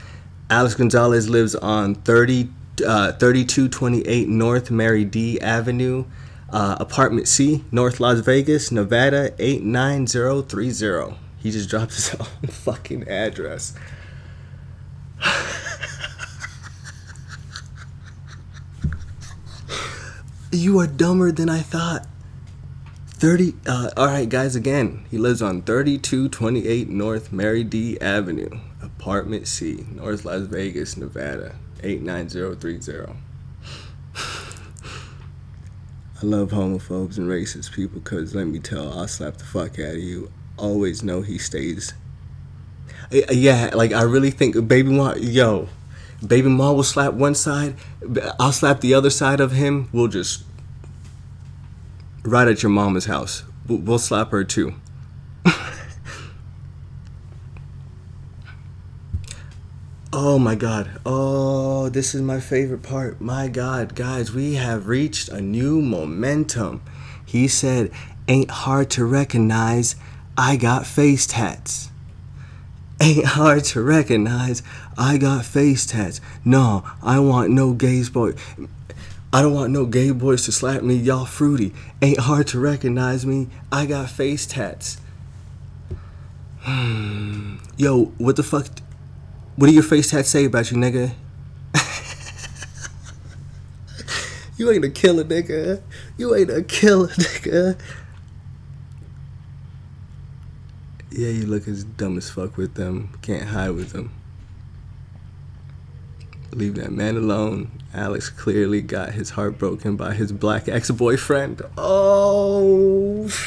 Alex 0.50 0.76
Gonzalez 0.76 1.30
lives 1.30 1.56
on 1.56 1.96
30 1.96 2.50
uh, 2.86 3.12
3228 3.14 4.28
North 4.28 4.72
Mary 4.72 5.06
D 5.06 5.40
Avenue, 5.40 6.06
uh, 6.50 6.78
apartment 6.80 7.28
C, 7.28 7.64
North 7.72 8.00
Las 8.00 8.20
Vegas, 8.20 8.72
Nevada 8.72 9.34
89030. 9.40 11.16
He 11.38 11.52
just 11.52 11.70
dropped 11.70 11.94
his 11.94 12.16
own 12.20 12.26
fucking 12.48 13.08
address. 13.08 13.74
you 20.52 20.80
are 20.80 20.88
dumber 20.88 21.32
than 21.32 21.50
I 21.50 21.60
thought. 21.60 22.08
30 23.22 23.54
uh, 23.68 23.92
all 23.96 24.08
right 24.08 24.30
guys 24.30 24.56
again 24.56 25.06
he 25.12 25.18
lives 25.18 25.44
on 25.44 25.62
3228 25.62 26.90
north 26.90 27.32
mary 27.32 27.64
d 27.64 27.96
avenue 28.02 28.50
apartment 28.82 29.48
c 29.48 29.86
north 29.94 30.26
las 30.26 30.48
vegas 30.48 30.98
nevada 30.98 31.56
89030. 31.84 33.14
I 36.24 36.26
love 36.26 36.52
homophobes 36.52 37.18
and 37.18 37.28
racist 37.28 37.74
people 37.74 38.00
because 38.00 38.36
let 38.36 38.46
me 38.46 38.60
tell, 38.60 38.94
I'll 38.94 39.08
slap 39.08 39.38
the 39.38 39.44
fuck 39.44 39.80
out 39.80 39.96
of 39.96 40.00
you. 40.00 40.32
Always 40.58 41.02
know 41.02 41.22
he 41.22 41.38
stays. 41.40 41.94
Yeah, 43.12 43.72
like 43.74 43.92
I 43.92 44.04
really 44.04 44.30
think, 44.30 44.68
baby, 44.68 44.90
ma 44.90 45.16
yo, 45.16 45.68
Baby 46.26 46.50
Ma 46.50 46.72
will 46.72 46.84
slap 46.84 47.14
one 47.16 47.34
side, 47.34 47.76
I'll 48.40 48.52
slap 48.52 48.82
the 48.82 48.94
other 48.94 49.10
side 49.10 49.40
of 49.40 49.54
him. 49.54 49.90
We'll 49.92 50.08
just 50.08 50.44
right 52.24 52.48
at 52.48 52.64
your 52.64 52.70
mama's 52.70 53.06
house. 53.06 53.44
We'll, 53.68 54.00
slap 54.00 54.32
her 54.32 54.44
too. 54.44 54.74
oh 60.12 60.40
my 60.40 60.56
god. 60.56 61.00
Oh, 61.06 61.90
this 61.90 62.14
is 62.14 62.22
my 62.22 62.40
favorite 62.40 62.84
part. 62.84 63.22
My 63.22 63.48
god, 63.48 63.96
guys, 63.96 64.34
we 64.34 64.56
have 64.56 64.88
reached 64.88 65.30
a 65.30 65.40
new 65.42 65.82
momentum. 65.82 66.82
He 67.26 67.48
said, 67.48 67.92
"Ain't 68.28 68.52
hard 68.52 68.90
to 68.92 69.06
recognize. 69.06 69.96
I 70.38 70.58
got 70.58 70.86
face 70.86 71.26
tats." 71.28 71.92
Ain't 73.02 73.26
hard 73.26 73.64
to 73.66 73.82
recognize. 73.82 74.62
I 74.96 75.18
got 75.18 75.44
face 75.46 75.88
tats. 75.88 76.22
No, 76.46 76.84
I 77.02 77.20
want 77.20 77.50
no 77.50 77.74
gays 77.74 78.12
boy. 78.12 78.34
I 79.34 79.42
don't 79.42 79.54
want 79.54 79.72
no 79.72 79.86
gay 79.86 80.12
boys 80.12 80.44
to 80.46 80.52
slap 80.52 80.84
me. 80.84 80.96
Y'all 80.96 81.26
fruity. 81.26 81.74
Ain't 82.02 82.20
hard 82.20 82.48
to 82.48 82.60
recognize 82.60 83.26
me. 83.26 83.48
I 83.72 83.86
got 83.86 84.10
face 84.10 84.46
tats. 84.46 85.00
Yo, 87.78 88.06
what 88.18 88.36
the 88.36 88.44
fuck? 88.44 88.68
What 89.56 89.68
do 89.68 89.74
your 89.74 89.84
face 89.84 90.12
tats 90.12 90.30
say 90.30 90.46
about 90.46 90.70
you, 90.70 90.78
nigga? 90.78 91.14
you 94.58 94.70
ain't 94.70 94.84
a 94.84 94.90
killer, 94.90 95.24
nigga. 95.24 95.82
You 96.18 96.36
ain't 96.36 96.50
a 96.50 96.62
killer, 96.62 97.08
nigga. 97.08 97.80
Yeah, 101.10 101.30
you 101.30 101.46
look 101.46 101.70
as 101.70 101.86
dumb 101.86 102.18
as 102.18 102.30
fuck 102.30 102.58
with 102.58 102.74
them. 102.74 103.18
Can't 103.22 103.44
hide 103.44 103.72
with 103.72 103.92
them. 103.92 104.12
Leave 106.54 106.76
that 106.76 106.92
man 106.92 107.16
alone. 107.16 107.72
Alex 107.94 108.30
clearly 108.30 108.82
got 108.82 109.12
his 109.12 109.32
heart 109.32 109.58
broken 109.58 109.96
by 109.96 110.14
his 110.14 110.32
black 110.32 110.68
ex 110.68 110.92
boyfriend. 110.92 111.62
Oh. 111.78 113.30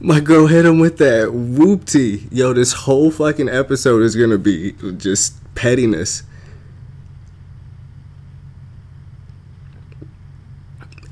My 0.00 0.20
girl 0.20 0.46
hit 0.46 0.66
him 0.66 0.78
with 0.78 0.98
that 0.98 1.28
whoopty. 1.28 2.28
Yo, 2.30 2.52
this 2.52 2.72
whole 2.72 3.10
fucking 3.10 3.48
episode 3.48 4.02
is 4.02 4.14
gonna 4.14 4.38
be 4.38 4.72
just 4.98 5.34
pettiness. 5.54 6.22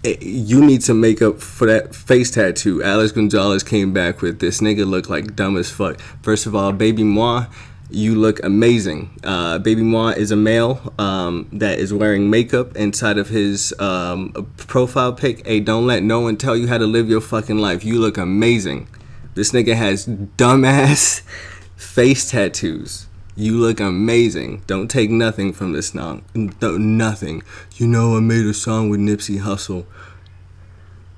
Eh, 0.04 0.16
you 0.20 0.62
need 0.64 0.82
to 0.82 0.94
make 0.94 1.22
up 1.22 1.40
for 1.40 1.66
that 1.66 1.94
face 1.94 2.30
tattoo. 2.30 2.82
Alex 2.82 3.12
Gonzalez 3.12 3.62
came 3.62 3.92
back 3.92 4.20
with 4.20 4.40
this 4.40 4.60
nigga 4.60 4.86
look 4.86 5.08
like 5.08 5.34
dumb 5.34 5.56
as 5.56 5.70
fuck. 5.70 6.00
First 6.22 6.46
of 6.46 6.54
all, 6.54 6.72
baby 6.72 7.02
moi, 7.02 7.46
you 7.94 8.14
look 8.14 8.42
amazing. 8.42 9.10
Uh, 9.22 9.58
baby 9.58 9.82
moi 9.82 10.08
is 10.10 10.30
a 10.30 10.36
male 10.36 10.92
um, 10.98 11.48
that 11.52 11.78
is 11.78 11.92
wearing 11.92 12.30
makeup 12.30 12.74
inside 12.76 13.18
of 13.18 13.28
his 13.28 13.74
um, 13.78 14.32
profile 14.56 15.12
pic. 15.12 15.46
Hey, 15.46 15.60
don't 15.60 15.86
let 15.86 16.02
no 16.02 16.20
one 16.20 16.36
tell 16.36 16.56
you 16.56 16.68
how 16.68 16.78
to 16.78 16.86
live 16.86 17.08
your 17.08 17.20
fucking 17.20 17.58
life. 17.58 17.84
You 17.84 18.00
look 18.00 18.16
amazing. 18.16 18.88
This 19.34 19.52
nigga 19.52 19.74
has 19.74 20.06
dumbass 20.06 21.20
face 21.76 22.30
tattoos. 22.30 23.06
You 23.34 23.56
look 23.58 23.80
amazing. 23.80 24.62
Don't 24.66 24.88
take 24.88 25.10
nothing 25.10 25.52
from 25.52 25.72
this 25.72 25.88
song. 25.88 26.24
Nothing. 26.34 27.42
You 27.76 27.86
know, 27.86 28.16
I 28.16 28.20
made 28.20 28.44
a 28.44 28.54
song 28.54 28.90
with 28.90 29.00
Nipsey 29.00 29.40
Hussle. 29.40 29.86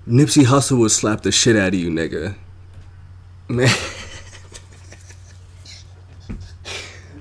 Nipsey 0.06 0.44
Hussle 0.44 0.78
would 0.78 0.92
slap 0.92 1.22
the 1.22 1.32
shit 1.32 1.56
out 1.56 1.68
of 1.68 1.74
you, 1.74 1.90
nigga. 1.90 2.36
Man. 3.48 3.74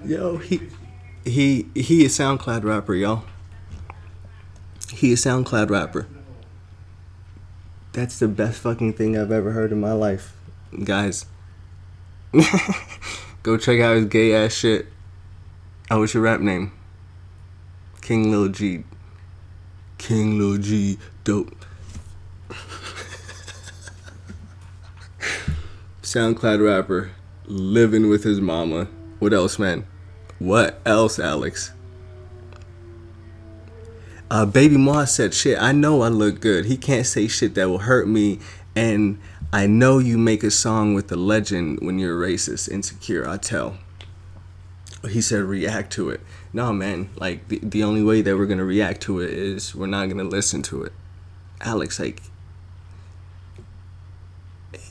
Yo, 0.06 0.38
he 0.38 0.60
he 1.24 1.68
he 1.74 2.04
is 2.04 2.18
SoundCloud 2.18 2.64
rapper, 2.66 2.94
y'all. 2.94 3.24
He 4.90 5.14
is 5.14 5.24
SoundCloud 5.24 5.70
rapper. 5.70 6.08
That's 7.94 8.20
the 8.20 8.28
best 8.28 8.60
fucking 8.60 8.94
thing 8.94 9.18
I've 9.18 9.32
ever 9.32 9.52
heard 9.52 9.72
in 9.72 9.80
my 9.80 9.94
life, 9.94 10.36
guys. 10.84 11.26
Go 13.44 13.58
check 13.58 13.80
out 13.80 13.96
his 13.96 14.06
gay 14.06 14.34
ass 14.34 14.54
shit. 14.54 14.88
Oh, 15.90 16.00
what's 16.00 16.14
your 16.14 16.24
rap 16.24 16.42
name? 16.42 16.74
King 18.02 18.30
Lil 18.32 18.50
G. 18.50 18.84
King 19.98 20.38
Lil 20.38 20.58
G. 20.58 20.98
Dope. 21.24 21.56
SoundCloud 26.02 26.66
rapper. 26.66 27.12
Living 27.46 28.10
with 28.10 28.26
his 28.26 28.42
mama. 28.42 28.90
What 29.20 29.32
else, 29.32 29.58
man? 29.58 29.86
What 30.44 30.82
else, 30.86 31.20
Alex? 31.20 31.72
Uh, 34.30 34.46
Baby 34.46 34.76
Ma 34.76 35.06
said, 35.06 35.34
shit, 35.34 35.58
I 35.58 35.72
know 35.72 36.02
I 36.02 36.10
look 36.10 36.42
good. 36.42 36.66
He 36.66 36.76
can't 36.76 37.06
say 37.06 37.30
shit 37.30 37.56
that 37.56 37.70
will 37.70 37.78
hurt 37.78 38.10
me. 38.10 38.40
And 38.76 39.22
I 39.54 39.68
know 39.68 40.00
you 40.00 40.18
make 40.18 40.44
a 40.44 40.52
song 40.52 40.96
with 40.96 41.08
the 41.08 41.16
legend 41.16 41.80
when 41.80 41.98
you're 41.98 42.20
racist, 42.20 42.70
insecure, 42.70 43.26
I 43.26 43.38
tell. 43.38 43.78
He 45.10 45.22
said, 45.22 45.44
react 45.44 45.94
to 45.94 46.10
it. 46.10 46.20
No, 46.52 46.74
man, 46.74 47.10
like, 47.16 47.48
the, 47.48 47.60
the 47.64 47.82
only 47.82 48.04
way 48.04 48.22
that 48.22 48.36
we're 48.38 48.46
going 48.46 48.58
to 48.58 48.66
react 48.66 49.00
to 49.04 49.22
it 49.22 49.30
is 49.30 49.74
we're 49.74 49.88
not 49.88 50.08
going 50.08 50.18
to 50.18 50.26
listen 50.26 50.62
to 50.64 50.84
it. 50.84 50.92
Alex, 51.62 52.02
like, 52.02 52.22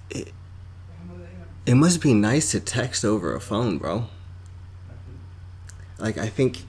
it, 0.09 0.33
it 1.67 1.75
must 1.75 2.01
be 2.01 2.15
nice 2.15 2.53
to 2.53 2.61
text 2.61 3.05
over 3.05 3.35
a 3.35 3.41
phone, 3.41 3.77
bro. 3.77 4.07
Like, 6.03 6.19
I 6.19 6.29
think. 6.29 6.65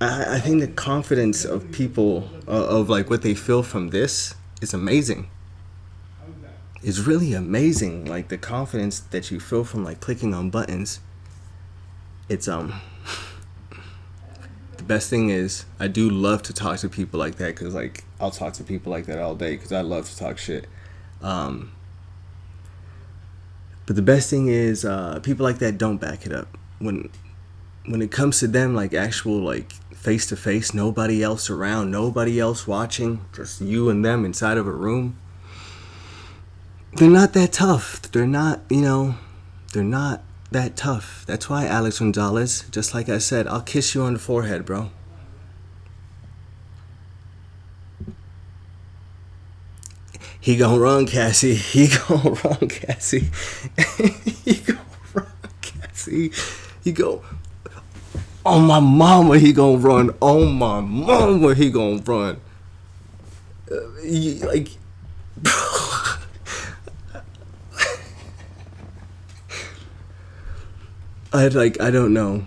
I, 0.00 0.36
I 0.36 0.40
think 0.40 0.60
the 0.60 0.68
confidence 0.68 1.44
of 1.44 1.70
people, 1.70 2.28
uh, 2.48 2.78
of 2.78 2.88
like 2.88 3.08
what 3.10 3.22
they 3.22 3.34
feel 3.34 3.62
from 3.62 3.90
this, 3.90 4.34
is 4.60 4.74
amazing 4.74 5.28
is 6.82 7.06
really 7.06 7.32
amazing. 7.32 8.04
Like 8.04 8.28
the 8.28 8.38
confidence 8.38 9.00
that 9.00 9.30
you 9.30 9.40
feel 9.40 9.64
from 9.64 9.84
like 9.84 10.00
clicking 10.00 10.34
on 10.34 10.50
buttons. 10.50 11.00
It's 12.28 12.48
um 12.48 12.80
the 14.76 14.82
best 14.82 15.08
thing 15.08 15.30
is 15.30 15.64
I 15.78 15.88
do 15.88 16.10
love 16.10 16.42
to 16.44 16.52
talk 16.52 16.78
to 16.78 16.88
people 16.88 17.18
like 17.18 17.36
that 17.36 17.56
cuz 17.56 17.74
like 17.74 18.04
I'll 18.20 18.30
talk 18.30 18.54
to 18.54 18.64
people 18.64 18.90
like 18.90 19.06
that 19.06 19.18
all 19.18 19.34
day 19.34 19.56
cuz 19.56 19.72
I 19.72 19.82
love 19.82 20.08
to 20.10 20.16
talk 20.16 20.38
shit. 20.38 20.66
Um 21.20 21.72
but 23.86 23.96
the 23.96 24.02
best 24.02 24.30
thing 24.30 24.48
is 24.48 24.84
uh 24.84 25.20
people 25.20 25.44
like 25.44 25.58
that 25.58 25.78
don't 25.78 25.98
back 25.98 26.26
it 26.26 26.32
up. 26.32 26.58
When 26.78 27.10
when 27.86 28.02
it 28.02 28.10
comes 28.10 28.40
to 28.40 28.46
them 28.46 28.74
like 28.74 28.94
actual 28.94 29.38
like 29.38 29.72
face 29.94 30.26
to 30.26 30.36
face, 30.36 30.74
nobody 30.74 31.22
else 31.22 31.48
around, 31.50 31.90
nobody 31.90 32.40
else 32.40 32.66
watching, 32.66 33.24
just 33.32 33.60
you 33.60 33.88
and 33.88 34.04
them 34.04 34.24
inside 34.24 34.58
of 34.58 34.66
a 34.66 34.72
room 34.72 35.16
they're 36.94 37.10
not 37.10 37.32
that 37.32 37.52
tough. 37.52 38.02
They're 38.12 38.26
not, 38.26 38.60
you 38.68 38.82
know, 38.82 39.14
they're 39.72 39.82
not 39.82 40.22
that 40.50 40.76
tough. 40.76 41.24
That's 41.26 41.48
why 41.48 41.66
Alex 41.66 41.98
Gonzalez, 41.98 42.64
just 42.70 42.94
like 42.94 43.08
I 43.08 43.18
said, 43.18 43.46
I'll 43.46 43.62
kiss 43.62 43.94
you 43.94 44.02
on 44.02 44.12
the 44.12 44.18
forehead, 44.18 44.66
bro. 44.66 44.90
He 50.38 50.56
gonna 50.56 50.80
run, 50.80 51.06
Cassie. 51.06 51.54
He 51.72 51.88
gonna 51.88 52.30
run, 52.44 52.68
Cassie. 52.68 53.30
he 54.44 54.54
gonna 54.54 54.80
run, 55.14 55.26
Cassie. 55.62 56.32
He 56.82 56.92
go. 56.92 57.22
Oh 58.44 58.58
my 58.58 58.80
mama, 58.80 59.38
he 59.38 59.52
gonna 59.52 59.78
run. 59.78 60.10
Oh 60.20 60.46
my 60.46 60.80
mama, 60.80 61.54
he 61.54 61.70
gonna 61.70 62.02
run. 62.02 62.40
Uh, 63.70 63.76
like. 64.46 64.68
I 71.34 71.48
like 71.48 71.80
I 71.80 71.90
don't 71.90 72.12
know. 72.12 72.46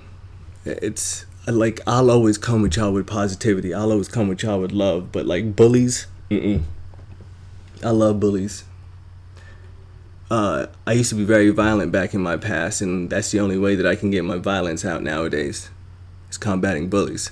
It's 0.65 1.25
like 1.47 1.79
I'll 1.87 2.11
always 2.11 2.37
come 2.37 2.61
with 2.61 2.75
y'all 2.75 2.91
with 2.91 3.07
positivity. 3.07 3.73
I'll 3.73 3.91
always 3.91 4.07
come 4.07 4.27
with 4.27 4.43
y'all 4.43 4.59
with 4.59 4.71
love. 4.71 5.11
But 5.11 5.25
like 5.25 5.55
bullies, 5.55 6.07
mm-mm. 6.29 6.61
I 7.83 7.89
love 7.89 8.19
bullies. 8.19 8.63
Uh, 10.29 10.65
I 10.87 10.93
used 10.93 11.09
to 11.09 11.15
be 11.15 11.23
very 11.23 11.51
violent 11.51 11.91
back 11.91 12.13
in 12.13 12.21
my 12.21 12.35
past, 12.35 12.81
and 12.81 13.09
that's 13.09 13.31
the 13.31 13.39
only 13.39 13.57
way 13.57 13.75
that 13.75 13.85
I 13.85 13.95
can 13.95 14.09
get 14.09 14.25
my 14.25 14.37
violence 14.37 14.83
out 14.83 15.03
nowadays. 15.03 15.69
Is 16.29 16.37
combating 16.37 16.89
bullies. 16.89 17.31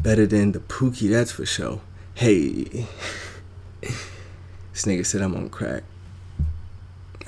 Better 0.00 0.26
than 0.26 0.52
the 0.52 0.60
Pookie, 0.60 1.10
that's 1.10 1.32
for 1.32 1.44
sure. 1.44 1.80
Hey, 2.14 2.64
this 3.80 4.84
nigga 4.84 5.04
said 5.04 5.22
I'm 5.22 5.34
on 5.34 5.50
crack. 5.50 5.82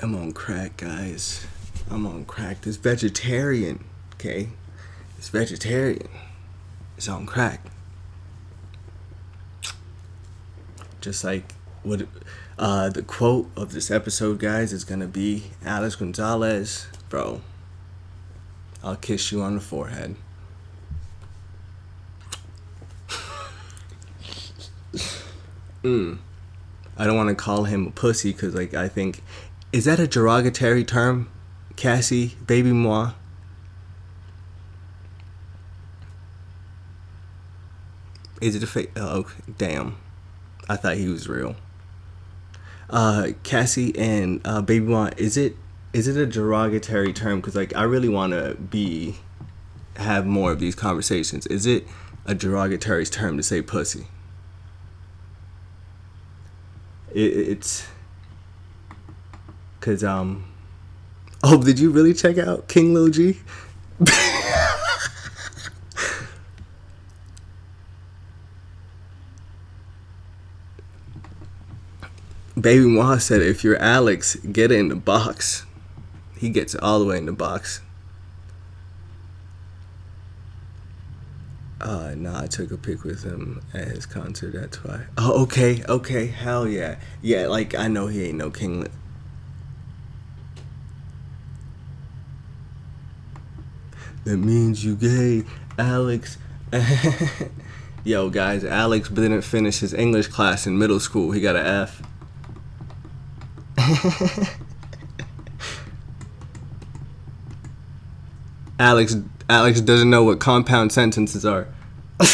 I'm 0.01 0.15
on 0.15 0.31
crack, 0.31 0.77
guys. 0.77 1.45
I'm 1.89 2.07
on 2.07 2.23
crack. 2.23 2.61
This 2.61 2.77
vegetarian, 2.77 3.83
okay? 4.13 4.49
This 5.17 5.27
vegetarian 5.27 6.07
is 6.97 7.09
on 7.09 7.25
crack. 7.25 7.59
Just 11.01 11.25
like 11.25 11.53
what 11.83 12.07
uh, 12.57 12.89
the 12.89 13.01
quote 13.01 13.49
of 13.55 13.73
this 13.73 13.89
episode, 13.89 14.39
guys, 14.39 14.71
is 14.73 14.83
going 14.83 14.99
to 14.99 15.07
be 15.07 15.51
Alex 15.65 15.95
Gonzalez, 15.95 16.87
bro, 17.09 17.41
I'll 18.83 18.95
kiss 18.95 19.31
you 19.31 19.41
on 19.41 19.55
the 19.55 19.61
forehead. 19.61 20.15
mm. 25.83 26.17
I 26.97 27.05
don't 27.05 27.17
want 27.17 27.29
to 27.29 27.35
call 27.35 27.63
him 27.63 27.87
a 27.87 27.91
pussy 27.91 28.31
because, 28.31 28.53
like, 28.53 28.73
I 28.73 28.87
think, 28.87 29.23
is 29.71 29.85
that 29.85 29.99
a 29.99 30.07
derogatory 30.07 30.83
term? 30.83 31.29
Cassie, 31.75 32.35
baby 32.45 32.71
moi. 32.71 33.13
Is 38.41 38.55
it 38.55 38.63
a 38.63 38.67
fake? 38.67 38.91
Oh, 38.95 39.19
okay. 39.19 39.33
damn. 39.57 39.97
I 40.67 40.75
thought 40.75 40.97
he 40.97 41.07
was 41.07 41.29
real. 41.29 41.55
Uh, 42.91 43.29
Cassie 43.43 43.97
and 43.97 44.41
uh, 44.43 44.61
Baby 44.61 44.85
Moi, 44.85 45.11
is 45.17 45.37
it 45.37 45.55
is 45.93 46.07
it 46.07 46.17
a 46.17 46.25
derogatory 46.25 47.13
term? 47.13 47.39
Because 47.39 47.55
like 47.55 47.75
I 47.75 47.83
really 47.83 48.09
want 48.09 48.33
to 48.33 48.55
be 48.55 49.15
have 49.95 50.25
more 50.25 50.51
of 50.51 50.59
these 50.59 50.75
conversations. 50.75 51.47
Is 51.47 51.65
it 51.65 51.87
a 52.25 52.35
derogatory 52.35 53.05
term 53.05 53.37
to 53.37 53.43
say 53.43 53.61
pussy? 53.61 54.07
It, 57.13 57.19
it's 57.21 57.87
because 59.79 60.03
um. 60.03 60.45
Oh, 61.43 61.63
did 61.63 61.79
you 61.79 61.89
really 61.89 62.13
check 62.13 62.37
out 62.37 62.67
King 62.67 62.93
Lil 62.93 63.09
G? 63.09 63.39
Baby 72.61 72.85
Ma 72.85 73.17
said, 73.17 73.41
if 73.41 73.63
you're 73.63 73.77
Alex, 73.77 74.35
get 74.35 74.71
in 74.71 74.89
the 74.89 74.95
box. 74.95 75.65
He 76.37 76.49
gets 76.49 76.75
all 76.75 76.99
the 76.99 77.05
way 77.05 77.17
in 77.17 77.25
the 77.25 77.31
box. 77.31 77.81
Uh, 81.79 82.13
nah, 82.15 82.43
I 82.43 82.47
took 82.47 82.69
a 82.69 82.77
pic 82.77 83.03
with 83.03 83.23
him 83.23 83.63
at 83.73 83.87
his 83.87 84.05
concert. 84.05 84.53
That's 84.53 84.83
why. 84.83 85.05
Oh, 85.17 85.41
okay, 85.43 85.83
okay, 85.89 86.27
hell 86.27 86.67
yeah, 86.67 86.97
yeah. 87.23 87.47
Like 87.47 87.73
I 87.73 87.87
know 87.87 88.05
he 88.05 88.25
ain't 88.25 88.37
no 88.37 88.51
king. 88.51 88.87
That 94.25 94.37
means 94.37 94.85
you 94.85 94.95
gay, 94.95 95.43
Alex. 95.79 96.37
Yo, 98.03 98.29
guys, 98.29 98.63
Alex 98.63 99.09
didn't 99.09 99.41
finish 99.41 99.79
his 99.79 99.95
English 99.95 100.27
class 100.27 100.67
in 100.67 100.77
middle 100.77 100.99
school. 100.99 101.31
He 101.31 101.41
got 101.41 101.55
an 101.55 101.65
F. 101.65 102.03
Alex 108.79 109.15
Alex 109.49 109.81
doesn't 109.81 110.09
know 110.09 110.23
what 110.23 110.39
compound 110.39 110.91
sentences 110.91 111.45
are. 111.45 111.67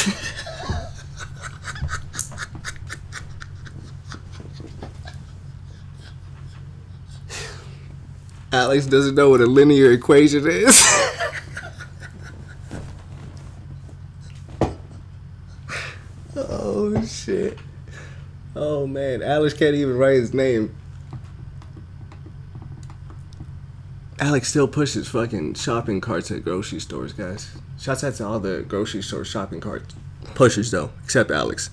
Alex 8.51 8.85
doesn't 8.87 9.15
know 9.15 9.29
what 9.29 9.39
a 9.39 9.45
linear 9.45 9.91
equation 9.91 10.45
is. 10.47 10.85
oh 16.35 17.01
shit. 17.05 17.57
Oh 18.55 18.85
man, 18.85 19.21
Alex 19.21 19.53
can't 19.53 19.75
even 19.75 19.97
write 19.97 20.15
his 20.15 20.33
name. 20.33 20.75
Alex 24.19 24.49
still 24.49 24.67
pushes 24.67 25.07
fucking 25.07 25.53
shopping 25.53 26.01
carts 26.01 26.31
at 26.31 26.43
grocery 26.43 26.79
stores, 26.79 27.13
guys. 27.13 27.51
Shouts 27.79 28.03
out 28.03 28.15
to 28.15 28.25
all 28.25 28.39
the 28.39 28.63
grocery 28.67 29.03
store 29.03 29.23
shopping 29.23 29.59
cart 29.59 29.93
pushers, 30.33 30.71
though, 30.71 30.89
except 31.03 31.29
Alex. 31.29 31.69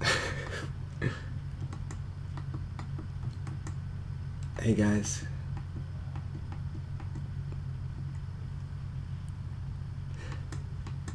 hey, 4.60 4.74
guys. 4.74 5.24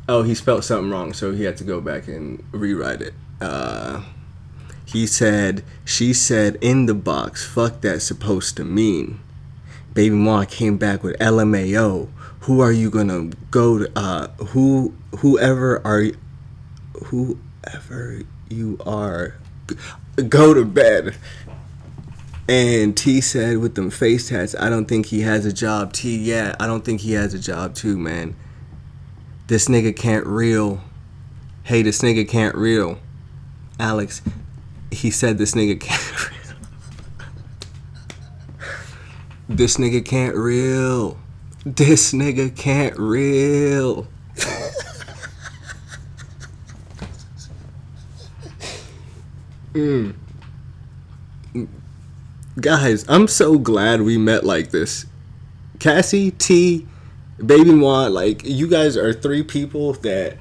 Oh, 0.07 0.23
he 0.23 0.35
spelled 0.35 0.63
something 0.63 0.89
wrong, 0.89 1.11
so 1.11 1.33
he 1.33 1.43
had 1.43 1.57
to 1.57 1.65
go 1.65 1.81
back 1.81 2.07
and 2.07 2.41
rewrite 2.53 3.01
it. 3.01 3.13
Uh, 3.41 4.03
he 4.95 5.05
said, 5.05 5.61
she 5.83 6.13
said 6.13 6.57
in 6.61 6.85
the 6.85 6.93
box, 6.93 7.45
fuck 7.45 7.81
that's 7.81 8.05
supposed 8.05 8.55
to 8.55 8.63
mean. 8.63 9.19
Baby 9.93 10.15
Ma 10.15 10.45
came 10.45 10.77
back 10.77 11.03
with 11.03 11.19
LMAO. 11.19 12.07
Who 12.41 12.61
are 12.61 12.71
you 12.71 12.89
gonna 12.89 13.31
go 13.51 13.79
to? 13.79 13.91
Uh, 13.93 14.27
who, 14.37 14.93
whoever 15.17 15.85
are, 15.85 16.05
whoever 17.07 18.21
you 18.49 18.77
are, 18.85 19.35
go 20.29 20.53
to 20.53 20.63
bed. 20.63 21.17
And 22.47 22.95
T 22.95 23.19
said 23.19 23.57
with 23.57 23.75
them 23.75 23.89
face 23.89 24.29
tats, 24.29 24.55
I 24.57 24.69
don't 24.69 24.85
think 24.85 25.07
he 25.07 25.21
has 25.21 25.45
a 25.45 25.51
job. 25.51 25.91
T, 25.91 26.15
yeah, 26.15 26.55
I 26.57 26.67
don't 26.67 26.85
think 26.85 27.01
he 27.01 27.11
has 27.13 27.33
a 27.33 27.39
job 27.39 27.75
too, 27.75 27.97
man. 27.97 28.33
This 29.47 29.67
nigga 29.67 29.93
can't 29.93 30.25
reel. 30.25 30.79
Hey, 31.63 31.81
this 31.81 32.01
nigga 32.01 32.25
can't 32.25 32.55
reel. 32.55 32.99
Alex, 33.77 34.21
he 34.95 35.11
said 35.11 35.37
this 35.37 35.53
nigga 35.53 35.79
can't 35.79 36.31
This 39.47 39.77
nigga 39.77 40.03
can't 40.03 40.35
reel. 40.35 41.19
This 41.63 42.13
nigga 42.13 42.55
can't 42.55 42.97
reel. 42.97 44.07
mm. 49.73 50.15
Guys, 52.59 53.05
I'm 53.07 53.27
so 53.27 53.59
glad 53.59 54.01
we 54.01 54.17
met 54.17 54.43
like 54.43 54.71
this. 54.71 55.05
Cassie, 55.77 56.31
T, 56.31 56.87
Baby 57.45 57.71
Moi, 57.71 58.07
like 58.07 58.43
you 58.43 58.67
guys 58.67 58.97
are 58.97 59.13
three 59.13 59.43
people 59.43 59.93
that 59.93 60.37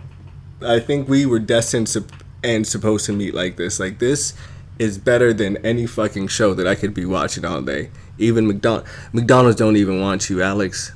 I 0.62 0.80
think 0.80 1.08
we 1.08 1.26
were 1.26 1.40
destined 1.40 1.88
to 1.88 2.04
and 2.44 2.66
supposed 2.66 3.06
to 3.06 3.12
meet 3.12 3.34
like 3.34 3.56
this. 3.56 3.80
Like 3.80 3.98
this 3.98 4.34
is 4.78 4.98
better 4.98 5.32
than 5.32 5.56
any 5.58 5.86
fucking 5.86 6.28
show 6.28 6.52
that 6.54 6.66
I 6.68 6.74
could 6.74 6.94
be 6.94 7.06
watching 7.06 7.44
all 7.44 7.62
day. 7.62 7.90
Even 8.18 8.46
McDonald 8.46 8.86
McDonald's 9.12 9.56
don't 9.56 9.76
even 9.76 10.00
want 10.00 10.28
you, 10.30 10.42
Alex. 10.42 10.92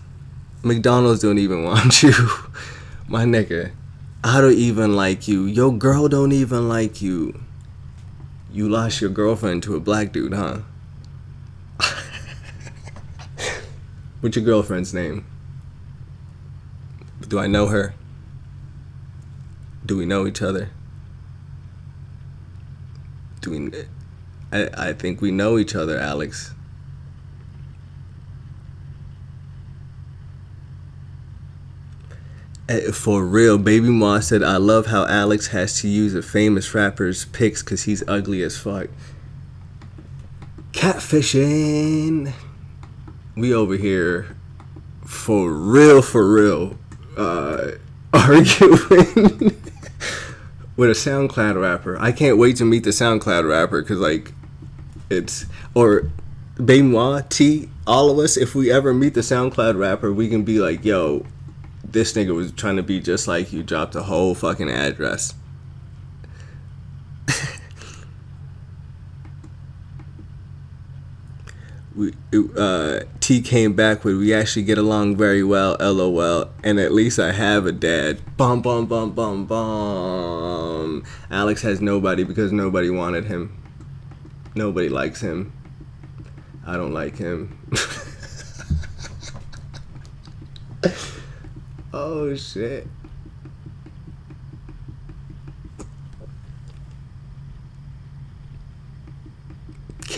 McDonald's 0.63 1.23
don't 1.23 1.39
even 1.39 1.65
want 1.71 2.03
you. 2.03 2.13
My 3.09 3.25
nigga. 3.25 3.73
I 4.23 4.41
don't 4.41 4.55
even 4.55 4.95
like 4.95 5.27
you. 5.27 5.47
Your 5.47 5.73
girl 5.73 6.09
don't 6.09 6.33
even 6.33 6.69
like 6.69 7.01
you. 7.01 7.41
You 8.53 8.69
lost 8.69 9.01
your 9.01 9.11
girlfriend 9.11 9.63
to 9.65 9.77
a 9.77 9.81
black 9.81 10.13
dude, 10.13 10.35
huh? 10.35 10.59
What's 14.21 14.37
your 14.37 14.45
girlfriend's 14.45 14.93
name? 14.93 15.25
Do 17.29 17.39
I 17.39 17.47
know 17.47 17.69
her? 17.69 17.95
Do 19.87 19.97
we 19.97 20.05
know 20.05 20.27
each 20.27 20.43
other? 20.43 20.71
I 24.53 24.69
I 24.77 24.93
think 24.93 25.21
we 25.21 25.31
know 25.31 25.59
each 25.59 25.75
other, 25.75 25.99
Alex. 25.99 26.55
Eh, 32.69 32.91
for 32.93 33.25
real, 33.25 33.57
Baby 33.57 33.89
Ma 33.89 34.21
said, 34.21 34.43
I 34.43 34.59
love 34.59 34.87
how 34.87 35.07
Alex 35.07 35.49
has 35.49 35.81
to 35.81 35.89
use 35.89 36.15
a 36.15 36.23
famous 36.23 36.75
rapper's 36.75 37.25
pics 37.25 37.63
because 37.63 37.85
he's 37.85 38.07
ugly 38.07 38.43
as 38.43 38.59
fuck. 38.59 38.89
Catfishing. 40.73 42.35
We 43.37 43.55
over 43.55 43.77
here 43.77 44.37
for 45.07 45.51
real, 45.51 46.03
for 46.03 46.31
real, 46.31 46.79
uh, 47.17 47.71
arguing 48.13 49.57
with 50.79 50.89
a 50.89 50.93
SoundCloud 50.93 51.61
rapper. 51.61 51.99
I 52.01 52.13
can't 52.13 52.39
wait 52.39 52.57
to 52.57 52.65
meet 52.65 52.85
the 52.85 52.91
SoundCloud 52.91 53.47
rapper 53.47 53.83
because 53.83 53.99
like 53.99 54.33
it's 55.11 55.45
or 55.75 56.11
Benoit 56.65 57.29
T. 57.29 57.69
All 57.87 58.11
of 58.11 58.19
us, 58.19 58.37
if 58.37 58.55
we 58.55 58.71
ever 58.71 58.95
meet 58.95 59.15
the 59.15 59.21
SoundCloud 59.21 59.77
rapper, 59.77 60.13
we 60.13 60.29
can 60.29 60.45
be 60.45 60.61
like, 60.61 60.85
"Yo, 60.85 61.27
this 61.85 62.13
nigga 62.13 62.35
was 62.35 62.53
trying 62.53 62.77
to 62.77 62.83
be 62.85 63.01
just 63.01 63.27
like 63.27 63.53
you. 63.53 63.65
Dropped 63.65 63.97
a 63.97 64.05
whole 64.05 64.37
fucking 64.37 64.71
address." 64.71 65.35
we, 71.99 72.15
uh, 72.57 73.01
T 73.19 73.43
came 73.43 73.73
back 73.73 74.05
with 74.05 74.17
we 74.19 74.33
actually 74.33 74.63
get 74.63 74.79
along 74.79 75.17
very 75.17 75.43
well, 75.43 75.77
lol, 75.81 76.49
and 76.63 76.79
at 76.79 76.93
least 76.93 77.19
I 77.19 77.33
have 77.33 77.67
a 77.67 77.73
dad. 77.73 78.21
Bum 78.37 78.63
bum 78.63 78.87
bum 78.87 79.11
bum 79.11 79.47
bum. 79.47 81.03
Alex 81.29 81.63
has 81.63 81.81
nobody 81.81 82.23
because 82.23 82.53
nobody 82.53 82.89
wanted 82.89 83.25
him. 83.25 83.61
Nobody 84.55 84.89
likes 84.89 85.21
him. 85.21 85.53
I 86.65 86.77
don't 86.77 86.93
like 86.93 87.17
him. 87.17 87.59
oh 91.93 92.37
shit. 92.37 92.87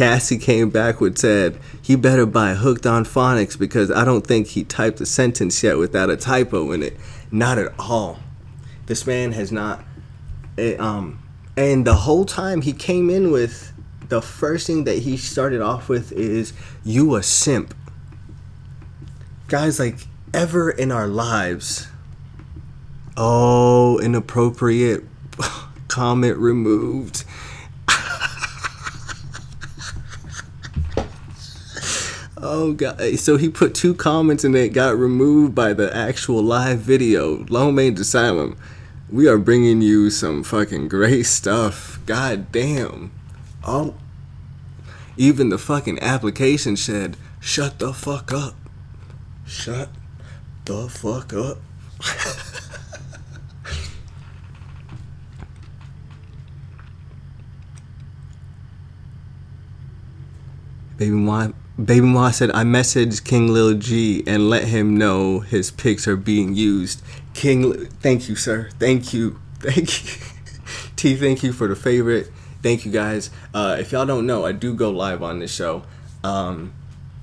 Cassie 0.00 0.38
came 0.38 0.70
back 0.70 0.98
with 1.02 1.18
said, 1.18 1.58
he 1.90 1.96
better 1.96 2.24
buy 2.24 2.54
Hooked 2.54 2.86
on 2.86 3.04
Phonics 3.04 3.58
because 3.58 3.90
I 3.90 4.04
don't 4.04 4.24
think 4.24 4.46
he 4.46 4.62
typed 4.62 5.00
a 5.00 5.06
sentence 5.06 5.60
yet 5.60 5.76
without 5.76 6.08
a 6.08 6.16
typo 6.16 6.70
in 6.70 6.84
it. 6.84 6.96
Not 7.32 7.58
at 7.58 7.72
all. 7.80 8.20
This 8.86 9.08
man 9.08 9.32
has 9.32 9.50
not. 9.50 9.82
It, 10.56 10.78
um, 10.78 11.20
and 11.56 11.84
the 11.84 11.96
whole 11.96 12.24
time 12.24 12.62
he 12.62 12.72
came 12.72 13.10
in 13.10 13.32
with 13.32 13.72
the 14.08 14.22
first 14.22 14.68
thing 14.68 14.84
that 14.84 14.98
he 14.98 15.16
started 15.16 15.60
off 15.60 15.88
with 15.88 16.12
is 16.12 16.52
you 16.84 17.16
a 17.16 17.24
simp. 17.24 17.74
Guys, 19.48 19.80
like 19.80 19.96
ever 20.32 20.70
in 20.70 20.92
our 20.92 21.08
lives. 21.08 21.88
Oh, 23.16 23.98
inappropriate 23.98 25.02
comment 25.88 26.38
removed. 26.38 27.24
Oh 32.42 32.72
god! 32.72 33.18
So 33.18 33.36
he 33.36 33.50
put 33.50 33.74
two 33.74 33.94
comments 33.94 34.44
and 34.44 34.56
it 34.56 34.72
got 34.72 34.96
removed 34.96 35.54
by 35.54 35.74
the 35.74 35.94
actual 35.94 36.42
live 36.42 36.78
video. 36.78 37.44
Low 37.50 37.70
Mein 37.70 37.98
Asylum, 37.98 38.56
we 39.10 39.28
are 39.28 39.36
bringing 39.36 39.82
you 39.82 40.08
some 40.08 40.42
fucking 40.42 40.88
great 40.88 41.24
stuff. 41.24 42.00
God 42.06 42.50
damn! 42.50 43.10
Oh, 43.62 43.94
even 45.18 45.50
the 45.50 45.58
fucking 45.58 45.98
application 46.00 46.78
said, 46.78 47.18
"Shut 47.40 47.78
the 47.78 47.92
fuck 47.92 48.32
up." 48.32 48.54
Shut 49.46 49.90
the 50.64 50.88
fuck 50.88 51.34
up. 51.34 51.58
Baby 60.96 61.10
Mom, 61.12 61.54
Baby 61.76 62.06
Mom 62.06 62.32
said, 62.32 62.50
I 62.50 62.64
messaged 62.64 63.24
King 63.24 63.48
Lil 63.48 63.74
G 63.74 64.22
and 64.26 64.50
let 64.50 64.64
him 64.64 64.96
know 64.96 65.40
his 65.40 65.70
pics 65.70 66.06
are 66.06 66.16
being 66.16 66.54
used. 66.54 67.02
King, 67.32 67.86
thank 67.86 68.28
you, 68.28 68.36
sir. 68.36 68.70
Thank 68.78 69.14
you. 69.14 69.40
Thank 69.60 70.04
you. 70.04 70.26
T, 70.96 71.16
thank 71.16 71.42
you 71.42 71.52
for 71.52 71.68
the 71.68 71.76
favorite. 71.76 72.30
Thank 72.62 72.86
you, 72.86 72.92
guys. 72.92 73.30
Uh, 73.52 73.76
if 73.78 73.92
y'all 73.92 74.06
don't 74.06 74.26
know, 74.26 74.46
I 74.46 74.52
do 74.52 74.74
go 74.74 74.90
live 74.90 75.22
on 75.22 75.38
this 75.38 75.54
show. 75.54 75.82
Um, 76.24 76.72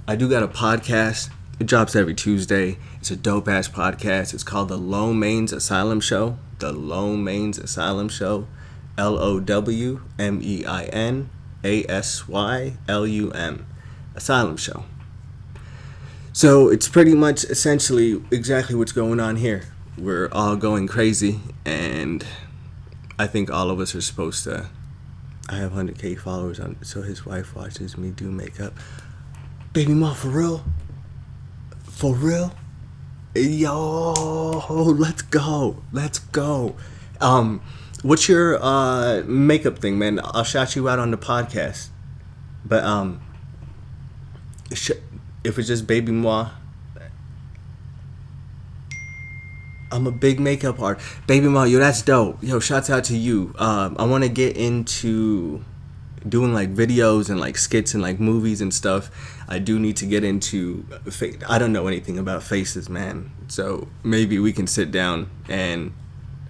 I 0.08 0.16
do 0.16 0.30
got 0.30 0.44
a 0.44 0.48
podcast. 0.48 1.30
It 1.60 1.66
drops 1.66 1.96
every 1.96 2.14
Tuesday. 2.14 2.78
It's 3.00 3.10
a 3.10 3.16
dope 3.16 3.48
ass 3.48 3.68
podcast. 3.68 4.36
It's 4.36 4.44
called 4.44 4.70
The 4.70 4.78
Low 4.78 5.14
Mein 5.14 5.46
Asylum 5.46 6.00
Show. 6.00 6.38
The 6.60 6.72
Low 6.72 7.16
Mein 7.16 7.52
Asylum 7.52 8.10
Show. 8.10 8.48
L 8.98 9.18
O 9.18 9.40
W 9.40 10.02
M 10.18 10.40
E 10.44 10.66
I 10.66 10.86
N 10.86 11.30
A 11.64 11.86
S 11.86 12.28
Y 12.28 12.78
L 12.88 13.06
U 13.06 13.32
M. 13.32 13.66
Asylum 14.18 14.58
Show. 14.58 14.84
So 16.34 16.70
it's 16.70 16.88
pretty 16.88 17.16
much 17.16 17.44
essentially 17.46 18.22
exactly 18.32 18.76
what's 18.76 18.92
going 18.92 19.20
on 19.20 19.38
here. 19.38 19.64
We're 19.98 20.30
all 20.32 20.56
going 20.56 20.88
crazy, 20.88 21.40
and 21.66 22.26
I 23.18 23.26
think 23.28 23.50
all 23.50 23.72
of 23.72 23.80
us 23.80 23.96
are 23.96 24.02
supposed 24.02 24.44
to. 24.44 24.70
I 25.50 25.56
have 25.56 25.72
100k 25.72 26.20
followers 26.20 26.60
on, 26.60 26.78
so 26.84 27.02
his 27.02 27.26
wife 27.26 27.56
watches 27.56 27.98
me 27.98 28.12
do 28.12 28.30
makeup. 28.30 28.74
Baby 29.74 29.94
mom, 29.94 30.14
for 30.16 30.28
real? 30.28 30.66
For 31.84 32.14
real? 32.14 32.54
Yo, 33.34 34.64
let's 34.70 35.22
go. 35.22 35.84
Let's 35.92 36.20
go. 36.20 36.76
Um, 37.22 37.62
what's 38.02 38.28
your 38.28 38.60
uh 38.62 39.24
makeup 39.26 39.80
thing, 39.80 39.98
man? 39.98 40.20
I'll 40.24 40.44
shout 40.44 40.76
you 40.76 40.90
out 40.90 41.00
on 41.00 41.12
the 41.12 41.18
podcast. 41.18 41.90
But 42.66 42.84
um, 42.84 43.22
if 44.72 45.58
it's 45.58 45.68
just 45.68 45.88
baby 45.88 46.12
moi, 46.12 46.50
I'm 49.92 50.06
a 50.06 50.12
big 50.12 50.40
makeup 50.40 50.80
art. 50.80 51.00
Baby 51.28 51.48
moi, 51.48 51.64
yo, 51.64 51.80
that's 51.80 52.02
dope. 52.02 52.44
Yo, 52.44 52.60
shouts 52.60 52.90
out 52.90 53.06
to 53.06 53.18
you. 53.18 53.54
Um, 53.58 53.96
I 53.98 54.06
want 54.06 54.24
to 54.24 54.30
get 54.30 54.58
into 54.58 55.64
doing 56.28 56.54
like 56.54 56.74
videos 56.74 57.30
and 57.30 57.40
like 57.40 57.58
skits 57.58 57.94
and 57.94 58.04
like 58.04 58.20
movies 58.20 58.60
and 58.60 58.74
stuff. 58.74 59.10
I 59.48 59.60
do 59.60 59.80
need 59.80 59.96
to 59.98 60.06
get 60.06 60.24
into. 60.24 60.86
I 61.48 61.58
don't 61.58 61.72
know 61.72 61.88
anything 61.88 62.20
about 62.20 62.44
faces, 62.44 62.90
man. 62.90 63.32
So 63.48 63.88
maybe 64.04 64.40
we 64.40 64.52
can 64.52 64.68
sit 64.68 64.92
down 64.92 65.30
and 65.48 65.94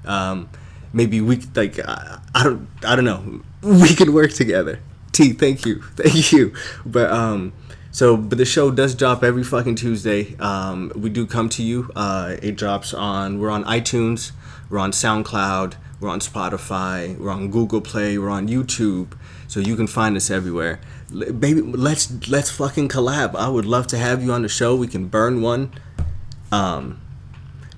um, 0.05 0.49
maybe 0.93 1.21
we 1.21 1.37
like 1.55 1.79
I, 1.79 2.19
I 2.33 2.43
don't 2.43 2.67
I 2.83 2.95
don't 2.95 3.05
know. 3.05 3.41
We 3.61 3.95
can 3.95 4.13
work 4.13 4.31
together. 4.33 4.79
T, 5.11 5.33
thank 5.33 5.65
you, 5.65 5.81
thank 5.95 6.31
you. 6.31 6.53
But 6.85 7.11
um 7.11 7.53
so, 7.97 8.15
but 8.15 8.37
the 8.37 8.45
show 8.45 8.69
does 8.69 8.93
drop 8.93 9.23
every 9.23 9.43
fucking 9.43 9.73
Tuesday. 9.73 10.35
Um, 10.37 10.91
we 10.95 11.09
do 11.09 11.25
come 11.25 11.49
to 11.49 11.63
you. 11.63 11.89
Uh, 11.95 12.35
it 12.43 12.55
drops 12.55 12.93
on. 12.93 13.39
We're 13.39 13.49
on 13.49 13.63
iTunes. 13.63 14.33
We're 14.69 14.77
on 14.77 14.91
SoundCloud. 14.91 15.77
We're 15.99 16.09
on 16.09 16.19
Spotify. 16.19 17.17
We're 17.17 17.31
on 17.31 17.49
Google 17.49 17.81
Play. 17.81 18.19
We're 18.19 18.29
on 18.29 18.47
YouTube. 18.47 19.17
So 19.47 19.59
you 19.59 19.75
can 19.75 19.87
find 19.87 20.15
us 20.15 20.29
everywhere. 20.29 20.79
Baby, 21.09 21.61
let's 21.61 22.29
let's 22.29 22.51
fucking 22.51 22.89
collab. 22.89 23.33
I 23.33 23.49
would 23.49 23.65
love 23.65 23.87
to 23.87 23.97
have 23.97 24.21
you 24.23 24.31
on 24.31 24.43
the 24.43 24.47
show. 24.47 24.75
We 24.75 24.85
can 24.85 25.07
burn 25.07 25.41
one. 25.41 25.71
Um, 26.51 27.01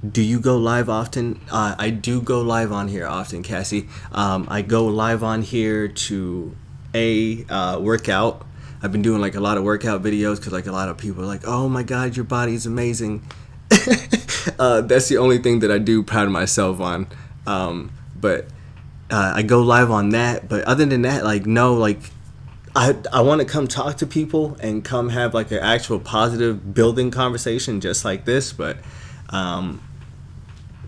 do 0.05 0.21
you 0.21 0.41
go 0.41 0.57
live 0.57 0.89
often? 0.89 1.39
Uh, 1.49 1.75
I 1.79 1.91
do 1.91 2.21
go 2.21 2.41
live 2.41 2.73
on 2.73 2.89
here 2.89 3.07
often, 3.07 3.41
Cassie. 3.41 3.87
Um, 4.11 4.49
I 4.51 4.63
go 4.63 4.85
live 4.85 5.23
on 5.23 5.43
here 5.43 5.87
to 5.87 6.57
a 6.93 7.45
uh, 7.45 7.79
workout 7.79 8.45
I've 8.81 8.91
been 8.91 9.01
doing 9.01 9.21
like 9.21 9.35
a 9.35 9.39
lot 9.39 9.57
of 9.57 9.63
workout 9.63 10.01
videos 10.01 10.37
because 10.37 10.53
like 10.53 10.67
a 10.67 10.71
lot 10.71 10.89
of 10.89 10.97
people 10.97 11.23
are 11.23 11.27
like, 11.27 11.41
"Oh 11.45 11.67
my 11.67 11.83
God, 11.83 12.15
your 12.15 12.25
body 12.25 12.53
is 12.53 12.65
amazing." 12.65 13.23
uh, 14.59 14.81
that's 14.81 15.09
the 15.09 15.17
only 15.17 15.37
thing 15.37 15.59
that 15.59 15.71
I 15.71 15.77
do 15.77 16.01
proud 16.01 16.29
myself 16.29 16.79
on. 16.79 17.07
Um, 17.45 17.91
but 18.15 18.45
uh, 19.11 19.33
I 19.35 19.41
go 19.43 19.61
live 19.61 19.91
on 19.91 20.09
that. 20.09 20.47
But 20.47 20.63
other 20.63 20.85
than 20.85 21.01
that, 21.03 21.23
like 21.23 21.45
no, 21.45 21.73
like 21.73 21.99
I 22.75 22.95
I 23.11 23.21
want 23.21 23.41
to 23.41 23.45
come 23.45 23.67
talk 23.67 23.97
to 23.97 24.07
people 24.07 24.55
and 24.61 24.83
come 24.83 25.09
have 25.09 25.33
like 25.33 25.51
an 25.51 25.59
actual 25.59 25.99
positive 25.99 26.73
building 26.73 27.11
conversation 27.11 27.81
just 27.81 28.05
like 28.05 28.25
this. 28.25 28.53
But 28.53 28.77
um, 29.29 29.81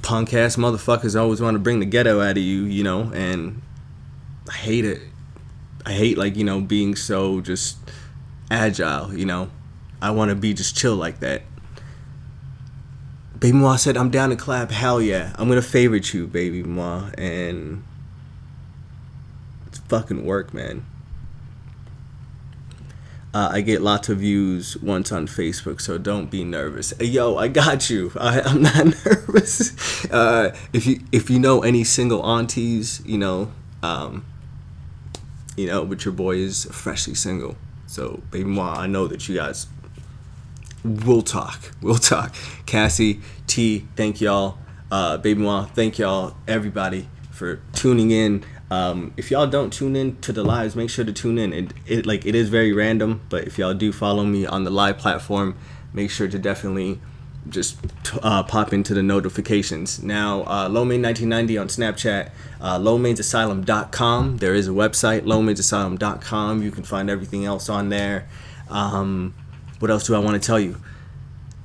punk 0.01 0.33
ass 0.33 0.55
motherfuckers 0.55 1.19
always 1.19 1.41
want 1.41 1.55
to 1.55 1.59
bring 1.59 1.79
the 1.79 1.85
ghetto 1.85 2.21
out 2.21 2.31
of 2.31 2.43
you, 2.43 2.63
you 2.63 2.83
know, 2.83 3.11
and 3.13 3.61
I 4.49 4.53
hate 4.53 4.85
it. 4.85 5.01
I 5.85 5.93
hate 5.93 6.17
like 6.17 6.35
you 6.35 6.43
know 6.43 6.61
being 6.61 6.95
so 6.95 7.41
just 7.41 7.77
agile. 8.49 9.13
You 9.13 9.25
know, 9.25 9.49
I 10.01 10.11
want 10.11 10.29
to 10.29 10.35
be 10.35 10.53
just 10.53 10.75
chill 10.75 10.95
like 10.95 11.19
that. 11.19 11.43
Baby 13.39 13.57
Ma 13.57 13.75
said, 13.75 13.97
"I'm 13.97 14.11
down 14.11 14.29
to 14.29 14.35
clap. 14.35 14.71
Hell 14.71 15.01
yeah, 15.01 15.33
I'm 15.35 15.47
gonna 15.47 15.61
favorite 15.61 16.13
you, 16.13 16.27
baby 16.27 16.63
Ma, 16.63 17.09
and 17.17 17.83
it's 19.67 19.79
fucking 19.79 20.25
work, 20.25 20.53
man." 20.53 20.85
Uh, 23.33 23.49
I 23.53 23.61
get 23.61 23.81
lots 23.81 24.09
of 24.09 24.17
views 24.17 24.75
once 24.77 25.09
on 25.09 25.25
Facebook, 25.25 25.79
so 25.79 25.97
don't 25.97 26.29
be 26.29 26.43
nervous. 26.43 26.93
Yo, 26.99 27.37
I 27.37 27.47
got 27.47 27.89
you. 27.89 28.11
I, 28.19 28.41
am 28.41 28.61
not 28.61 28.85
nervous. 29.05 30.05
Uh, 30.11 30.53
if 30.73 30.85
you 30.85 30.99
if 31.11 31.29
you 31.29 31.39
know 31.39 31.61
any 31.61 31.83
single 31.85 32.23
aunties, 32.25 33.01
you 33.05 33.17
know, 33.17 33.51
um, 33.81 34.25
you 35.57 35.67
know, 35.67 35.85
but 35.85 36.05
your 36.05 36.13
boy 36.13 36.37
is 36.37 36.65
freshly 36.65 37.15
single. 37.15 37.57
So, 37.87 38.21
baby 38.31 38.49
mom, 38.49 38.77
I 38.77 38.87
know 38.87 39.07
that 39.07 39.27
you 39.27 39.35
guys 39.35 39.67
will 40.83 41.21
talk. 41.21 41.71
We'll 41.81 41.95
talk. 41.95 42.33
Cassie, 42.65 43.19
T, 43.47 43.87
thank 43.95 44.21
y'all. 44.21 44.57
Uh, 44.89 45.17
baby 45.17 45.41
mom, 45.41 45.67
thank 45.67 45.99
y'all, 45.99 46.35
everybody, 46.47 47.09
for 47.31 47.61
tuning 47.73 48.11
in. 48.11 48.43
Um, 48.69 49.13
if 49.17 49.29
y'all 49.31 49.47
don't 49.47 49.71
tune 49.71 49.95
in 49.95 50.17
to 50.21 50.31
the 50.31 50.43
lives, 50.43 50.75
make 50.75 50.89
sure 50.89 51.03
to 51.03 51.11
tune 51.11 51.37
in. 51.37 51.51
It, 51.51 51.73
it 51.85 52.05
like 52.05 52.25
it 52.25 52.35
is 52.35 52.47
very 52.49 52.71
random, 52.71 53.21
but 53.29 53.45
if 53.45 53.57
y'all 53.57 53.73
do 53.73 53.91
follow 53.91 54.23
me 54.23 54.45
on 54.45 54.63
the 54.63 54.69
live 54.69 54.97
platform, 54.97 55.57
make 55.93 56.09
sure 56.09 56.29
to 56.29 56.39
definitely 56.39 57.01
just 57.49 57.77
uh, 58.21 58.43
pop 58.43 58.73
into 58.73 58.93
the 58.93 59.03
notifications. 59.03 60.01
Now, 60.01 60.43
uh, 60.43 60.69
Lomain 60.69 61.01
1990 61.01 61.57
on 61.57 61.67
Snapchat, 61.67 62.31
uh, 62.59 62.77
lomangsasylum.com. 62.79 64.37
There 64.37 64.53
is 64.53 64.67
a 64.67 64.71
website, 64.71 65.21
lomangsasylum.com. 65.21 66.63
You 66.63 66.71
can 66.71 66.83
find 66.83 67.09
everything 67.09 67.45
else 67.45 67.69
on 67.69 67.89
there. 67.89 68.27
Um, 68.69 69.33
what 69.79 69.91
else 69.91 70.05
do 70.05 70.15
I 70.15 70.19
want 70.19 70.41
to 70.41 70.45
tell 70.45 70.59
you? 70.59 70.77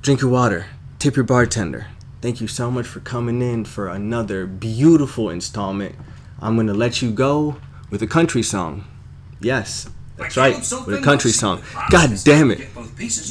Drink 0.01 0.21
your 0.21 0.31
water, 0.31 0.67
tip 0.99 1.15
your 1.15 1.25
bartender. 1.25 1.87
Thank 2.21 2.41
you 2.41 2.47
so 2.47 2.71
much 2.71 2.87
for 2.87 2.99
coming 2.99 3.41
in 3.41 3.65
for 3.65 3.87
another 3.87 4.47
beautiful 4.47 5.29
installment. 5.29 5.95
I'm 6.39 6.55
going 6.55 6.67
to 6.67 6.73
let 6.73 7.01
you 7.01 7.11
go 7.11 7.57
with 7.89 8.01
a 8.01 8.07
country 8.07 8.41
song. 8.41 8.85
Yes, 9.39 9.87
that's 10.17 10.35
right, 10.35 10.55
with 10.55 10.99
a 10.99 11.01
country 11.01 11.31
song. 11.31 11.61
God 11.89 12.11
damn 12.23 12.51
it. 12.51 12.67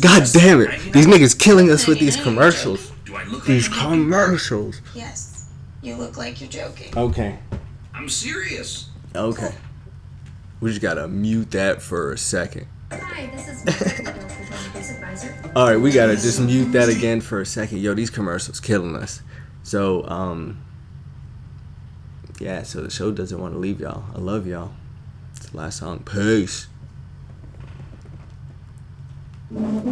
God 0.01 0.22
damn 0.32 0.61
it. 0.61 0.93
These 0.93 1.07
niggas 1.07 1.39
killing 1.39 1.70
us 1.70 1.87
with 1.87 1.99
these 1.99 2.16
commercials. 2.16 2.93
These 3.47 3.68
commercials. 3.68 4.80
Yes. 4.95 5.51
You 5.82 5.97
look 5.97 6.16
like 6.16 6.41
you're 6.41 6.51
joking. 6.51 6.97
Okay. 6.97 7.39
I'm 7.95 8.09
serious. 8.09 8.89
Okay. 9.14 9.55
We 10.61 10.70
just 10.70 10.82
gotta 10.82 11.09
mute 11.09 11.51
that 11.53 11.82
for 11.82 12.12
a 12.12 12.18
second. 12.18 12.66
Hi, 12.91 13.30
this 13.34 13.49
is 13.49 13.64
Melissa, 13.64 14.03
Adult 14.03 14.91
Advisor. 14.91 15.53
All 15.57 15.66
right, 15.66 15.80
we 15.80 15.91
gotta 15.91 16.14
just 16.14 16.41
mute 16.41 16.72
that 16.72 16.89
again 16.89 17.20
for 17.20 17.41
a 17.41 17.47
second. 17.47 17.78
Yo, 17.78 17.95
these 17.95 18.11
commercials 18.11 18.61
killing 18.61 18.97
us. 18.97 19.22
So, 19.62 20.07
um, 20.09 20.62
yeah. 22.39 22.62
So 22.62 22.80
the 22.82 22.91
show 22.91 23.11
doesn't 23.11 23.39
want 23.39 23.55
to 23.55 23.59
leave 23.59 23.80
y'all. 23.80 24.05
I 24.14 24.18
love 24.18 24.47
y'all. 24.47 24.72
It's 25.34 25.51
the 25.51 25.57
last 25.57 25.78
song. 25.78 26.01
Peace. 26.01 26.68
West 29.49 29.86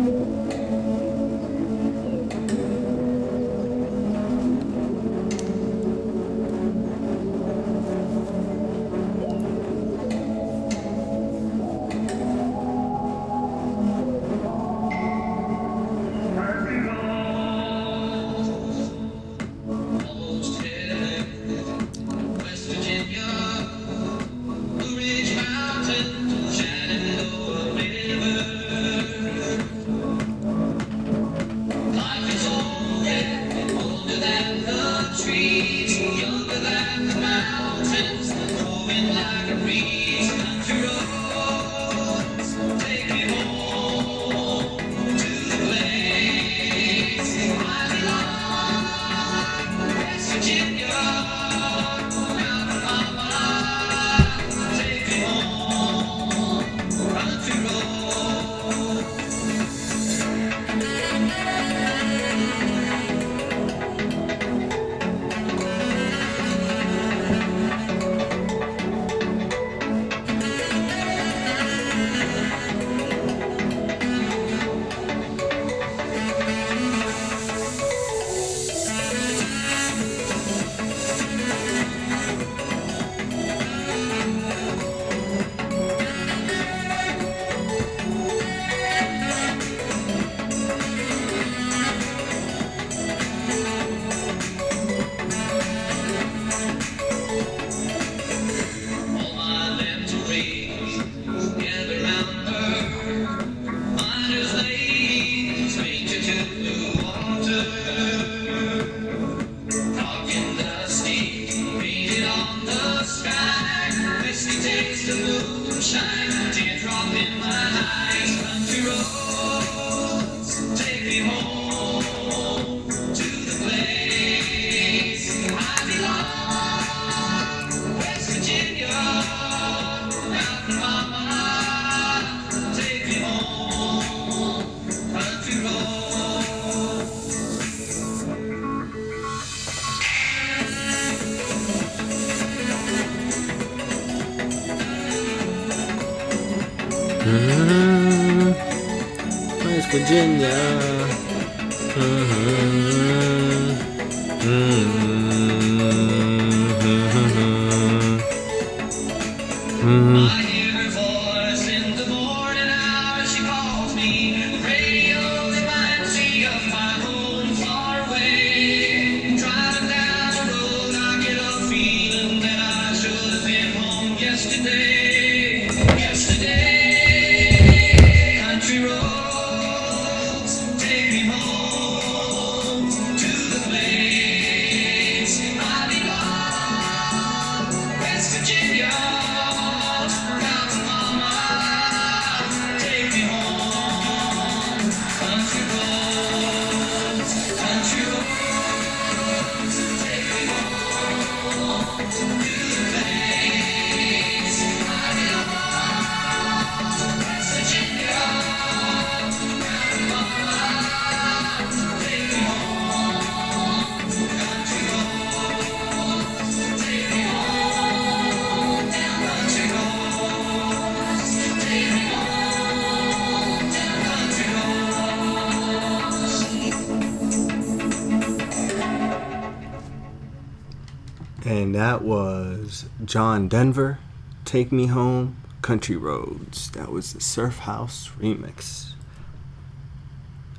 John 233.15 233.47
Denver, 233.47 234.01
Take 234.45 234.73
Me 234.73 234.87
Home, 234.87 235.41
Country 235.62 235.95
Roads. 235.95 236.69
That 236.73 236.91
was 236.91 237.12
the 237.12 237.21
Surf 237.21 237.59
House 237.59 238.11
remix. 238.19 238.95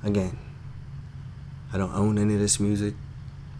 Again, 0.01 0.37
I 1.73 1.77
don't 1.77 1.93
own 1.93 2.17
any 2.17 2.35
of 2.35 2.39
this 2.39 2.57
music. 2.57 2.93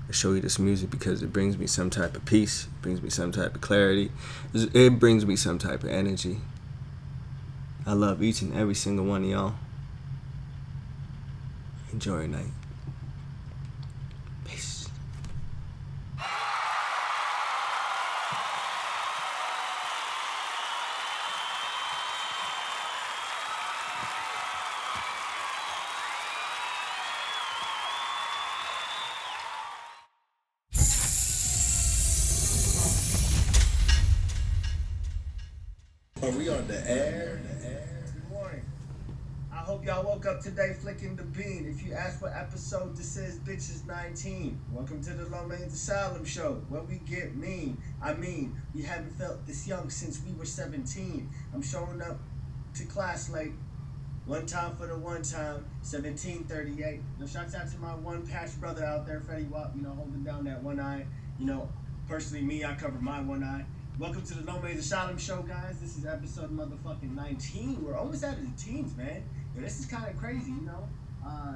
I 0.08 0.14
show 0.14 0.32
you 0.32 0.39
this 0.39 0.58
music 0.58 0.91
because 0.91 1.22
it 1.22 1.34
brings 1.34 1.58
me 1.58 1.68
some 1.68 1.89
type 1.89 2.16
of 2.16 2.24
peace, 2.24 2.68
it 2.68 2.82
brings 2.82 3.02
me 3.02 3.10
some 3.10 3.34
type 3.34 3.56
of 3.56 3.60
clarity, 3.60 4.14
it 4.54 4.98
brings 4.98 5.26
me 5.26 5.36
some 5.36 5.58
type 5.58 5.84
of 5.84 5.89
energy. 5.89 6.39
I 7.86 7.91
love 7.91 8.24
each 8.24 8.41
and 8.41 8.56
every 8.56 8.76
single 8.76 9.04
one 9.04 9.26
of 9.26 9.30
y'all. 9.30 9.56
Enjoy 11.91 12.20
your 12.20 12.28
night. 12.30 12.52
Episode 43.16 43.28
this 43.28 43.36
is, 43.36 43.70
bitch 43.70 43.76
is 43.76 43.86
19. 43.86 44.59
Welcome 44.74 45.01
to 45.03 45.11
the 45.11 45.26
Low 45.30 45.49
Asylum 45.49 46.26
Show, 46.26 46.61
where 46.68 46.82
we 46.82 46.95
get 46.95 47.36
mean. 47.36 47.78
I 48.01 48.13
mean, 48.13 48.59
we 48.74 48.82
haven't 48.82 49.11
felt 49.11 49.45
this 49.47 49.66
young 49.66 49.89
since 49.89 50.22
we 50.26 50.34
were 50.34 50.43
17. 50.43 51.30
I'm 51.53 51.61
showing 51.61 52.01
up 52.01 52.20
to 52.74 52.84
class 52.86 53.30
late. 53.30 53.53
One 54.26 54.45
time 54.45 54.76
for 54.76 54.88
the 54.88 54.97
one 54.97 55.22
time, 55.22 55.66
1738. 55.84 56.99
Now, 57.20 57.26
shouts 57.26 57.55
out 57.55 57.72
to 57.72 57.78
my 57.78 57.95
one 57.95 58.28
patch 58.28 58.59
brother 58.59 58.84
out 58.84 59.05
there, 59.05 59.22
Fetty 59.22 59.49
Wap, 59.49 59.72
you 59.76 59.82
know, 59.82 59.91
holding 59.91 60.24
down 60.24 60.43
that 60.45 60.61
one 60.61 60.80
eye. 60.80 61.05
You 61.39 61.45
know, 61.45 61.70
personally, 62.09 62.43
me, 62.43 62.66
I 62.66 62.74
cover 62.74 62.99
my 62.99 63.22
one 63.22 63.43
eye. 63.43 63.66
Welcome 63.97 64.24
to 64.24 64.34
the 64.34 64.43
No 64.43 64.57
Asylum 64.57 65.18
Show, 65.18 65.41
guys. 65.43 65.80
This 65.80 65.97
is 65.97 66.05
episode 66.05 66.51
motherfucking 66.51 67.16
19. 67.16 67.82
We're 67.82 67.97
almost 67.97 68.26
out 68.26 68.38
of 68.38 68.41
the 68.41 68.61
teens, 68.61 68.97
man. 68.97 69.24
Yo, 69.55 69.61
this 69.61 69.80
is 69.80 69.86
kind 69.86 70.05
of 70.05 70.18
crazy, 70.18 70.51
you 70.51 70.61
know. 70.61 70.89
Uh, 71.26 71.55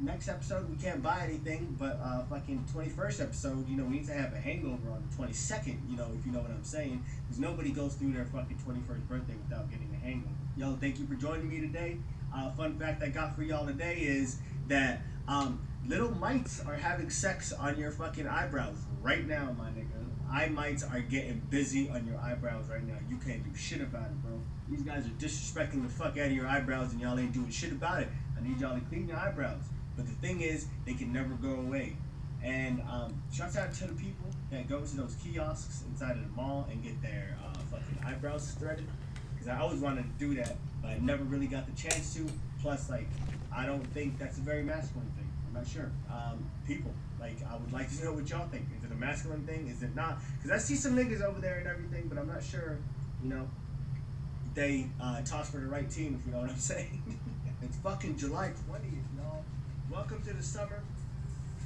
next 0.00 0.28
episode, 0.28 0.68
we 0.68 0.76
can't 0.76 1.02
buy 1.02 1.22
anything, 1.24 1.76
but 1.78 1.98
uh, 2.02 2.24
fucking 2.24 2.66
21st 2.74 3.22
episode, 3.22 3.68
you 3.68 3.76
know, 3.76 3.84
we 3.84 3.98
need 3.98 4.06
to 4.06 4.12
have 4.12 4.32
a 4.32 4.38
hangover 4.38 4.90
on 4.90 5.02
the 5.08 5.16
22nd, 5.16 5.78
you 5.88 5.96
know, 5.96 6.06
if 6.18 6.26
you 6.26 6.32
know 6.32 6.40
what 6.40 6.50
I'm 6.50 6.64
saying. 6.64 7.04
Because 7.22 7.38
nobody 7.38 7.70
goes 7.70 7.94
through 7.94 8.12
their 8.12 8.26
fucking 8.26 8.58
21st 8.58 9.08
birthday 9.08 9.34
without 9.48 9.70
getting 9.70 9.90
a 9.94 10.04
hangover. 10.04 10.34
Yo, 10.56 10.76
thank 10.80 10.98
you 10.98 11.06
for 11.06 11.14
joining 11.14 11.48
me 11.48 11.60
today. 11.60 11.98
Uh, 12.34 12.50
fun 12.50 12.78
fact 12.78 13.02
I 13.02 13.08
got 13.08 13.34
for 13.34 13.42
y'all 13.42 13.66
today 13.66 13.98
is 14.00 14.38
that 14.68 15.00
um, 15.26 15.60
little 15.86 16.10
mites 16.10 16.60
are 16.64 16.74
having 16.74 17.10
sex 17.10 17.52
on 17.52 17.78
your 17.78 17.90
fucking 17.90 18.26
eyebrows 18.26 18.76
right 19.00 19.26
now, 19.26 19.54
my 19.56 19.68
nigga. 19.70 19.98
Eye 20.30 20.48
mites 20.48 20.82
are 20.82 21.00
getting 21.00 21.40
busy 21.48 21.88
on 21.88 22.06
your 22.06 22.18
eyebrows 22.18 22.68
right 22.68 22.86
now. 22.86 22.96
You 23.08 23.16
can't 23.16 23.42
do 23.42 23.58
shit 23.58 23.80
about 23.80 24.06
it, 24.06 24.22
bro. 24.22 24.38
These 24.68 24.82
guys 24.82 25.06
are 25.06 25.10
disrespecting 25.10 25.82
the 25.82 25.88
fuck 25.88 26.18
out 26.18 26.26
of 26.26 26.32
your 26.32 26.46
eyebrows 26.46 26.92
and 26.92 27.00
y'all 27.00 27.18
ain't 27.18 27.32
doing 27.32 27.48
shit 27.48 27.72
about 27.72 28.02
it. 28.02 28.08
I 28.38 28.46
need 28.46 28.60
y'all 28.60 28.74
to 28.74 28.84
clean 28.86 29.08
your 29.08 29.16
eyebrows. 29.16 29.62
But 29.96 30.06
the 30.06 30.12
thing 30.14 30.40
is, 30.42 30.66
they 30.86 30.94
can 30.94 31.12
never 31.12 31.34
go 31.34 31.50
away. 31.50 31.96
And 32.42 32.80
um, 32.82 33.20
shouts 33.32 33.56
out 33.56 33.72
to 33.74 33.86
the 33.86 33.94
people 33.94 34.30
that 34.50 34.68
go 34.68 34.80
to 34.80 34.96
those 34.96 35.16
kiosks 35.22 35.82
inside 35.90 36.12
of 36.12 36.22
the 36.22 36.40
mall 36.40 36.68
and 36.70 36.82
get 36.82 37.00
their 37.02 37.36
uh, 37.44 37.58
fucking 37.70 37.98
eyebrows 38.06 38.52
threaded. 38.52 38.86
Because 39.34 39.48
I 39.48 39.58
always 39.60 39.80
wanted 39.80 40.02
to 40.02 40.24
do 40.24 40.34
that, 40.36 40.56
but 40.80 40.90
I 40.92 40.98
never 40.98 41.24
really 41.24 41.46
got 41.46 41.66
the 41.66 41.72
chance 41.80 42.14
to. 42.14 42.26
Plus, 42.62 42.88
like, 42.88 43.08
I 43.54 43.66
don't 43.66 43.84
think 43.92 44.18
that's 44.18 44.38
a 44.38 44.40
very 44.40 44.62
masculine 44.62 45.10
thing. 45.16 45.30
I'm 45.48 45.54
not 45.54 45.66
sure. 45.66 45.90
Um, 46.10 46.48
people, 46.66 46.92
like, 47.20 47.36
I 47.50 47.56
would 47.56 47.72
like 47.72 47.90
to 47.96 48.04
know 48.04 48.12
what 48.12 48.28
y'all 48.30 48.48
think. 48.48 48.66
Is 48.78 48.84
it 48.84 48.92
a 48.92 48.96
masculine 48.96 49.44
thing? 49.46 49.68
Is 49.68 49.82
it 49.82 49.94
not? 49.96 50.18
Because 50.36 50.50
I 50.52 50.58
see 50.58 50.74
some 50.76 50.96
niggas 50.96 51.22
over 51.22 51.40
there 51.40 51.58
and 51.58 51.66
everything, 51.66 52.08
but 52.08 52.18
I'm 52.18 52.28
not 52.28 52.42
sure, 52.42 52.78
you 53.22 53.30
know, 53.30 53.48
they 54.54 54.88
uh, 55.00 55.22
toss 55.22 55.50
for 55.50 55.58
the 55.58 55.66
right 55.66 55.88
team, 55.88 56.18
if 56.20 56.26
you 56.26 56.32
know 56.32 56.40
what 56.40 56.50
I'm 56.50 56.56
saying. 56.58 57.17
It's 57.62 57.76
fucking 57.78 58.16
July 58.16 58.52
20th, 58.70 59.16
y'all. 59.16 59.44
Welcome 59.90 60.22
to 60.22 60.32
the 60.32 60.42
summer. 60.42 60.80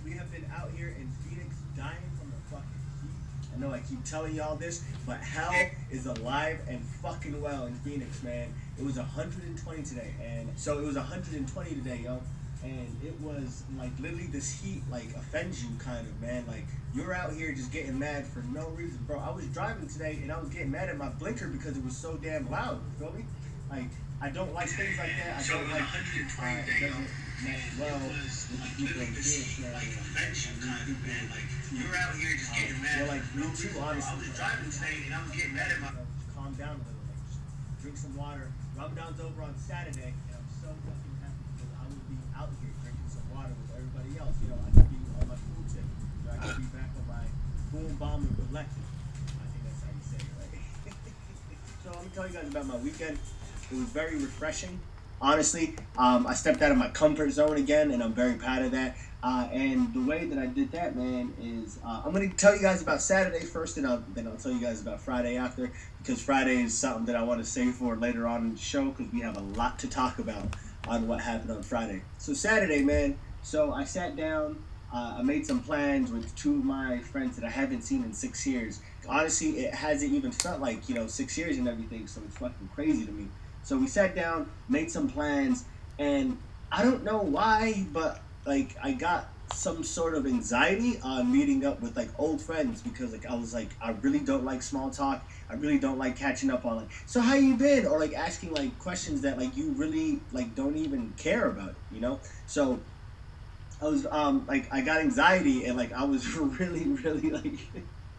We 0.04 0.12
have 0.12 0.30
been 0.32 0.46
out 0.56 0.70
here 0.76 0.88
in 0.88 1.08
Phoenix 1.22 1.54
dying 1.76 2.10
from 2.18 2.30
the 2.30 2.36
fucking 2.50 2.66
heat. 3.02 3.54
I 3.54 3.60
know 3.60 3.72
I 3.72 3.80
keep 3.80 4.02
telling 4.04 4.34
y'all 4.34 4.56
this, 4.56 4.84
but 5.06 5.18
hell 5.18 5.52
is 5.90 6.06
alive 6.06 6.60
and 6.68 6.80
fucking 7.02 7.40
well 7.42 7.66
in 7.66 7.74
Phoenix, 7.74 8.22
man. 8.22 8.54
It 8.78 8.84
was 8.84 8.96
120 8.96 9.82
today, 9.82 10.14
and 10.22 10.48
so 10.56 10.78
it 10.78 10.84
was 10.84 10.96
120 10.96 11.70
today, 11.70 12.00
yo. 12.04 12.20
And 12.64 12.96
it 13.04 13.20
was 13.20 13.64
like 13.76 13.90
literally 13.98 14.26
this 14.26 14.60
heat 14.62 14.82
like 14.90 15.10
offends 15.16 15.62
you 15.64 15.70
kind 15.78 16.06
of 16.06 16.20
man. 16.22 16.44
Like 16.46 16.64
you're 16.94 17.12
out 17.12 17.32
here 17.32 17.52
just 17.52 17.72
getting 17.72 17.98
mad 17.98 18.24
for 18.24 18.38
no 18.54 18.68
reason, 18.68 19.00
bro. 19.06 19.18
I 19.18 19.30
was 19.30 19.46
driving 19.46 19.88
today 19.88 20.20
and 20.22 20.30
I 20.30 20.38
was 20.38 20.48
getting 20.48 20.70
mad 20.70 20.88
at 20.88 20.96
my 20.96 21.08
blinker 21.08 21.48
because 21.48 21.76
it 21.76 21.84
was 21.84 21.96
so 21.96 22.16
damn 22.16 22.48
loud. 22.48 22.80
You 23.00 23.06
feel 23.06 23.16
me? 23.16 23.24
Like 23.68 23.90
I 24.22 24.30
don't 24.30 24.54
like 24.54 24.68
things 24.70 24.96
like 24.98 25.10
that. 25.18 25.36
I 25.36 25.42
So 25.42 25.58
don't 25.58 25.70
like 25.74 25.82
120 25.82 26.30
uh, 26.30 26.62
it 26.62 26.78
doesn't 26.78 27.10
mesh 27.42 27.74
well 27.74 27.98
It 27.98 28.06
with 28.06 28.54
the 28.54 28.70
people 28.78 29.02
in 29.02 29.10
literally 29.10 29.10
this 29.18 29.26
Phoenix, 29.34 29.50
heat 29.50 29.62
man. 29.66 29.74
like 29.74 29.90
offends 29.98 30.14
friendship 30.14 30.54
kind 30.62 30.86
of 30.86 30.98
man. 31.02 31.24
Like 31.34 31.48
you're 31.74 31.96
out 31.98 32.14
here 32.14 32.32
just 32.38 32.52
getting 32.54 32.78
mad. 32.78 32.98
You're 33.02 33.10
like, 33.10 33.24
no 33.34 33.46
me 33.50 33.56
too, 33.58 33.72
honestly. 33.82 34.14
I 34.14 34.22
was 34.22 34.30
driving 34.38 34.70
today 34.70 34.96
and 35.10 35.12
I'm 35.18 35.26
getting 35.34 35.54
mad 35.58 35.68
at 35.74 35.80
my 35.82 35.90
calm 36.38 36.54
down 36.54 36.78
a 36.78 36.84
little. 36.86 37.02
bit. 37.10 37.18
just 37.26 37.42
drink 37.82 37.96
some 37.98 38.14
water. 38.14 38.46
Ramadan's 38.78 39.18
over 39.20 39.42
on 39.42 39.54
Saturday, 39.58 40.14
and 40.14 40.34
I'm 40.38 40.48
so 40.54 40.70
fucking 40.70 41.16
happy 41.18 41.42
because 41.58 41.72
I 41.76 41.82
will 41.90 42.06
be 42.06 42.16
out 42.38 42.50
here 42.62 42.72
drinking 42.78 43.10
some 43.10 43.26
water 43.34 43.52
with 43.58 43.74
everybody 43.74 44.12
else. 44.22 44.38
You 44.38 44.48
know, 44.54 44.58
I 44.62 44.70
could 44.70 44.86
be 44.86 44.98
on 45.18 45.26
my 45.28 45.38
food 45.50 45.66
tip. 45.66 45.82
You 45.82 46.22
know, 46.24 46.30
I 46.30 46.38
could 46.46 46.56
be 46.62 46.68
back 46.70 46.90
on 46.94 47.04
my 47.10 47.24
boom 47.74 47.90
bomb 47.98 48.22
and 48.22 48.34
collective. 48.38 48.86
I 48.86 49.44
think 49.50 49.62
that's 49.66 49.82
how 49.82 49.90
you 49.90 50.04
say 50.06 50.20
it, 50.22 50.30
right? 50.38 50.62
so 51.82 51.86
let 51.90 52.00
me 52.06 52.10
tell 52.14 52.26
you 52.30 52.34
guys 52.38 52.48
about 52.48 52.66
my 52.70 52.78
weekend. 52.80 53.18
It 53.72 53.78
was 53.78 53.88
very 53.88 54.16
refreshing. 54.16 54.78
Honestly, 55.22 55.74
um, 55.96 56.26
I 56.26 56.34
stepped 56.34 56.60
out 56.60 56.72
of 56.72 56.76
my 56.76 56.88
comfort 56.88 57.30
zone 57.30 57.56
again, 57.56 57.92
and 57.92 58.02
I'm 58.02 58.12
very 58.12 58.34
proud 58.34 58.60
of 58.60 58.72
that. 58.72 58.98
Uh, 59.22 59.48
and 59.50 59.94
the 59.94 60.02
way 60.02 60.26
that 60.26 60.38
I 60.38 60.44
did 60.44 60.72
that, 60.72 60.94
man, 60.94 61.32
is 61.40 61.78
uh, 61.82 62.02
I'm 62.04 62.12
gonna 62.12 62.28
tell 62.28 62.54
you 62.54 62.60
guys 62.60 62.82
about 62.82 63.00
Saturday 63.00 63.46
first, 63.46 63.78
and 63.78 63.86
I'll, 63.86 64.04
then 64.14 64.26
I'll 64.26 64.36
tell 64.36 64.52
you 64.52 64.60
guys 64.60 64.82
about 64.82 65.00
Friday 65.00 65.38
after, 65.38 65.70
because 65.98 66.20
Friday 66.20 66.60
is 66.60 66.76
something 66.76 67.06
that 67.06 67.16
I 67.16 67.22
want 67.22 67.40
to 67.40 67.46
save 67.46 67.74
for 67.76 67.96
later 67.96 68.26
on 68.26 68.42
in 68.42 68.52
the 68.52 68.60
show, 68.60 68.90
because 68.90 69.10
we 69.10 69.20
have 69.20 69.38
a 69.38 69.40
lot 69.40 69.78
to 69.78 69.88
talk 69.88 70.18
about 70.18 70.54
on 70.86 71.08
what 71.08 71.20
happened 71.20 71.52
on 71.52 71.62
Friday. 71.62 72.02
So 72.18 72.34
Saturday, 72.34 72.82
man. 72.82 73.16
So 73.42 73.72
I 73.72 73.84
sat 73.84 74.16
down. 74.16 74.62
Uh, 74.92 75.16
I 75.20 75.22
made 75.22 75.46
some 75.46 75.60
plans 75.60 76.12
with 76.12 76.36
two 76.36 76.58
of 76.58 76.64
my 76.66 76.98
friends 76.98 77.36
that 77.36 77.46
I 77.46 77.50
haven't 77.50 77.80
seen 77.80 78.04
in 78.04 78.12
six 78.12 78.46
years. 78.46 78.80
Honestly, 79.08 79.60
it 79.60 79.72
hasn't 79.72 80.12
even 80.12 80.30
felt 80.30 80.60
like 80.60 80.90
you 80.90 80.94
know 80.94 81.06
six 81.06 81.38
years 81.38 81.56
and 81.56 81.66
everything, 81.66 82.06
so 82.06 82.20
it's 82.26 82.36
fucking 82.36 82.68
crazy 82.74 83.06
to 83.06 83.12
me. 83.12 83.28
So 83.62 83.78
we 83.78 83.86
sat 83.86 84.14
down, 84.14 84.48
made 84.68 84.90
some 84.90 85.08
plans, 85.08 85.64
and 85.98 86.38
I 86.70 86.82
don't 86.82 87.04
know 87.04 87.22
why, 87.22 87.86
but 87.92 88.24
like 88.46 88.76
I 88.82 88.92
got 88.92 89.32
some 89.52 89.84
sort 89.84 90.14
of 90.14 90.26
anxiety 90.26 90.98
on 91.02 91.30
meeting 91.30 91.64
up 91.64 91.80
with 91.80 91.96
like 91.96 92.10
old 92.16 92.40
friends 92.42 92.80
because 92.82 93.12
like 93.12 93.26
I 93.26 93.34
was 93.34 93.52
like 93.52 93.76
I 93.80 93.90
really 93.90 94.20
don't 94.20 94.44
like 94.44 94.62
small 94.62 94.90
talk. 94.90 95.26
I 95.50 95.54
really 95.54 95.78
don't 95.78 95.98
like 95.98 96.16
catching 96.16 96.50
up 96.50 96.64
on 96.64 96.76
like 96.76 96.90
so 97.06 97.20
how 97.20 97.34
you 97.34 97.56
been 97.56 97.86
or 97.86 97.98
like 98.00 98.14
asking 98.14 98.54
like 98.54 98.78
questions 98.78 99.22
that 99.22 99.38
like 99.38 99.56
you 99.56 99.74
really 99.76 100.22
like 100.32 100.54
don't 100.54 100.76
even 100.76 101.12
care 101.12 101.48
about, 101.50 101.76
you 101.90 102.00
know? 102.00 102.20
So 102.46 102.80
I 103.80 103.84
was 103.86 104.06
um 104.10 104.46
like 104.46 104.68
I 104.72 104.80
got 104.80 105.00
anxiety 105.00 105.64
and 105.64 105.76
like 105.76 105.92
I 105.92 106.04
was 106.04 106.34
really 106.36 106.88
really 106.88 107.30
like 107.30 107.58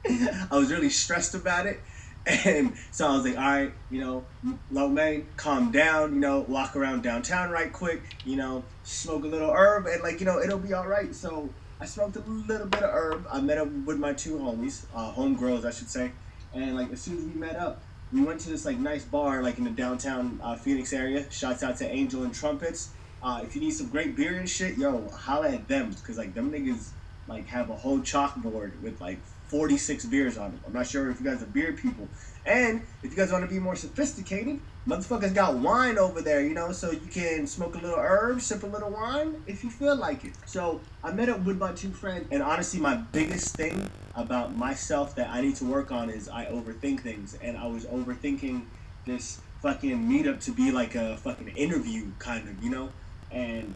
I 0.52 0.58
was 0.58 0.72
really 0.72 0.90
stressed 0.90 1.34
about 1.34 1.66
it. 1.66 1.84
And 2.26 2.76
so 2.92 3.08
I 3.08 3.16
was 3.16 3.26
like, 3.26 3.38
all 3.38 3.44
right, 3.44 3.74
you 3.90 4.00
know, 4.00 4.28
low 4.70 4.88
man, 4.88 5.28
calm 5.36 5.72
down, 5.72 6.14
you 6.14 6.20
know, 6.22 6.46
walk 6.48 6.76
around 6.76 7.04
downtown 7.04 7.50
right 7.50 7.72
quick, 7.72 8.04
you 8.24 8.38
know, 8.38 8.64
smoke 8.84 9.26
a 9.26 9.28
little 9.28 9.52
herb, 9.52 9.88
and 9.88 10.02
like, 10.02 10.20
you 10.22 10.26
know, 10.26 10.40
it'll 10.40 10.60
be 10.60 10.74
all 10.74 10.88
right. 10.88 11.14
So 11.14 11.54
I 11.82 11.86
smoked 11.86 12.16
a 12.16 12.22
little 12.22 12.68
bit 12.68 12.82
of 12.82 12.92
herb. 12.92 13.26
I 13.32 13.42
met 13.42 13.58
up 13.58 13.68
with 13.86 13.98
my 13.98 14.14
two 14.14 14.38
homies, 14.38 14.86
uh, 14.94 15.14
homegirls, 15.14 15.66
I 15.66 15.72
should 15.72 15.90
say. 15.90 16.14
And 16.54 16.76
like, 16.76 16.92
as 16.92 17.02
soon 17.02 17.18
as 17.18 17.26
we 17.26 17.34
met 17.34 17.58
up, 17.58 17.84
we 18.12 18.24
went 18.24 18.40
to 18.42 18.50
this 18.50 18.64
like 18.64 18.78
nice 18.78 19.04
bar, 19.04 19.44
like 19.44 19.58
in 19.58 19.66
the 19.66 19.72
downtown 19.72 20.40
uh, 20.42 20.56
Phoenix 20.56 20.94
area. 20.94 21.30
Shouts 21.30 21.64
out 21.64 21.78
to 21.78 21.90
Angel 21.90 22.24
and 22.24 22.34
Trumpets. 22.34 22.94
Uh, 23.22 23.42
if 23.44 23.56
you 23.56 23.62
need 23.62 23.72
some 23.72 23.90
great 23.90 24.16
beer 24.16 24.38
and 24.38 24.48
shit, 24.48 24.78
yo, 24.78 25.10
holla 25.10 25.50
at 25.50 25.68
them, 25.68 25.94
cause 26.06 26.18
like 26.18 26.34
them 26.36 26.52
niggas 26.52 26.92
like 27.28 27.48
have 27.48 27.70
a 27.70 27.76
whole 27.76 28.00
chalkboard 28.00 28.82
with 28.82 29.02
like 29.02 29.20
46 29.54 30.06
beers 30.06 30.36
on 30.40 30.50
them. 30.50 30.60
I'm 30.66 30.74
not 30.74 30.88
sure 30.88 31.12
if 31.12 31.20
you 31.20 31.26
guys 31.28 31.44
are 31.44 31.46
beer 31.46 31.74
people. 31.74 32.08
And 32.44 32.82
if 33.04 33.12
you 33.12 33.16
guys 33.16 33.32
want 33.32 33.48
to 33.48 33.48
be 33.48 33.60
more 33.60 33.76
sophisticated, 33.76 34.60
motherfuckers 34.88 35.32
got 35.32 35.60
wine 35.60 36.00
over 36.00 36.22
there, 36.22 36.42
you 36.42 36.56
know, 36.56 36.72
so 36.72 36.90
you 36.90 37.06
can 37.12 37.46
smoke 37.46 37.76
a 37.76 37.78
little 37.78 38.00
herb, 38.00 38.42
sip 38.42 38.64
a 38.64 38.66
little 38.66 38.90
wine 38.90 39.44
if 39.46 39.64
you 39.64 39.70
feel 39.70 39.96
like 39.96 40.26
it. 40.26 40.34
So 40.48 40.82
I 41.04 41.12
met 41.12 41.30
up 41.30 41.46
with 41.46 41.60
my 41.60 41.72
two 41.72 41.92
friends, 41.92 42.28
and 42.32 42.42
honestly, 42.42 42.80
my 42.80 42.96
biggest 42.96 43.56
thing 43.56 43.92
about 44.16 44.58
myself 44.58 45.14
that 45.18 45.30
I 45.30 45.42
need 45.42 45.56
to 45.58 45.66
work 45.66 45.92
on 45.92 46.10
is 46.10 46.28
I 46.30 46.46
overthink 46.46 47.02
things, 47.02 47.38
and 47.40 47.56
I 47.56 47.68
was 47.68 47.86
overthinking 47.86 48.64
this 49.06 49.40
fucking 49.62 50.00
meetup 50.00 50.44
to 50.46 50.52
be 50.52 50.72
like 50.72 50.96
a 50.96 51.16
fucking 51.18 51.50
interview, 51.50 52.08
kind 52.18 52.50
of, 52.50 52.64
you 52.64 52.72
know, 52.72 52.90
and 53.34 53.74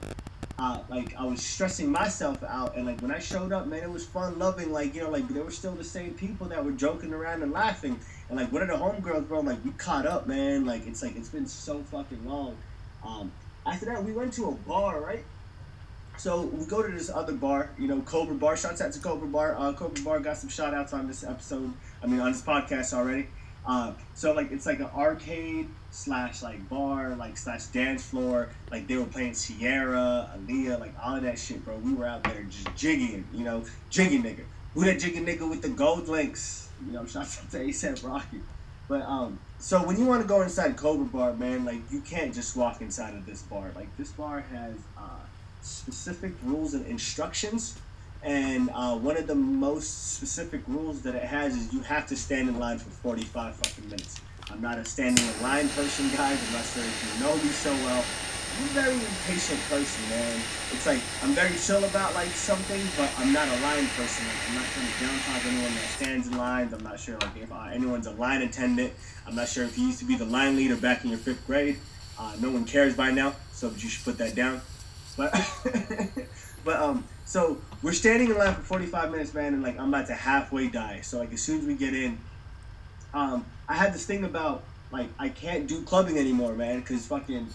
uh, 0.59 0.79
like 0.89 1.15
I 1.15 1.25
was 1.25 1.41
stressing 1.41 1.91
myself 1.91 2.43
out, 2.43 2.75
and 2.75 2.85
like 2.85 2.99
when 3.01 3.11
I 3.11 3.19
showed 3.19 3.51
up, 3.51 3.67
man, 3.67 3.83
it 3.83 3.91
was 3.91 4.05
fun, 4.05 4.39
loving. 4.39 4.71
Like 4.71 4.95
you 4.95 5.01
know, 5.01 5.09
like 5.09 5.27
there 5.27 5.43
were 5.43 5.51
still 5.51 5.73
the 5.73 5.83
same 5.83 6.13
people 6.13 6.47
that 6.47 6.63
were 6.63 6.71
joking 6.71 7.13
around 7.13 7.43
and 7.43 7.51
laughing, 7.51 7.99
and 8.29 8.39
like 8.39 8.51
one 8.51 8.61
of 8.63 8.67
the 8.67 8.75
homegirls, 8.75 9.27
bro, 9.27 9.41
like 9.41 9.63
we 9.63 9.71
caught 9.71 10.05
up, 10.05 10.27
man. 10.27 10.65
Like 10.65 10.87
it's 10.87 11.03
like 11.03 11.15
it's 11.15 11.29
been 11.29 11.47
so 11.47 11.79
fucking 11.83 12.25
long. 12.27 12.57
Um, 13.05 13.31
after 13.65 13.85
that, 13.87 14.03
we 14.03 14.13
went 14.13 14.33
to 14.33 14.49
a 14.49 14.51
bar, 14.51 14.99
right? 15.01 15.23
So 16.17 16.41
we 16.41 16.65
go 16.65 16.81
to 16.81 16.91
this 16.91 17.11
other 17.11 17.33
bar, 17.33 17.69
you 17.77 17.87
know, 17.87 18.01
Cobra 18.01 18.33
Bar. 18.33 18.57
Shouts 18.57 18.81
out 18.81 18.91
to 18.93 18.99
Cobra 18.99 19.27
Bar. 19.27 19.55
Uh, 19.57 19.73
Cobra 19.73 20.03
Bar 20.03 20.19
got 20.21 20.37
some 20.37 20.49
shout 20.49 20.73
outs 20.73 20.91
on 20.91 21.07
this 21.07 21.23
episode. 21.23 21.71
I 22.01 22.07
mean, 22.07 22.19
on 22.19 22.31
this 22.31 22.41
podcast 22.41 22.93
already. 22.93 23.27
Uh, 23.67 23.91
so 24.13 24.33
like 24.33 24.51
it's 24.51 24.65
like 24.65 24.79
an 24.79 24.89
arcade 24.95 25.67
slash 25.91 26.41
like 26.41 26.69
bar 26.69 27.15
like 27.15 27.37
slash 27.37 27.65
dance 27.65 28.05
floor. 28.05 28.49
Like 28.71 28.87
they 28.87 28.95
were 28.95 29.05
playing 29.05 29.33
Ciara, 29.33 30.29
Aaliyah, 30.37 30.79
like 30.79 30.93
all 31.03 31.17
of 31.17 31.23
that 31.23 31.37
shit, 31.37 31.63
bro. 31.65 31.75
We 31.75 31.93
were 31.93 32.07
out 32.07 32.23
there 32.23 32.43
just 32.43 32.73
jigging, 32.75 33.25
you 33.33 33.43
know, 33.43 33.65
jigging 33.89 34.23
nigga. 34.23 34.43
Who 34.73 34.85
that 34.85 34.99
jigging 34.99 35.25
nigga 35.25 35.49
with 35.49 35.61
the 35.61 35.69
gold 35.69 36.07
links? 36.07 36.69
You 36.85 36.93
know, 36.93 37.05
shout 37.07 37.23
out 37.23 37.51
to 37.51 37.59
ASAP 37.59 38.05
Rocky. 38.07 38.39
But 38.87 39.01
um, 39.01 39.39
so 39.59 39.85
when 39.85 39.99
you 39.99 40.05
want 40.05 40.21
to 40.21 40.27
go 40.27 40.41
inside 40.41 40.77
Cobra 40.77 41.05
Bar, 41.05 41.33
man, 41.33 41.65
like 41.65 41.81
you 41.91 41.99
can't 41.99 42.33
just 42.33 42.55
walk 42.55 42.81
inside 42.81 43.15
of 43.15 43.25
this 43.25 43.41
bar. 43.41 43.71
Like 43.75 43.95
this 43.97 44.11
bar 44.13 44.45
has 44.51 44.75
uh, 44.97 45.25
specific 45.61 46.33
rules 46.43 46.73
and 46.73 46.85
instructions, 46.85 47.77
and 48.27 48.69
uh, 48.73 48.93
one 48.97 49.15
of 49.15 49.25
the 49.25 49.35
most 49.35 50.15
specific 50.15 50.61
rules 50.67 51.01
that 51.01 51.15
it 51.15 51.23
has 51.23 51.55
is 51.55 51.71
you 51.71 51.79
have 51.79 52.05
to 52.07 52.17
stand 52.17 52.49
in 52.49 52.59
line 52.59 52.77
for 52.77 52.89
forty 52.89 53.23
five 53.23 53.55
fucking 53.55 53.89
minutes. 53.89 54.19
I'm 54.51 54.61
not 54.61 54.77
a 54.77 54.83
standing 54.83 55.25
in 55.25 55.41
line 55.41 55.69
person, 55.69 56.09
guys. 56.09 56.37
If 56.43 57.15
you 57.15 57.25
know 57.25 57.33
me 57.37 57.49
so 57.49 57.71
well. 57.87 58.03
I'm 58.57 58.63
a 58.63 58.67
very 58.69 58.93
impatient 58.95 59.59
person, 59.69 60.09
man. 60.09 60.41
It's 60.71 60.85
like 60.85 60.99
I'm 61.23 61.31
very 61.35 61.55
chill 61.57 61.83
about 61.85 62.13
like 62.15 62.29
something, 62.29 62.81
but 62.97 63.09
I'm 63.17 63.31
not 63.31 63.47
a 63.47 63.61
line 63.61 63.87
person. 63.95 64.27
Like, 64.27 64.49
I'm 64.49 64.55
not 64.55 64.65
trying 64.65 64.87
to 64.87 65.05
down 65.05 65.19
talk 65.19 65.45
anyone 65.45 65.73
that 65.75 65.89
stands 65.95 66.27
in 66.27 66.37
lines. 66.37 66.73
I'm 66.73 66.83
not 66.83 66.99
sure 66.99 67.17
like 67.19 67.37
if 67.37 67.51
uh, 67.51 67.69
anyone's 67.71 68.07
a 68.07 68.11
line 68.11 68.41
attendant. 68.41 68.91
I'm 69.25 69.35
not 69.35 69.47
sure 69.47 69.63
if 69.63 69.77
you 69.77 69.87
used 69.87 69.99
to 69.99 70.05
be 70.05 70.15
the 70.15 70.25
line 70.25 70.57
leader 70.57 70.75
back 70.75 71.05
in 71.05 71.11
your 71.11 71.19
fifth 71.19 71.45
grade. 71.47 71.77
Uh, 72.19 72.35
no 72.41 72.49
one 72.49 72.65
cares 72.65 72.95
by 72.95 73.11
now, 73.11 73.35
so 73.53 73.69
you 73.69 73.87
should 73.89 74.03
put 74.03 74.17
that 74.17 74.35
down. 74.35 74.59
But 75.15 75.31
but 76.65 76.77
um, 76.77 77.05
so 77.27 77.57
we're 77.83 77.91
standing 77.91 78.29
in 78.29 78.37
line 78.37 78.55
for 78.55 78.61
45 78.61 79.11
minutes, 79.11 79.33
man, 79.33 79.53
and 79.53 79.61
like 79.61 79.77
I'm 79.77 79.89
about 79.93 80.07
to 80.07 80.13
halfway 80.13 80.69
die. 80.69 81.01
So 81.01 81.19
like 81.19 81.33
as 81.33 81.41
soon 81.41 81.59
as 81.59 81.65
we 81.65 81.75
get 81.75 81.93
in, 81.93 82.17
um, 83.13 83.45
I 83.67 83.75
had 83.75 83.93
this 83.93 84.05
thing 84.05 84.23
about 84.23 84.63
like 84.91 85.09
I 85.19 85.27
can't 85.27 85.67
do 85.67 85.81
clubbing 85.81 86.17
anymore, 86.17 86.53
man, 86.53 86.79
because 86.79 87.05
fucking 87.05 87.49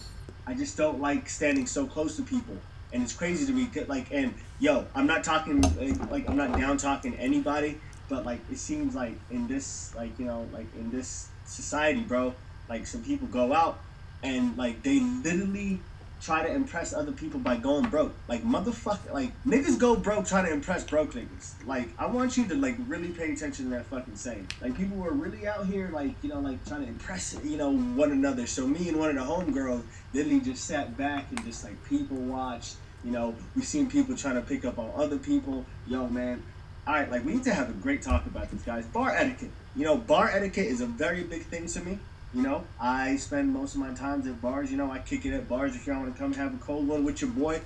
I 0.47 0.53
just 0.53 0.77
don't 0.77 1.01
like 1.01 1.27
standing 1.27 1.67
so 1.67 1.87
close 1.87 2.17
to 2.17 2.23
people, 2.23 2.55
and 2.93 3.03
it's 3.03 3.15
crazy 3.15 3.47
to 3.47 3.53
me. 3.53 3.71
Like, 3.89 4.13
and 4.13 4.35
yo, 4.61 4.85
I'm 4.95 5.07
not 5.07 5.25
talking 5.25 5.63
like 6.11 6.29
I'm 6.29 6.37
not 6.37 6.55
down 6.59 6.77
talking 6.77 7.15
anybody, 7.15 7.81
but 8.11 8.27
like 8.27 8.41
it 8.51 8.59
seems 8.59 8.95
like 8.95 9.15
in 9.31 9.47
this 9.47 9.95
like 9.97 10.19
you 10.19 10.27
know 10.27 10.47
like 10.53 10.67
in 10.75 10.91
this 10.91 11.31
society, 11.47 12.03
bro, 12.03 12.35
like 12.69 12.87
some 12.87 13.03
people 13.03 13.27
go 13.27 13.55
out 13.55 13.81
and 14.23 14.55
like 14.59 14.83
they 14.83 15.01
literally 15.01 15.81
try 16.23 16.47
to 16.47 16.53
impress 16.53 16.95
other 16.95 17.13
people 17.13 17.41
by 17.41 17.57
going 17.57 17.89
broke. 17.89 18.15
Like 18.29 18.45
motherfucker, 18.45 19.13
like 19.13 19.33
niggas 19.45 19.79
go 19.79 19.97
broke 19.97 20.27
trying 20.27 20.47
to 20.47 20.53
impress 20.53 20.85
broke 20.85 21.15
niggas. 21.15 21.55
Like 21.67 21.89
I 21.99 22.07
want 22.07 22.37
you 22.37 22.47
to 22.49 22.55
like 22.55 22.77
really 22.87 23.09
pay 23.09 23.33
attention 23.33 23.67
to 23.67 23.71
that 23.73 23.87
fucking 23.87 24.17
saying. 24.17 24.49
Like 24.61 24.77
people 24.77 24.97
were 24.97 25.13
really 25.13 25.47
out 25.47 25.67
here 25.67 25.91
like 25.93 26.15
you 26.23 26.31
know 26.31 26.41
like 26.41 26.65
trying 26.67 26.83
to 26.83 26.89
impress 26.89 27.37
you 27.45 27.57
know 27.57 27.77
one 27.77 28.13
another. 28.13 28.47
So 28.47 28.67
me 28.67 28.89
and 28.89 28.99
one 28.99 29.11
of 29.11 29.17
the 29.17 29.23
homegirls 29.23 29.83
literally 30.15 30.41
just 30.41 30.65
sat 30.65 30.97
back 30.97 31.27
and 31.31 31.45
just 31.45 31.65
like 31.65 31.83
people 31.85 32.17
watched. 32.17 32.77
You 33.05 33.11
know 33.11 33.35
we've 33.57 33.67
seen 33.67 33.91
people 33.91 34.17
trying 34.17 34.37
to 34.37 34.43
pick 34.43 34.65
up 34.65 34.79
on 34.79 34.93
other 34.95 35.19
people. 35.19 35.67
Yo 35.89 36.07
man, 36.07 36.43
all 36.87 36.95
right, 36.95 37.11
like 37.11 37.25
we 37.25 37.35
need 37.35 37.45
to 37.45 37.55
have 37.55 37.69
a 37.69 37.75
great 37.75 38.03
talk 38.03 38.27
about 38.27 38.51
this, 38.51 38.63
guys. 38.63 38.87
Bar 38.87 39.11
etiquette. 39.11 39.51
You 39.75 39.85
know, 39.85 39.97
bar 39.97 40.31
etiquette 40.31 40.67
is 40.67 40.81
a 40.81 40.87
very 40.87 41.25
big 41.25 41.43
thing 41.43 41.67
to 41.67 41.81
me. 41.81 41.99
You 42.33 42.43
know, 42.43 42.65
I 42.81 43.17
spend 43.17 43.53
most 43.53 43.75
of 43.75 43.81
my 43.81 43.93
times 43.93 44.27
at 44.27 44.41
bars. 44.41 44.71
You 44.71 44.79
know, 44.79 44.91
I 44.91 45.01
kick 45.01 45.27
it 45.27 45.35
at 45.35 45.49
bars. 45.49 45.77
If 45.77 45.87
y'all 45.87 46.01
want 46.01 46.15
to 46.15 46.19
come 46.19 46.33
have 46.33 46.55
a 46.55 46.59
cold 46.59 46.89
one 46.89 47.05
with 47.05 47.21
your 47.21 47.31
boy, 47.31 47.61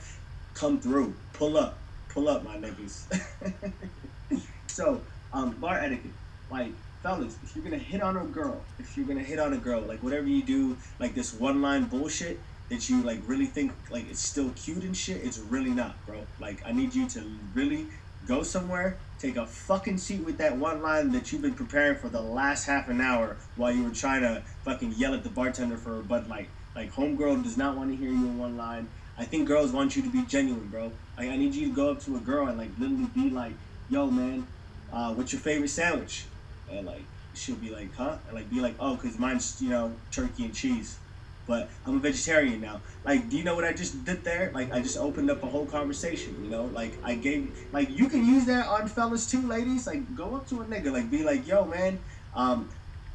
come 0.55 0.81
through. 0.81 1.15
Pull 1.33 1.57
up. 1.57 1.79
Pull 2.09 2.29
up, 2.29 2.43
my 2.43 2.57
niggas. 2.57 3.07
so, 4.67 5.03
um, 5.33 5.53
bar 5.61 5.79
etiquette. 5.79 6.15
Like, 6.51 6.73
fellas, 7.01 7.39
if 7.45 7.55
you're 7.55 7.63
gonna 7.63 7.79
hit 7.79 8.03
on 8.03 8.17
a 8.17 8.25
girl, 8.25 8.65
if 8.79 8.97
you're 8.97 9.07
gonna 9.07 9.23
hit 9.23 9.39
on 9.39 9.53
a 9.53 9.59
girl, 9.59 9.83
like 9.83 10.03
whatever 10.03 10.27
you 10.27 10.43
do, 10.43 10.77
like 10.99 11.15
this 11.15 11.33
one 11.33 11.63
line 11.63 11.85
bullshit 11.85 12.41
that 12.69 12.89
you 12.89 13.03
like 13.03 13.21
really 13.27 13.47
think 13.47 13.73
like 13.91 14.11
it's 14.11 14.23
still 14.23 14.51
cute 14.51 14.83
and 14.83 14.97
shit, 14.97 15.23
it's 15.23 15.39
really 15.39 15.71
not, 15.71 16.05
bro. 16.07 16.27
Like, 16.41 16.61
I 16.67 16.73
need 16.73 16.93
you 16.95 17.09
to 17.11 17.39
really 17.55 17.87
go 18.27 18.43
somewhere, 18.43 18.99
take 19.19 19.37
a 19.37 19.47
fucking 19.47 19.99
seat 19.99 20.25
with 20.25 20.39
that 20.39 20.57
one 20.57 20.83
line 20.83 21.13
that 21.13 21.33
you've 21.33 21.43
been 21.43 21.55
preparing 21.55 21.97
for 21.97 22.09
the 22.09 22.21
last 22.21 22.67
half 22.67 22.89
an 22.89 23.01
hour 23.01 23.39
while 23.57 23.73
you 23.73 23.85
were 23.85 23.91
trying 23.91 24.23
to 24.23 24.43
fucking 24.65 24.93
yell 24.97 25.15
at 25.15 25.25
the 25.25 25.31
bartender 25.31 25.77
for 25.77 25.99
a 25.99 26.03
Bud 26.03 26.29
Light. 26.29 26.51
Like, 26.75 26.93
homegirl 26.93 27.43
does 27.43 27.57
not 27.57 27.77
want 27.77 27.91
to 27.91 27.97
hear 27.97 28.11
you 28.11 28.27
in 28.27 28.39
one 28.39 28.57
line. 28.57 28.89
I 29.19 29.25
think 29.25 29.49
girls 29.49 29.73
want 29.73 29.97
you 29.97 30.03
to 30.03 30.11
be 30.11 30.25
genuine, 30.27 30.69
bro. 30.69 30.93
Like, 31.17 31.31
I 31.31 31.37
need 31.37 31.55
you 31.55 31.69
to 31.69 31.75
go 31.75 31.91
up 31.93 32.03
to 32.03 32.17
a 32.17 32.21
girl 32.21 32.49
and, 32.49 32.59
like, 32.59 32.71
literally 32.79 33.07
be 33.15 33.31
like, 33.31 33.55
yo, 33.89 34.11
man, 34.11 34.47
uh, 34.93 35.15
what's 35.15 35.33
your 35.33 35.41
favorite 35.41 35.69
sandwich? 35.69 36.27
And, 36.71 36.85
like, 36.87 37.07
she'll 37.33 37.57
be 37.57 37.71
like, 37.71 37.95
huh? 37.97 38.19
And, 38.27 38.37
like, 38.37 38.51
be 38.51 38.61
like, 38.61 38.77
oh, 38.79 38.97
because 38.97 39.19
mine's, 39.19 39.61
you 39.63 39.71
know, 39.71 39.95
turkey 40.11 40.45
and 40.45 40.55
cheese. 40.55 40.99
But 41.47 41.71
I'm 41.85 41.97
a 41.97 42.01
vegetarian 42.01 42.61
now. 42.61 42.83
Like, 43.05 43.29
do 43.29 43.37
you 43.37 43.45
know 43.45 43.55
what 43.55 43.65
I 43.65 43.73
just 43.73 44.05
did 44.05 44.25
there? 44.25 44.51
Like, 44.53 44.73
I 44.73 44.81
just 44.81 44.99
opened 44.99 45.31
up 45.31 45.43
a 45.43 45.47
whole 45.47 45.67
conversation, 45.67 46.43
you 46.43 46.51
know? 46.51 46.65
Like, 46.65 46.99
I 47.05 47.15
gave, 47.15 47.57
like, 47.73 47.89
you 47.91 48.09
can 48.09 48.27
use 48.27 48.47
that 48.47 48.67
on 48.67 48.89
fellas 48.89 49.31
too, 49.31 49.47
ladies. 49.47 49.87
Like, 49.87 50.15
go 50.15 50.35
up 50.37 50.49
to 50.49 50.63
a 50.63 50.65
nigga, 50.65 50.93
like, 50.93 51.11
be 51.11 51.23
like, 51.23 51.47
yo, 51.47 51.65
man, 51.65 52.01
um, 52.35 52.71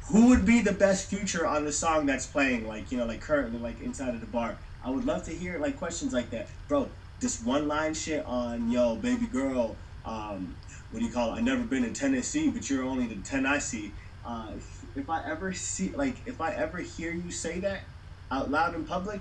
who 0.08 0.28
would 0.28 0.44
be 0.46 0.60
the 0.60 0.72
best 0.72 1.08
future 1.08 1.46
on 1.46 1.64
the 1.64 1.72
song 1.72 2.06
that's 2.06 2.26
playing, 2.26 2.66
like, 2.66 2.90
you 2.90 2.98
know, 2.98 3.06
like, 3.06 3.20
currently, 3.20 3.58
like, 3.58 3.80
inside 3.80 4.14
of 4.14 4.20
the 4.20 4.26
bar? 4.26 4.58
I 4.84 4.90
would 4.90 5.04
love 5.04 5.24
to 5.24 5.30
hear, 5.30 5.58
like, 5.58 5.76
questions 5.76 6.12
like 6.12 6.30
that. 6.30 6.48
Bro, 6.68 6.90
this 7.20 7.40
one 7.40 7.68
line 7.68 7.94
shit 7.94 8.24
on, 8.26 8.70
yo, 8.70 8.96
baby 8.96 9.26
girl, 9.26 9.76
um, 10.04 10.56
what 10.90 10.98
do 10.98 11.04
you 11.04 11.12
call 11.12 11.34
it? 11.34 11.38
i 11.38 11.40
never 11.40 11.62
been 11.62 11.84
in 11.84 11.94
Tennessee, 11.94 12.50
but 12.50 12.68
you're 12.68 12.84
only 12.84 13.06
the 13.06 13.22
10 13.22 13.46
I 13.46 13.58
see. 13.58 13.94
Uh, 14.24 14.52
if 14.94 15.08
I 15.08 15.22
ever 15.24 15.52
see, 15.52 15.94
like, 15.94 16.16
if 16.26 16.40
I 16.40 16.52
ever 16.52 16.78
hear 16.78 17.12
you 17.12 17.30
say 17.30 17.60
that, 17.60 17.82
out 18.32 18.50
loud 18.50 18.74
in 18.74 18.84
public, 18.84 19.20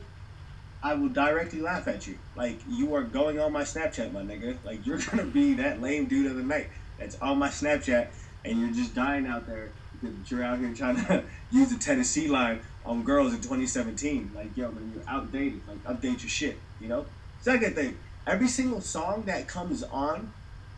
I 0.81 0.95
will 0.95 1.09
directly 1.09 1.59
laugh 1.59 1.87
at 1.87 2.07
you. 2.07 2.17
Like 2.35 2.59
you 2.67 2.95
are 2.95 3.03
going 3.03 3.39
on 3.39 3.51
my 3.51 3.63
Snapchat, 3.63 4.11
my 4.11 4.21
nigga. 4.21 4.57
Like 4.63 4.85
you're 4.85 4.97
gonna 5.11 5.25
be 5.25 5.53
that 5.55 5.81
lame 5.81 6.05
dude 6.05 6.25
of 6.27 6.37
the 6.37 6.43
night 6.43 6.69
that's 6.97 7.19
on 7.21 7.37
my 7.37 7.49
Snapchat, 7.49 8.07
and 8.45 8.59
you're 8.59 8.71
just 8.71 8.95
dying 8.95 9.27
out 9.27 9.45
there 9.45 9.69
because 9.93 10.31
you're 10.31 10.43
out 10.43 10.57
here 10.57 10.73
trying 10.73 10.95
to 11.05 11.23
use 11.51 11.69
the 11.69 11.77
Tennessee 11.77 12.27
line 12.27 12.61
on 12.85 13.03
girls 13.03 13.33
in 13.33 13.41
2017. 13.41 14.31
Like 14.33 14.55
yo, 14.55 14.71
man, 14.71 14.91
you're 14.95 15.03
outdated. 15.07 15.61
Like 15.67 15.83
update 15.83 16.21
your 16.21 16.29
shit. 16.29 16.57
You 16.79 16.87
know. 16.87 17.05
Second 17.41 17.75
thing, 17.75 17.97
every 18.25 18.47
single 18.47 18.81
song 18.81 19.23
that 19.25 19.47
comes 19.47 19.83
on 19.83 20.31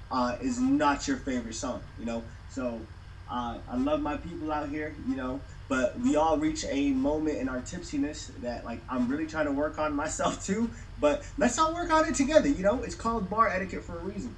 uh, 0.10 0.38
is 0.42 0.60
not 0.60 1.08
your 1.08 1.18
favorite 1.18 1.56
song. 1.56 1.82
You 2.00 2.06
know. 2.06 2.24
So 2.50 2.82
uh, 3.30 3.58
I 3.70 3.78
love 3.78 4.02
my 4.02 4.18
people 4.18 4.52
out 4.52 4.70
here. 4.70 4.94
You 5.08 5.16
know 5.16 5.40
but 5.70 6.00
we 6.00 6.16
all 6.16 6.38
reach 6.38 6.66
a 6.70 6.92
moment 6.92 7.38
in 7.38 7.50
our 7.50 7.62
tipsiness 7.62 8.30
that 8.42 8.66
like 8.66 8.80
I'm 8.90 9.08
really 9.08 9.26
trying 9.28 9.46
to 9.46 9.52
work 9.52 9.80
on 9.80 9.96
myself 9.96 10.46
too. 10.46 10.70
But 11.00 11.24
let's 11.38 11.58
all 11.58 11.74
work 11.74 11.92
on 11.92 12.06
it 12.08 12.16
together. 12.16 12.48
You 12.48 12.64
know, 12.64 12.84
it's 12.84 12.96
called 12.96 13.30
bar 13.30 13.50
etiquette 13.50 13.84
for 13.84 13.98
a 13.98 14.04
reason. 14.04 14.36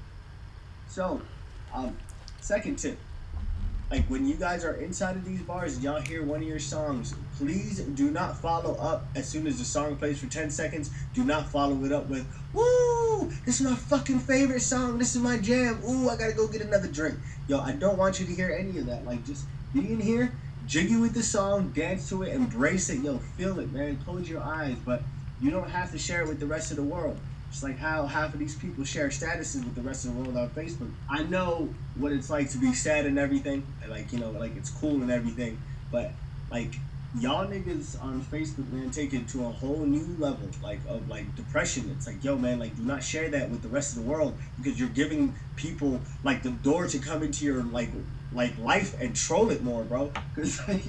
So, 0.87 1.21
um, 1.73 1.97
second 2.41 2.77
tip. 2.77 2.97
Like 3.91 4.05
when 4.07 4.25
you 4.27 4.35
guys 4.35 4.65
are 4.65 4.73
inside 4.73 5.15
of 5.15 5.25
these 5.25 5.41
bars 5.41 5.75
and 5.75 5.83
y'all 5.83 6.01
hear 6.01 6.23
one 6.23 6.41
of 6.41 6.47
your 6.47 6.59
songs, 6.59 7.13
please 7.37 7.79
do 7.79 8.09
not 8.09 8.37
follow 8.41 8.75
up 8.75 9.05
as 9.15 9.27
soon 9.27 9.45
as 9.45 9.59
the 9.59 9.65
song 9.65 9.95
plays 9.95 10.19
for 10.19 10.25
10 10.25 10.49
seconds. 10.49 10.89
Do 11.13 11.23
not 11.23 11.47
follow 11.49 11.83
it 11.85 11.91
up 11.91 12.07
with, 12.07 12.25
Woo! 12.51 13.31
This 13.45 13.61
is 13.61 13.67
my 13.67 13.75
fucking 13.75 14.19
favorite 14.19 14.61
song. 14.61 14.97
This 14.97 15.15
is 15.15 15.21
my 15.21 15.37
jam. 15.37 15.81
Ooh, 15.87 16.09
I 16.09 16.17
gotta 16.17 16.33
go 16.33 16.47
get 16.47 16.61
another 16.61 16.87
drink. 16.87 17.19
Yo, 17.47 17.59
I 17.59 17.73
don't 17.73 17.97
want 17.97 18.19
you 18.19 18.25
to 18.25 18.33
hear 18.33 18.49
any 18.49 18.79
of 18.79 18.87
that. 18.87 19.05
Like 19.05 19.23
just 19.25 19.45
be 19.73 19.91
in 19.91 19.99
here, 19.99 20.31
jiggy 20.65 20.97
with 20.97 21.13
the 21.13 21.23
song, 21.23 21.69
dance 21.69 22.09
to 22.09 22.23
it, 22.23 22.33
embrace 22.33 22.89
it, 22.89 22.99
yo, 22.99 23.17
feel 23.17 23.59
it, 23.59 23.71
man. 23.71 23.97
Close 23.97 24.29
your 24.29 24.41
eyes, 24.41 24.77
but 24.85 25.03
you 25.39 25.51
don't 25.51 25.69
have 25.69 25.91
to 25.91 25.97
share 25.97 26.21
it 26.21 26.27
with 26.27 26.39
the 26.39 26.45
rest 26.45 26.71
of 26.71 26.77
the 26.77 26.83
world. 26.83 27.17
Just 27.51 27.63
like 27.63 27.77
how 27.77 28.05
half 28.05 28.33
of 28.33 28.39
these 28.39 28.55
people 28.55 28.83
share 28.83 29.07
statuses 29.09 29.63
with 29.63 29.75
the 29.75 29.81
rest 29.81 30.05
of 30.05 30.13
the 30.13 30.21
world 30.21 30.35
on 30.35 30.49
Facebook. 30.49 30.91
I 31.09 31.23
know 31.23 31.69
what 31.95 32.11
it's 32.11 32.29
like 32.29 32.49
to 32.51 32.57
be 32.57 32.73
sad 32.73 33.05
and 33.05 33.17
everything, 33.17 33.65
and 33.81 33.91
like 33.91 34.11
you 34.11 34.19
know, 34.19 34.31
like 34.31 34.55
it's 34.57 34.69
cool 34.69 35.01
and 35.01 35.11
everything, 35.11 35.59
but 35.91 36.11
like 36.49 36.75
y'all 37.17 37.47
niggas 37.47 38.01
on 38.03 38.21
Facebook, 38.21 38.69
man, 38.71 38.91
take 38.91 39.13
it 39.13 39.27
to 39.29 39.45
a 39.45 39.49
whole 39.49 39.85
new 39.85 40.15
level, 40.17 40.49
like 40.61 40.81
of 40.87 41.07
like 41.07 41.33
depression. 41.35 41.89
It's 41.95 42.07
like, 42.07 42.23
yo, 42.23 42.37
man, 42.37 42.59
like 42.59 42.75
do 42.75 42.83
not 42.83 43.03
share 43.03 43.29
that 43.29 43.49
with 43.49 43.61
the 43.61 43.69
rest 43.69 43.95
of 43.95 44.03
the 44.03 44.09
world 44.09 44.37
because 44.57 44.79
you're 44.79 44.89
giving 44.89 45.35
people 45.55 46.01
like 46.23 46.43
the 46.43 46.51
door 46.51 46.87
to 46.87 46.99
come 46.99 47.23
into 47.23 47.45
your 47.45 47.63
like 47.63 47.89
like 48.35 48.57
life 48.59 48.99
and 49.01 49.15
troll 49.15 49.49
it 49.49 49.63
more, 49.63 49.83
bro. 49.83 50.11
Cause 50.35 50.59
like, 50.67 50.83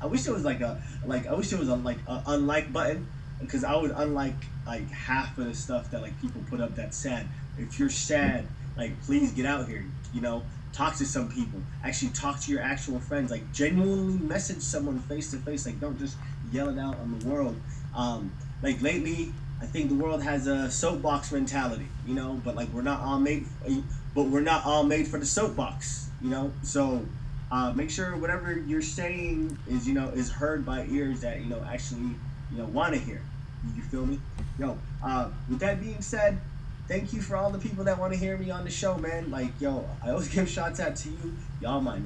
I 0.00 0.06
wish 0.06 0.22
there 0.24 0.34
was 0.34 0.44
like 0.44 0.60
a 0.60 0.80
like 1.06 1.26
I 1.26 1.34
wish 1.34 1.50
there 1.50 1.58
was 1.58 1.68
a 1.68 1.76
like 1.76 1.98
a 2.06 2.22
unlike 2.26 2.72
button 2.72 3.06
because 3.40 3.64
I 3.64 3.74
would 3.74 3.92
unlike 3.96 4.36
like 4.66 4.88
half 4.90 5.36
of 5.38 5.46
the 5.46 5.54
stuff 5.54 5.90
that 5.90 6.02
like 6.02 6.20
people 6.20 6.42
put 6.48 6.60
up 6.60 6.76
that's 6.76 6.96
sad. 6.96 7.26
If 7.58 7.78
you're 7.78 7.90
sad, 7.90 8.46
like 8.76 9.00
please 9.02 9.32
get 9.32 9.46
out 9.46 9.68
here. 9.68 9.84
You 10.12 10.20
know, 10.20 10.42
talk 10.72 10.96
to 10.96 11.06
some 11.06 11.30
people. 11.30 11.60
Actually, 11.82 12.10
talk 12.10 12.40
to 12.40 12.52
your 12.52 12.60
actual 12.60 13.00
friends. 13.00 13.30
Like 13.30 13.50
genuinely 13.52 14.18
message 14.24 14.60
someone 14.60 14.98
face 15.00 15.30
to 15.30 15.38
face. 15.38 15.64
Like 15.66 15.80
don't 15.80 15.98
just 15.98 16.16
yell 16.52 16.68
it 16.68 16.78
out 16.78 16.98
on 16.98 17.18
the 17.18 17.26
world. 17.26 17.56
Um, 17.96 18.32
like 18.62 18.82
lately, 18.82 19.32
I 19.60 19.66
think 19.66 19.88
the 19.88 19.96
world 19.96 20.22
has 20.22 20.46
a 20.46 20.70
soapbox 20.70 21.32
mentality. 21.32 21.88
You 22.06 22.14
know, 22.14 22.40
but 22.44 22.54
like 22.54 22.68
we're 22.68 22.82
not 22.82 23.00
all 23.00 23.18
made. 23.18 23.46
But 24.14 24.24
we're 24.24 24.40
not 24.40 24.66
all 24.66 24.84
made 24.84 25.08
for 25.08 25.18
the 25.18 25.24
soapbox. 25.24 26.10
You 26.22 26.30
know, 26.30 26.52
so. 26.62 27.04
Uh, 27.50 27.70
make 27.74 27.90
sure 27.90 28.16
whatever 28.16 28.58
you're 28.66 28.80
saying 28.80 29.58
is 29.68 29.86
you 29.86 29.92
know 29.92 30.08
is 30.08 30.30
heard 30.32 30.64
by 30.64 30.86
ears 30.86 31.20
that 31.20 31.38
you 31.38 31.44
know 31.44 31.62
actually 31.68 32.00
you 32.50 32.56
know 32.56 32.64
want 32.64 32.94
to 32.94 32.98
hear. 32.98 33.20
You 33.76 33.82
feel 33.82 34.06
me? 34.06 34.18
Yo, 34.58 34.78
uh, 35.04 35.28
with 35.48 35.58
that 35.60 35.80
being 35.80 36.00
said, 36.00 36.40
thank 36.88 37.12
you 37.12 37.20
for 37.20 37.36
all 37.36 37.50
the 37.50 37.58
people 37.58 37.84
that 37.84 37.98
want 37.98 38.12
to 38.12 38.18
hear 38.18 38.36
me 38.36 38.50
on 38.50 38.64
the 38.64 38.70
show, 38.70 38.96
man. 38.98 39.30
Like, 39.30 39.60
yo, 39.60 39.88
I 40.04 40.10
always 40.10 40.28
give 40.34 40.48
shots 40.48 40.80
out 40.80 40.96
to 40.96 41.08
you. 41.10 41.34
Y'all 41.60 41.80
my 41.80 42.00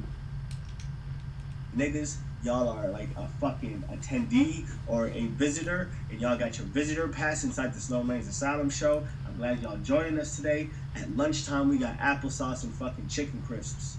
niggas. 1.76 2.16
y'all 2.42 2.68
are 2.68 2.88
like 2.88 3.08
a 3.16 3.26
fucking 3.40 3.84
attendee 3.90 4.66
or 4.86 5.08
a 5.08 5.26
visitor, 5.26 5.90
and 6.10 6.20
y'all 6.20 6.36
got 6.36 6.58
your 6.58 6.66
visitor 6.68 7.08
pass 7.08 7.44
inside 7.44 7.74
the 7.74 7.80
Snowman's 7.80 8.28
Asylum 8.28 8.70
show. 8.70 9.06
I'm 9.26 9.36
glad 9.36 9.62
y'all 9.62 9.76
joining 9.78 10.18
us 10.18 10.36
today. 10.36 10.68
At 10.94 11.16
lunchtime, 11.16 11.68
we 11.68 11.78
got 11.78 11.98
applesauce 11.98 12.64
and 12.64 12.72
fucking 12.74 13.08
chicken 13.08 13.42
crisps. 13.46 13.98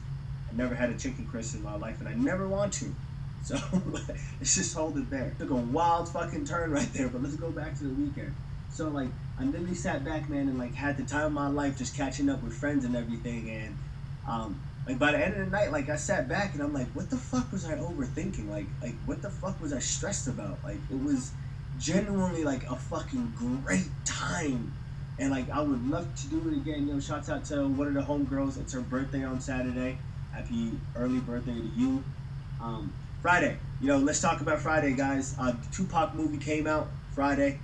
I 0.50 0.56
never 0.56 0.76
had 0.76 0.90
a 0.90 0.98
chicken 0.98 1.26
crisp 1.28 1.56
in 1.56 1.64
my 1.64 1.76
life, 1.76 2.00
and 2.00 2.08
I 2.10 2.14
never 2.14 2.48
want 2.48 2.74
to. 2.74 2.96
So 3.42 3.56
let's 3.86 4.56
just 4.56 4.76
hold 4.76 4.98
it 4.98 5.10
there. 5.10 5.36
Took 5.38 5.52
a 5.52 5.56
wild 5.56 6.10
fucking 6.10 6.46
turn 6.46 6.72
right 6.72 6.92
there, 6.94 7.10
but 7.10 7.22
let's 7.22 7.36
go 7.36 7.52
back 7.52 7.78
to 7.78 7.84
the 7.84 7.94
weekend. 7.94 8.36
So 8.70 8.90
like 8.90 9.10
I 9.38 9.44
literally 9.46 9.76
sat 9.76 10.04
back, 10.04 10.30
man, 10.30 10.50
and 10.50 10.58
like 10.58 10.76
had 10.76 10.98
the 10.98 11.06
time 11.06 11.28
of 11.28 11.32
my 11.34 11.48
life 11.48 11.78
just 11.78 11.96
catching 11.96 12.30
up 12.30 12.44
with 12.44 12.54
friends 12.54 12.86
and 12.86 12.96
everything, 12.96 13.50
and 13.50 13.78
um, 14.28 14.62
like 14.88 15.00
by 15.00 15.12
the 15.12 15.24
end 15.24 15.34
of 15.36 15.40
the 15.46 15.52
night, 15.52 15.72
like 15.72 15.90
I 15.90 15.96
sat 15.96 16.28
back 16.28 16.54
and 16.54 16.62
I'm 16.64 16.74
like, 16.74 16.92
what 16.94 17.10
the 17.10 17.18
fuck 17.18 17.52
was 17.52 17.66
I 17.66 17.76
overthinking? 17.76 18.48
Like 18.48 18.68
like 18.82 19.00
what 19.06 19.22
the 19.22 19.30
fuck 19.30 19.60
was 19.62 19.74
I 19.74 19.80
stressed 19.80 20.28
about? 20.28 20.64
Like 20.64 20.82
it 20.90 21.00
was 21.00 21.34
genuinely 21.76 22.44
like 22.44 22.64
a 22.70 22.76
fucking 22.76 23.34
great 23.36 23.92
time. 24.06 24.74
And 25.20 25.32
like 25.32 25.50
I 25.50 25.62
would 25.62 25.84
love 25.84 26.14
to 26.16 26.30
do 26.30 26.48
it 26.50 26.58
again. 26.58 26.88
You 26.88 26.94
know, 26.94 27.00
shouts 27.00 27.30
out 27.30 27.46
to 27.46 27.68
one 27.68 27.88
of 27.88 27.94
the 27.94 28.02
homegirls. 28.02 28.60
It's 28.60 28.74
her 28.74 28.82
birthday 28.82 29.24
on 29.24 29.40
Saturday. 29.42 30.00
Happy 30.38 30.72
early 30.96 31.20
birthday 31.20 31.56
to 31.56 31.72
you. 31.76 32.04
Um, 32.62 32.94
Friday. 33.24 33.58
You 33.82 33.88
know, 33.88 33.98
let's 33.98 34.22
talk 34.22 34.40
about 34.40 34.60
Friday, 34.60 34.94
guys. 34.94 35.36
Uh, 35.40 35.54
the 35.54 35.68
Tupac 35.76 36.14
movie 36.14 36.38
came 36.38 36.68
out 36.68 36.90
Friday. 37.16 37.60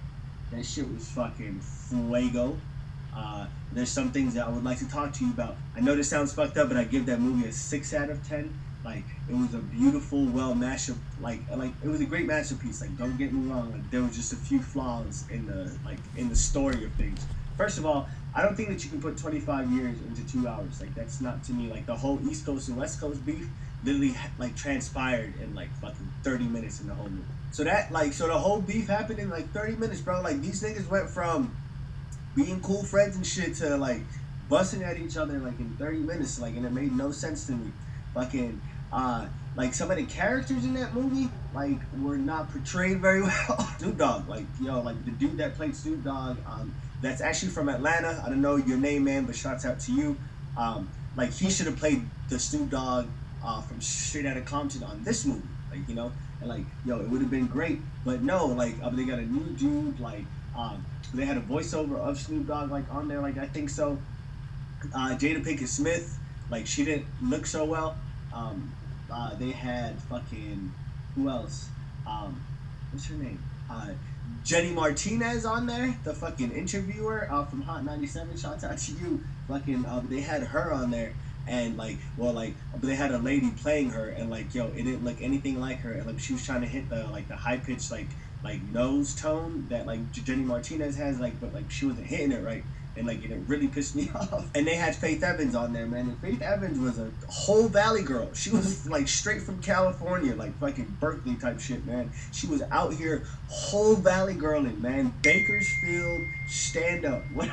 That 0.51 0.65
shit 0.65 0.91
was 0.91 1.07
fucking 1.09 1.59
fuego. 1.61 2.57
Uh, 3.15 3.45
there's 3.74 3.91
some 3.91 4.11
things 4.11 4.34
that 4.34 4.47
I 4.47 4.49
would 4.49 4.63
like 4.63 4.80
to 4.80 4.89
talk 4.89 5.13
to 5.13 5.24
you 5.24 5.32
about. 5.32 5.55
I 5.76 5.82
know 5.82 5.95
this 5.95 6.09
sounds 6.09 6.34
fucked 6.34 6.57
up, 6.57 6.67
but 6.67 6.76
I 6.76 6.84
give 6.84 7.05
that 7.05 7.19
movie 7.19 7.47
a 7.47 7.51
six 7.51 7.93
out 7.93 8.09
of 8.09 8.28
ten. 8.28 8.51
Like 8.84 9.05
it 9.30 9.36
was 9.36 9.53
a 9.53 9.59
beautiful, 9.59 10.26
well 10.26 10.55
mashup. 10.55 10.97
Like 11.21 11.41
like 11.55 11.74
it 11.84 11.88
was 11.88 12.01
a 12.01 12.05
great 12.05 12.26
masterpiece. 12.26 12.82
Like 12.82 12.97
don't 12.97 13.19
get 13.19 13.32
me 13.32 13.51
wrong. 13.51 13.71
Like 13.71 13.88
there 13.91 14.01
was 14.01 14.15
just 14.15 14.34
a 14.34 14.36
few 14.36 14.59
flaws 14.59 15.26
in 15.30 15.45
the 15.45 15.71
like 15.86 15.99
in 16.17 16.28
the 16.28 16.36
story 16.36 16.84
of 16.84 16.91
things. 16.93 17.24
First 17.55 17.78
of 17.78 17.86
all, 17.86 18.09
I 18.36 18.41
don't 18.41 18.55
think 18.55 18.69
that 18.69 18.84
you 18.84 18.89
can 18.89 18.99
put 19.01 19.17
25 19.17 19.71
years 19.71 20.01
into 20.01 20.27
two 20.27 20.47
hours. 20.47 20.79
Like 20.79 20.95
that's 20.95 21.21
not 21.21 21.43
to 21.45 21.53
me. 21.53 21.69
Like 21.69 21.86
the 21.86 21.95
whole 21.95 22.19
East 22.27 22.45
Coast 22.45 22.67
and 22.67 22.77
West 22.77 22.99
Coast 22.99 23.23
beef 23.25 23.47
literally 23.84 24.15
like 24.38 24.55
transpired 24.55 25.34
in 25.41 25.53
like 25.53 25.69
fucking 25.75 26.11
30 26.23 26.45
minutes 26.45 26.79
in 26.81 26.88
the 26.88 26.95
whole 26.95 27.09
movie. 27.09 27.23
So 27.51 27.63
that 27.63 27.91
like 27.91 28.13
so 28.13 28.27
the 28.27 28.38
whole 28.38 28.61
beef 28.61 28.88
happened 28.88 29.19
in 29.19 29.29
like 29.29 29.51
30 29.51 29.75
minutes, 29.75 30.01
bro. 30.01 30.21
Like 30.21 30.41
these 30.41 30.63
niggas 30.63 30.89
went 30.89 31.09
from 31.09 31.55
being 32.36 32.59
cool 32.61 32.84
friends 32.84 33.15
and 33.15 33.25
shit 33.25 33.55
to 33.55 33.77
like 33.77 34.01
busting 34.49 34.81
at 34.81 34.97
each 34.97 35.15
other 35.15 35.38
like 35.39 35.59
in 35.59 35.69
30 35.77 35.99
minutes, 35.99 36.39
like 36.39 36.55
and 36.55 36.65
it 36.65 36.71
made 36.71 36.91
no 36.91 37.11
sense 37.11 37.45
to 37.45 37.51
me. 37.51 37.71
Fucking 38.15 38.61
uh 38.91 39.27
like 39.55 39.75
some 39.75 39.91
of 39.91 39.97
the 39.97 40.05
characters 40.05 40.65
in 40.65 40.73
that 40.73 40.95
movie 40.95 41.29
like 41.53 41.79
were 41.99 42.17
not 42.17 42.51
portrayed 42.51 42.99
very 42.99 43.21
well. 43.21 43.69
Snoop 43.77 43.97
Dogg, 43.97 44.27
like 44.27 44.45
yo, 44.59 44.81
like 44.81 45.03
the 45.05 45.11
dude 45.11 45.38
that 45.38 45.55
played 45.55 45.75
Snoop 45.75 46.03
Dogg, 46.03 46.38
um, 46.47 46.73
that's 47.03 47.21
actually 47.21 47.49
from 47.51 47.69
Atlanta. 47.69 48.21
I 48.25 48.29
don't 48.29 48.41
know 48.41 48.55
your 48.55 48.77
name, 48.77 49.03
man, 49.03 49.25
but 49.25 49.35
shouts 49.35 49.65
out 49.65 49.79
to 49.81 49.91
you. 49.91 50.17
Um, 50.57 50.89
like 51.15 51.33
he 51.33 51.49
should 51.49 51.67
have 51.67 51.77
played 51.77 52.01
the 52.29 52.39
Snoop 52.39 52.69
Dogg 52.69 53.07
uh, 53.43 53.61
from 53.61 53.81
Straight 53.81 54.25
Outta 54.25 54.41
Compton 54.41 54.83
on 54.83 55.03
this 55.03 55.25
movie, 55.25 55.41
like 55.69 55.87
you 55.87 55.95
know, 55.95 56.11
and 56.39 56.49
like 56.49 56.63
yo, 56.85 56.99
it 56.99 57.09
would 57.09 57.21
have 57.21 57.29
been 57.29 57.47
great. 57.47 57.79
But 58.05 58.23
no, 58.23 58.47
like 58.47 58.75
uh, 58.81 58.89
they 58.89 59.03
got 59.03 59.19
a 59.19 59.25
new 59.25 59.53
dude, 59.57 59.99
like 59.99 60.23
um, 60.55 60.83
they 61.13 61.25
had 61.25 61.37
a 61.37 61.41
voiceover 61.41 61.97
of 61.97 62.17
Snoop 62.17 62.47
Dogg 62.47 62.71
like 62.71 62.91
on 62.91 63.07
there, 63.07 63.19
like 63.19 63.37
I 63.37 63.47
think 63.47 63.69
so. 63.69 63.97
Uh, 64.93 65.09
Jada 65.15 65.43
Pinkett 65.43 65.67
Smith, 65.67 66.17
like 66.49 66.65
she 66.65 66.85
didn't 66.85 67.05
look 67.21 67.45
so 67.45 67.65
well. 67.65 67.97
Um, 68.33 68.73
uh, 69.11 69.35
they 69.35 69.51
had 69.51 69.99
fucking 70.03 70.71
who 71.15 71.29
else? 71.29 71.67
Um, 72.07 72.41
what's 72.91 73.07
her 73.07 73.15
name? 73.15 73.43
Uh, 73.69 73.89
Angie 74.51 74.73
Martinez 74.73 75.45
on 75.45 75.67
there, 75.67 75.95
the 76.03 76.13
fucking 76.13 76.51
interviewer 76.51 77.27
uh, 77.31 77.45
from 77.45 77.61
Hot 77.61 77.85
97. 77.85 78.37
Shouts 78.37 78.63
out 78.63 78.77
to 78.77 78.91
you. 78.91 79.23
Fucking, 79.47 79.85
uh, 79.85 80.01
they 80.09 80.19
had 80.19 80.43
her 80.43 80.73
on 80.73 80.91
there, 80.91 81.13
and 81.47 81.77
like, 81.77 81.97
well, 82.17 82.33
like, 82.33 82.55
they 82.81 82.95
had 82.95 83.11
a 83.11 83.17
lady 83.17 83.51
playing 83.51 83.91
her, 83.91 84.09
and 84.09 84.29
like, 84.29 84.53
yo, 84.53 84.67
it 84.67 84.83
didn't 84.83 85.05
look 85.05 85.21
anything 85.21 85.59
like 85.59 85.79
her, 85.79 85.93
and 85.93 86.05
like, 86.05 86.19
she 86.19 86.33
was 86.33 86.45
trying 86.45 86.61
to 86.61 86.67
hit 86.67 86.89
the 86.89 87.07
like 87.07 87.27
the 87.27 87.35
high 87.35 87.57
pitched 87.57 87.89
like 87.89 88.07
like 88.43 88.61
nose 88.63 89.15
tone 89.15 89.67
that 89.69 89.85
like 89.87 89.99
Angie 90.17 90.35
Martinez 90.43 90.97
has, 90.97 91.19
like, 91.19 91.39
but 91.39 91.53
like 91.53 91.71
she 91.71 91.85
wasn't 91.85 92.07
hitting 92.07 92.31
it 92.31 92.43
right. 92.43 92.65
And 92.95 93.07
like 93.07 93.23
it 93.23 93.35
really 93.47 93.67
pissed 93.67 93.95
me 93.95 94.11
off. 94.15 94.45
And 94.55 94.67
they 94.67 94.75
had 94.75 94.95
Faith 94.95 95.23
Evans 95.23 95.55
on 95.55 95.73
there, 95.73 95.85
man. 95.85 96.09
And 96.09 96.19
Faith 96.19 96.41
Evans 96.41 96.79
was 96.79 96.99
a 96.99 97.11
whole 97.27 97.67
Valley 97.67 98.03
girl. 98.03 98.31
She 98.33 98.51
was 98.51 98.77
mm-hmm. 98.77 98.91
like 98.91 99.07
straight 99.07 99.41
from 99.41 99.61
California, 99.61 100.35
like 100.35 100.57
fucking 100.59 100.97
Berkeley 100.99 101.35
type 101.35 101.59
shit, 101.59 101.85
man. 101.85 102.11
She 102.31 102.47
was 102.47 102.61
out 102.71 102.93
here 102.93 103.23
whole 103.49 103.95
Valley 103.95 104.35
girling, 104.35 104.79
man. 104.79 105.13
Bakersfield, 105.21 106.21
stand 106.47 107.05
up. 107.05 107.23
What? 107.33 107.49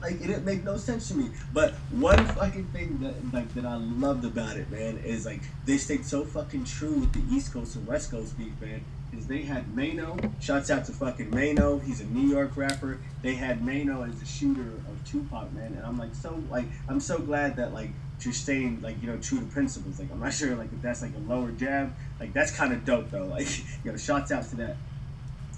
like 0.00 0.14
it 0.14 0.26
didn't 0.26 0.44
make 0.44 0.64
no 0.64 0.76
sense 0.76 1.08
to 1.08 1.14
me. 1.14 1.30
But 1.52 1.74
one 1.90 2.24
fucking 2.26 2.66
thing 2.66 2.98
that 3.00 3.32
like 3.32 3.52
that 3.54 3.64
I 3.64 3.76
loved 3.76 4.24
about 4.24 4.56
it, 4.56 4.70
man, 4.70 4.98
is 4.98 5.26
like 5.26 5.42
they 5.64 5.78
stayed 5.78 6.04
so 6.04 6.24
fucking 6.24 6.64
true 6.64 6.94
with 6.94 7.12
the 7.12 7.22
East 7.34 7.52
Coast 7.52 7.76
and 7.76 7.86
West 7.86 8.10
Coast 8.10 8.36
beef, 8.36 8.52
man. 8.60 8.84
Is 9.16 9.26
they 9.26 9.42
had 9.42 9.76
Mano. 9.76 10.16
Shouts 10.40 10.70
out 10.70 10.86
to 10.86 10.92
fucking 10.92 11.30
Mano. 11.30 11.78
He's 11.78 12.00
a 12.00 12.06
New 12.06 12.28
York 12.28 12.56
rapper. 12.56 12.98
They 13.20 13.34
had 13.34 13.62
Mano 13.64 14.02
as 14.04 14.18
the 14.18 14.26
shooter 14.26 14.62
of 14.62 15.04
Tupac, 15.04 15.52
man. 15.52 15.74
And 15.74 15.84
I'm 15.84 15.98
like 15.98 16.14
so 16.14 16.42
like 16.50 16.64
I'm 16.88 17.00
so 17.00 17.18
glad 17.18 17.56
that 17.56 17.74
like 17.74 17.90
you're 18.22 18.32
staying 18.32 18.80
like 18.80 19.00
you 19.02 19.08
know 19.08 19.18
true 19.18 19.40
to 19.40 19.44
principles. 19.46 19.98
Like 19.98 20.10
I'm 20.10 20.20
not 20.20 20.32
sure 20.32 20.56
like 20.56 20.72
if 20.72 20.80
that's 20.80 21.02
like 21.02 21.12
a 21.14 21.30
lower 21.30 21.50
jab. 21.52 21.92
Like 22.18 22.32
that's 22.32 22.52
kind 22.56 22.72
of 22.72 22.84
dope 22.84 23.10
though. 23.10 23.24
Like 23.32 23.48
you 23.84 23.90
know, 23.92 23.96
shouts 23.96 24.32
out 24.32 24.48
to 24.50 24.56
that. 24.56 24.76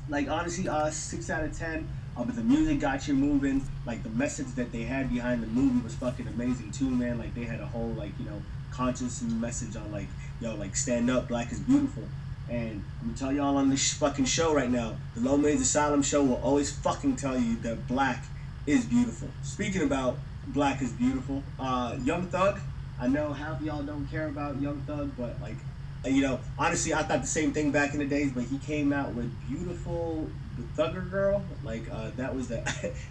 Like 0.08 0.28
honestly, 0.28 0.68
uh, 0.68 0.90
six 0.90 1.30
out 1.30 1.44
of 1.44 1.56
ten. 1.56 1.88
Uh, 2.16 2.24
but 2.24 2.36
the 2.36 2.42
music 2.42 2.80
got 2.80 3.06
you 3.08 3.14
moving. 3.14 3.64
Like 3.86 4.02
the 4.02 4.10
message 4.10 4.48
that 4.56 4.72
they 4.72 4.82
had 4.82 5.12
behind 5.12 5.42
the 5.42 5.48
movie 5.48 5.82
was 5.82 5.94
fucking 5.94 6.26
amazing 6.26 6.72
too, 6.72 6.90
man. 6.90 7.18
Like 7.18 7.34
they 7.34 7.44
had 7.44 7.60
a 7.60 7.66
whole 7.66 7.90
like 7.90 8.12
you 8.18 8.26
know 8.26 8.42
conscious 8.72 9.22
message 9.22 9.76
on 9.76 9.92
like 9.92 10.08
yo 10.40 10.54
like 10.56 10.74
stand 10.74 11.08
up, 11.08 11.28
black 11.28 11.52
is 11.52 11.60
beautiful. 11.60 12.02
And 12.48 12.82
I'm 13.00 13.08
gonna 13.08 13.18
tell 13.18 13.32
y'all 13.32 13.56
on 13.56 13.70
this 13.70 13.92
fucking 13.94 14.26
show 14.26 14.54
right 14.54 14.70
now, 14.70 14.96
the 15.14 15.20
Low 15.20 15.36
Man's 15.36 15.62
Asylum 15.62 16.02
show 16.02 16.22
will 16.22 16.34
always 16.36 16.70
fucking 16.70 17.16
tell 17.16 17.38
you 17.38 17.56
that 17.56 17.88
black 17.88 18.24
is 18.66 18.84
beautiful. 18.84 19.28
Speaking 19.42 19.82
about 19.82 20.18
black 20.48 20.82
is 20.82 20.92
beautiful, 20.92 21.42
uh, 21.58 21.96
Young 22.02 22.26
Thug. 22.26 22.60
I 23.00 23.08
know 23.08 23.32
half 23.32 23.60
y'all 23.60 23.82
don't 23.82 24.06
care 24.06 24.28
about 24.28 24.60
Young 24.60 24.80
Thug, 24.80 25.12
but 25.16 25.40
like, 25.40 25.56
uh, 26.04 26.08
you 26.08 26.22
know, 26.22 26.38
honestly, 26.58 26.92
I 26.92 27.02
thought 27.02 27.22
the 27.22 27.26
same 27.26 27.52
thing 27.52 27.70
back 27.70 27.94
in 27.94 28.00
the 28.00 28.06
days. 28.06 28.32
But 28.32 28.44
he 28.44 28.58
came 28.58 28.92
out 28.92 29.14
with 29.14 29.32
beautiful, 29.48 30.28
the 30.56 30.62
Thugger 30.80 31.10
Girl. 31.10 31.42
Like 31.62 31.88
uh, 31.90 32.10
that 32.16 32.34
was 32.34 32.48
the 32.48 32.62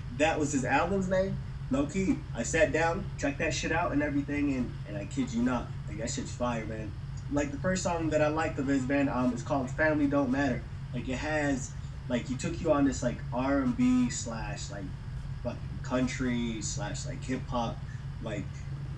that 0.17 0.39
was 0.39 0.51
his 0.51 0.63
album's 0.63 1.09
name. 1.09 1.37
Low 1.71 1.87
key, 1.87 2.17
I 2.35 2.43
sat 2.43 2.71
down, 2.71 3.05
checked 3.17 3.39
that 3.39 3.53
shit 3.53 3.71
out 3.71 3.93
and 3.93 4.03
everything, 4.03 4.53
and 4.53 4.71
and 4.87 4.97
I 4.97 5.05
kid 5.05 5.33
you 5.33 5.41
not, 5.41 5.67
like 5.87 5.97
that 5.97 6.09
shit's 6.11 6.31
fire, 6.31 6.65
man. 6.65 6.91
Like 7.31 7.51
the 7.51 7.57
first 7.57 7.83
song 7.83 8.09
that 8.09 8.21
I 8.21 8.27
liked 8.27 8.59
of 8.59 8.67
his 8.67 8.83
band, 8.83 9.09
um, 9.09 9.33
is 9.33 9.41
called 9.41 9.69
"Family 9.69 10.07
Don't 10.07 10.31
Matter." 10.31 10.61
Like 10.93 11.07
it 11.09 11.17
has, 11.17 11.71
like 12.07 12.27
he 12.27 12.35
took 12.35 12.61
you 12.61 12.71
on 12.71 12.85
this 12.85 13.01
like 13.01 13.17
R 13.31 13.59
and 13.59 13.75
B 13.75 14.09
slash 14.09 14.69
like 14.69 14.83
fucking 15.43 15.79
country 15.81 16.61
slash 16.61 17.05
like 17.05 17.23
hip 17.23 17.47
hop, 17.47 17.77
like 18.21 18.45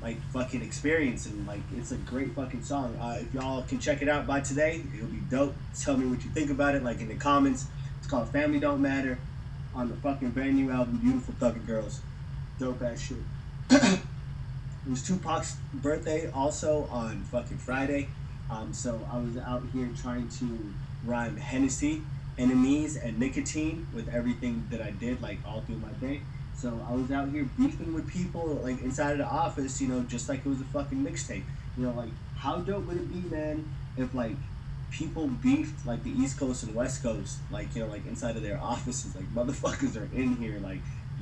like 0.02 0.22
fucking 0.32 0.62
experience, 0.62 1.26
and 1.26 1.48
like 1.48 1.62
it's 1.76 1.92
a 1.92 1.98
great 1.98 2.34
fucking 2.36 2.64
song. 2.64 2.98
Uh, 3.00 3.18
if 3.22 3.34
y'all 3.34 3.64
can 3.64 3.80
check 3.80 4.02
it 4.02 4.10
out 4.10 4.28
by 4.28 4.40
today, 4.40 4.82
it'll 4.96 5.08
be 5.08 5.18
dope. 5.30 5.56
Tell 5.80 5.98
me 5.98 6.06
what 6.08 6.24
you 6.24 6.32
think 6.32 6.50
about 6.50 6.76
it, 6.76 6.84
like 6.84 7.00
in 7.02 7.08
the 7.08 7.16
comments. 7.16 7.68
It's 7.98 8.08
called 8.08 8.30
"Family 8.30 8.60
Don't 8.60 8.82
Matter" 8.82 9.18
on 9.74 9.90
the 9.90 9.96
fucking 9.96 10.32
brand 10.32 10.56
new 10.56 10.72
album, 10.72 10.98
"Beautiful 10.98 11.34
Thugger 11.40 11.66
Girls." 11.66 12.02
Dope 12.60 12.82
ass 12.82 13.00
shit. 13.00 14.00
it 14.86 14.90
was 14.90 15.02
Tupac's 15.02 15.56
birthday 15.74 16.30
also 16.32 16.88
on 16.92 17.24
fucking 17.24 17.58
Friday. 17.58 18.08
Um, 18.50 18.72
so 18.74 19.00
I 19.12 19.18
was 19.18 19.38
out 19.38 19.64
here 19.74 19.90
trying 20.00 20.30
to 20.30 20.74
rhyme 21.04 21.38
Hennessy, 21.38 22.04
enemies, 22.38 22.96
and 22.96 23.20
nicotine 23.20 23.88
with 23.94 24.08
everything 24.14 24.68
that 24.70 24.82
I 24.82 24.92
did, 24.92 25.22
like 25.22 25.40
all 25.46 25.62
through 25.62 25.78
my 25.78 25.90
day. 25.94 26.22
So 26.56 26.80
I 26.88 26.94
was 26.94 27.12
out 27.12 27.30
here 27.30 27.50
beefing 27.58 27.94
with 27.94 28.08
people, 28.08 28.60
like 28.64 28.82
inside 28.82 29.14
of 29.14 29.18
the 29.18 29.26
office, 29.26 29.82
you 29.82 29.88
know, 29.88 30.02
just 30.04 30.30
like 30.30 30.40
it 30.40 30.50
was 30.50 30.62
a 30.62 30.66
fucking 30.66 31.04
mixtape. 31.04 31.44
You 31.78 31.88
know, 31.88 31.94
like 31.94 32.12
how 32.38 32.58
dope 32.58 32.86
would 32.86 32.98
it 32.98 33.12
be, 33.12 33.28
man, 33.36 33.68
if 33.98 34.14
like 34.14 34.36
people 34.92 35.28
beefed 35.28 35.86
like 35.86 36.04
the 36.04 36.12
East 36.12 36.40
Coast 36.40 36.64
and 36.64 36.76
West 36.76 37.02
Coast, 37.02 37.40
like 37.52 37.76
you 37.76 37.82
know, 37.82 37.90
like 37.90 38.06
inside 38.06 38.36
of 38.36 38.44
their 38.44 38.58
offices, 38.62 39.16
like 39.16 39.26
motherfuckers 39.34 40.00
are 40.00 40.16
in 40.16 40.36
here, 40.38 40.60
like 40.60 40.80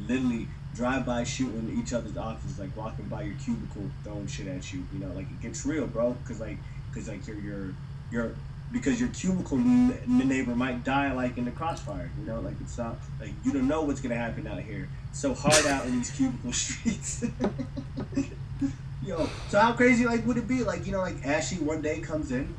literally 0.07 0.47
drive 0.76 1.05
by 1.05 1.24
shooting 1.24 1.78
each 1.80 1.93
other's 1.93 2.17
offices, 2.17 2.59
like 2.59 2.76
walking 2.76 3.05
by 3.05 3.24
your 3.24 3.36
cubicle, 3.36 3.89
throwing 4.03 4.28
shit 4.28 4.47
at 4.47 4.74
you. 4.74 4.86
You 4.93 4.99
know, 4.99 5.13
like 5.13 5.30
it 5.30 5.41
gets 5.41 5.65
real, 5.65 5.88
bro, 5.88 6.13
because 6.13 6.39
like 6.39 6.57
because 6.89 7.07
like 7.07 7.26
your 7.28 7.38
your 7.38 7.74
your 8.11 8.36
because 8.71 8.99
your 8.99 9.09
cubicle 9.09 9.57
neighbor 9.57 10.55
might 10.55 10.84
die 10.84 11.13
like 11.13 11.38
in 11.38 11.45
the 11.45 11.51
crossfire. 11.51 12.09
You 12.19 12.26
know, 12.26 12.39
like 12.41 12.55
it's 12.61 12.78
not 12.78 12.97
like 13.19 13.32
you 13.43 13.51
don't 13.51 13.67
know 13.67 13.84
what's 13.84 14.01
gonna 14.01 14.15
happen 14.15 14.47
out 14.47 14.61
here. 14.61 14.89
So 15.11 15.34
hard 15.34 15.65
out 15.67 15.86
in 15.86 15.97
these 15.97 16.11
cubicle 16.11 16.51
streets. 16.53 17.24
Yo, 19.05 19.30
So 19.49 19.59
how 19.59 19.74
crazy 19.74 20.05
like 20.05 20.26
would 20.26 20.38
it 20.38 20.47
be? 20.47 20.63
Like, 20.63 20.86
you 20.86 20.93
know, 20.93 20.99
like 20.99 21.26
Ashley 21.26 21.57
one 21.57 21.82
day 21.82 21.99
comes 21.99 22.32
in, 22.32 22.55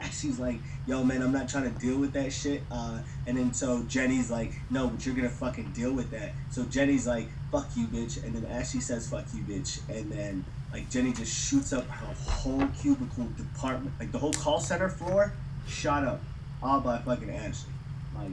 Ashley's 0.00 0.38
like, 0.38 0.60
yo 0.86 1.02
man, 1.02 1.22
I'm 1.22 1.32
not 1.32 1.48
trying 1.48 1.72
to 1.72 1.78
deal 1.80 1.98
with 1.98 2.12
that 2.12 2.32
shit. 2.32 2.62
Uh, 2.70 2.98
and 3.26 3.36
then 3.36 3.52
so 3.52 3.82
Jenny's 3.84 4.30
like, 4.30 4.52
no, 4.70 4.88
but 4.88 5.04
you're 5.04 5.14
gonna 5.14 5.28
fucking 5.28 5.72
deal 5.72 5.92
with 5.92 6.10
that. 6.10 6.32
So 6.50 6.64
Jenny's 6.64 7.06
like, 7.06 7.28
fuck 7.50 7.68
you, 7.76 7.86
bitch. 7.86 8.22
And 8.24 8.34
then 8.34 8.46
Ashley 8.50 8.80
says, 8.80 9.08
fuck 9.08 9.24
you, 9.34 9.42
bitch. 9.42 9.80
And 9.88 10.10
then 10.10 10.44
like 10.72 10.88
Jenny 10.90 11.12
just 11.12 11.34
shoots 11.34 11.72
up 11.72 11.86
her 11.88 12.14
whole 12.30 12.66
cubicle 12.80 13.26
department, 13.36 13.94
like 13.98 14.12
the 14.12 14.18
whole 14.18 14.32
call 14.32 14.60
center 14.60 14.88
floor, 14.88 15.32
shot 15.66 16.04
up, 16.04 16.20
all 16.62 16.80
by 16.80 16.98
fucking 16.98 17.30
Ashley. 17.30 17.72
Like, 18.16 18.30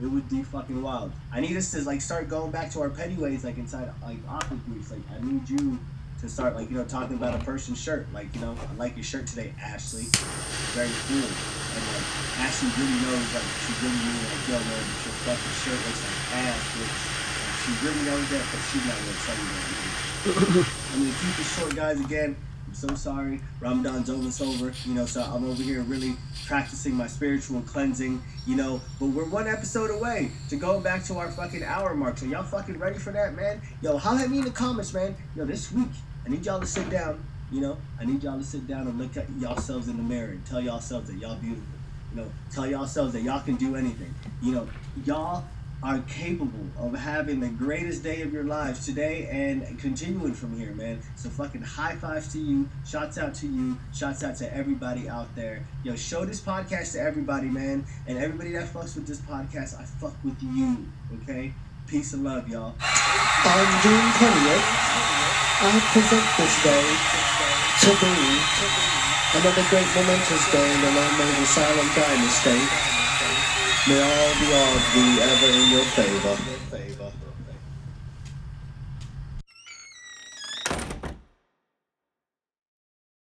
it 0.00 0.06
would 0.06 0.28
be 0.28 0.42
fucking 0.42 0.82
wild. 0.82 1.12
I 1.32 1.40
need 1.40 1.56
us 1.56 1.70
to 1.70 1.82
like 1.82 2.00
start 2.00 2.28
going 2.28 2.50
back 2.50 2.70
to 2.72 2.80
our 2.80 2.90
petty 2.90 3.14
ways, 3.14 3.44
like 3.44 3.58
inside 3.58 3.88
like 4.02 4.18
office 4.28 4.58
groups. 4.66 4.90
Like, 4.90 5.00
I 5.10 5.24
need 5.24 5.48
you 5.48 5.78
to 6.24 6.30
start 6.32 6.56
like 6.56 6.70
you 6.70 6.76
know 6.76 6.84
talking 6.84 7.16
about 7.16 7.38
a 7.38 7.44
person's 7.44 7.80
shirt. 7.80 8.08
Like, 8.12 8.34
you 8.34 8.40
know, 8.40 8.56
I 8.56 8.74
like 8.76 8.96
your 8.96 9.04
shirt 9.04 9.26
today, 9.26 9.52
Ashley. 9.60 10.08
Very 10.72 10.88
cool. 11.04 11.20
And 11.20 11.84
like 11.92 12.08
Ashley 12.40 12.72
really 12.80 12.96
knows, 13.04 13.28
like 13.36 13.44
she 13.60 13.72
really 13.84 14.00
really 14.00 14.24
like, 14.24 14.48
yo 14.48 14.56
man, 14.56 14.84
your 15.04 15.16
fucking 15.28 15.56
shirt 15.60 15.80
looks 15.84 16.00
like 16.00 16.48
ass, 16.48 16.64
bitch. 16.72 16.96
Like, 17.44 17.56
she 17.60 17.70
really 17.84 18.02
knows 18.08 18.26
that, 18.32 18.44
but 18.48 18.60
she's 18.72 18.84
not 18.88 18.96
gonna 18.96 19.20
tell 19.20 19.36
you 19.36 19.48
that. 19.52 19.84
I'm 20.94 20.98
gonna 21.04 21.16
keep 21.20 21.36
it 21.36 21.44
short, 21.44 21.76
guys. 21.76 22.00
Again, 22.00 22.36
I'm 22.66 22.74
so 22.74 22.94
sorry. 22.94 23.40
Ramadan's 23.60 24.08
almost 24.08 24.40
over, 24.40 24.72
you 24.86 24.94
know, 24.94 25.04
so 25.04 25.20
I'm 25.20 25.44
over 25.44 25.62
here 25.62 25.82
really 25.82 26.16
practicing 26.46 26.94
my 26.94 27.06
spiritual 27.06 27.60
cleansing, 27.62 28.22
you 28.46 28.56
know. 28.56 28.80
But 28.98 29.08
we're 29.08 29.28
one 29.28 29.46
episode 29.46 29.90
away 29.90 30.30
to 30.48 30.56
go 30.56 30.80
back 30.80 31.04
to 31.04 31.18
our 31.18 31.30
fucking 31.30 31.64
hour 31.64 31.94
mark. 31.94 32.16
So 32.16 32.24
y'all 32.24 32.44
fucking 32.44 32.78
ready 32.78 32.98
for 32.98 33.12
that, 33.12 33.34
man? 33.36 33.60
Yo, 33.82 33.98
holler 33.98 34.22
at 34.22 34.30
me 34.30 34.38
in 34.38 34.44
the 34.44 34.50
comments, 34.50 34.94
man. 34.94 35.14
Yo, 35.36 35.44
this 35.44 35.70
week 35.70 35.90
I 36.26 36.30
need 36.30 36.44
y'all 36.46 36.60
to 36.60 36.66
sit 36.66 36.88
down. 36.90 37.22
You 37.52 37.60
know, 37.60 37.76
I 38.00 38.04
need 38.04 38.22
y'all 38.22 38.38
to 38.38 38.44
sit 38.44 38.66
down 38.66 38.88
and 38.88 38.98
look 38.98 39.16
at 39.16 39.26
yourselves 39.38 39.88
in 39.88 39.96
the 39.96 40.02
mirror 40.02 40.30
and 40.30 40.44
tell 40.46 40.60
y'all 40.60 40.74
yourselves 40.74 41.08
that 41.08 41.18
y'all 41.18 41.36
beautiful. 41.36 41.64
You 42.12 42.20
know, 42.20 42.32
tell 42.50 42.64
y'all 42.64 42.80
yourselves 42.80 43.12
that 43.12 43.22
y'all 43.22 43.40
can 43.40 43.56
do 43.56 43.76
anything. 43.76 44.14
You 44.42 44.52
know, 44.52 44.68
y'all 45.04 45.44
are 45.82 45.98
capable 46.08 46.66
of 46.78 46.94
having 46.94 47.40
the 47.40 47.48
greatest 47.48 48.02
day 48.02 48.22
of 48.22 48.32
your 48.32 48.44
lives 48.44 48.86
today 48.86 49.28
and 49.30 49.78
continuing 49.78 50.32
from 50.32 50.58
here, 50.58 50.72
man. 50.72 51.02
So 51.14 51.28
fucking 51.28 51.60
high 51.60 51.96
fives 51.96 52.32
to 52.32 52.38
you, 52.38 52.70
shots 52.86 53.18
out 53.18 53.34
to 53.34 53.46
you, 53.46 53.76
shots 53.92 54.24
out 54.24 54.36
to 54.36 54.56
everybody 54.56 55.10
out 55.10 55.34
there. 55.36 55.62
Yo, 55.82 55.94
show 55.94 56.24
this 56.24 56.40
podcast 56.40 56.92
to 56.92 57.02
everybody, 57.02 57.48
man. 57.48 57.84
And 58.06 58.16
everybody 58.16 58.52
that 58.52 58.72
fucks 58.72 58.96
with 58.96 59.06
this 59.06 59.20
podcast, 59.20 59.78
I 59.78 59.84
fuck 59.84 60.14
with 60.24 60.42
you. 60.42 60.86
Okay? 61.22 61.52
Peace 61.86 62.14
and 62.14 62.24
love, 62.24 62.48
y'all. 62.48 62.72
On 62.72 63.66
June 63.84 64.08
20th, 64.16 64.66
I 65.60 65.72
present 65.92 66.26
this 66.40 66.54
day 66.64 66.86
to 67.84 67.90
be 68.00 68.14
another 69.36 69.64
great 69.68 69.86
momentous 69.94 70.50
day 70.50 70.64
in 70.64 70.80
the 70.80 70.90
Low 70.96 71.10
Mein 71.18 71.42
Asylum 71.42 71.88
Dynasty. 71.94 72.58
May 73.86 74.00
all 74.00 74.32
the 74.40 74.48
odds 74.64 74.86
be 74.94 75.04
ever 75.20 75.50
in 75.52 75.70
your 75.70 75.84
favor. 75.92 77.23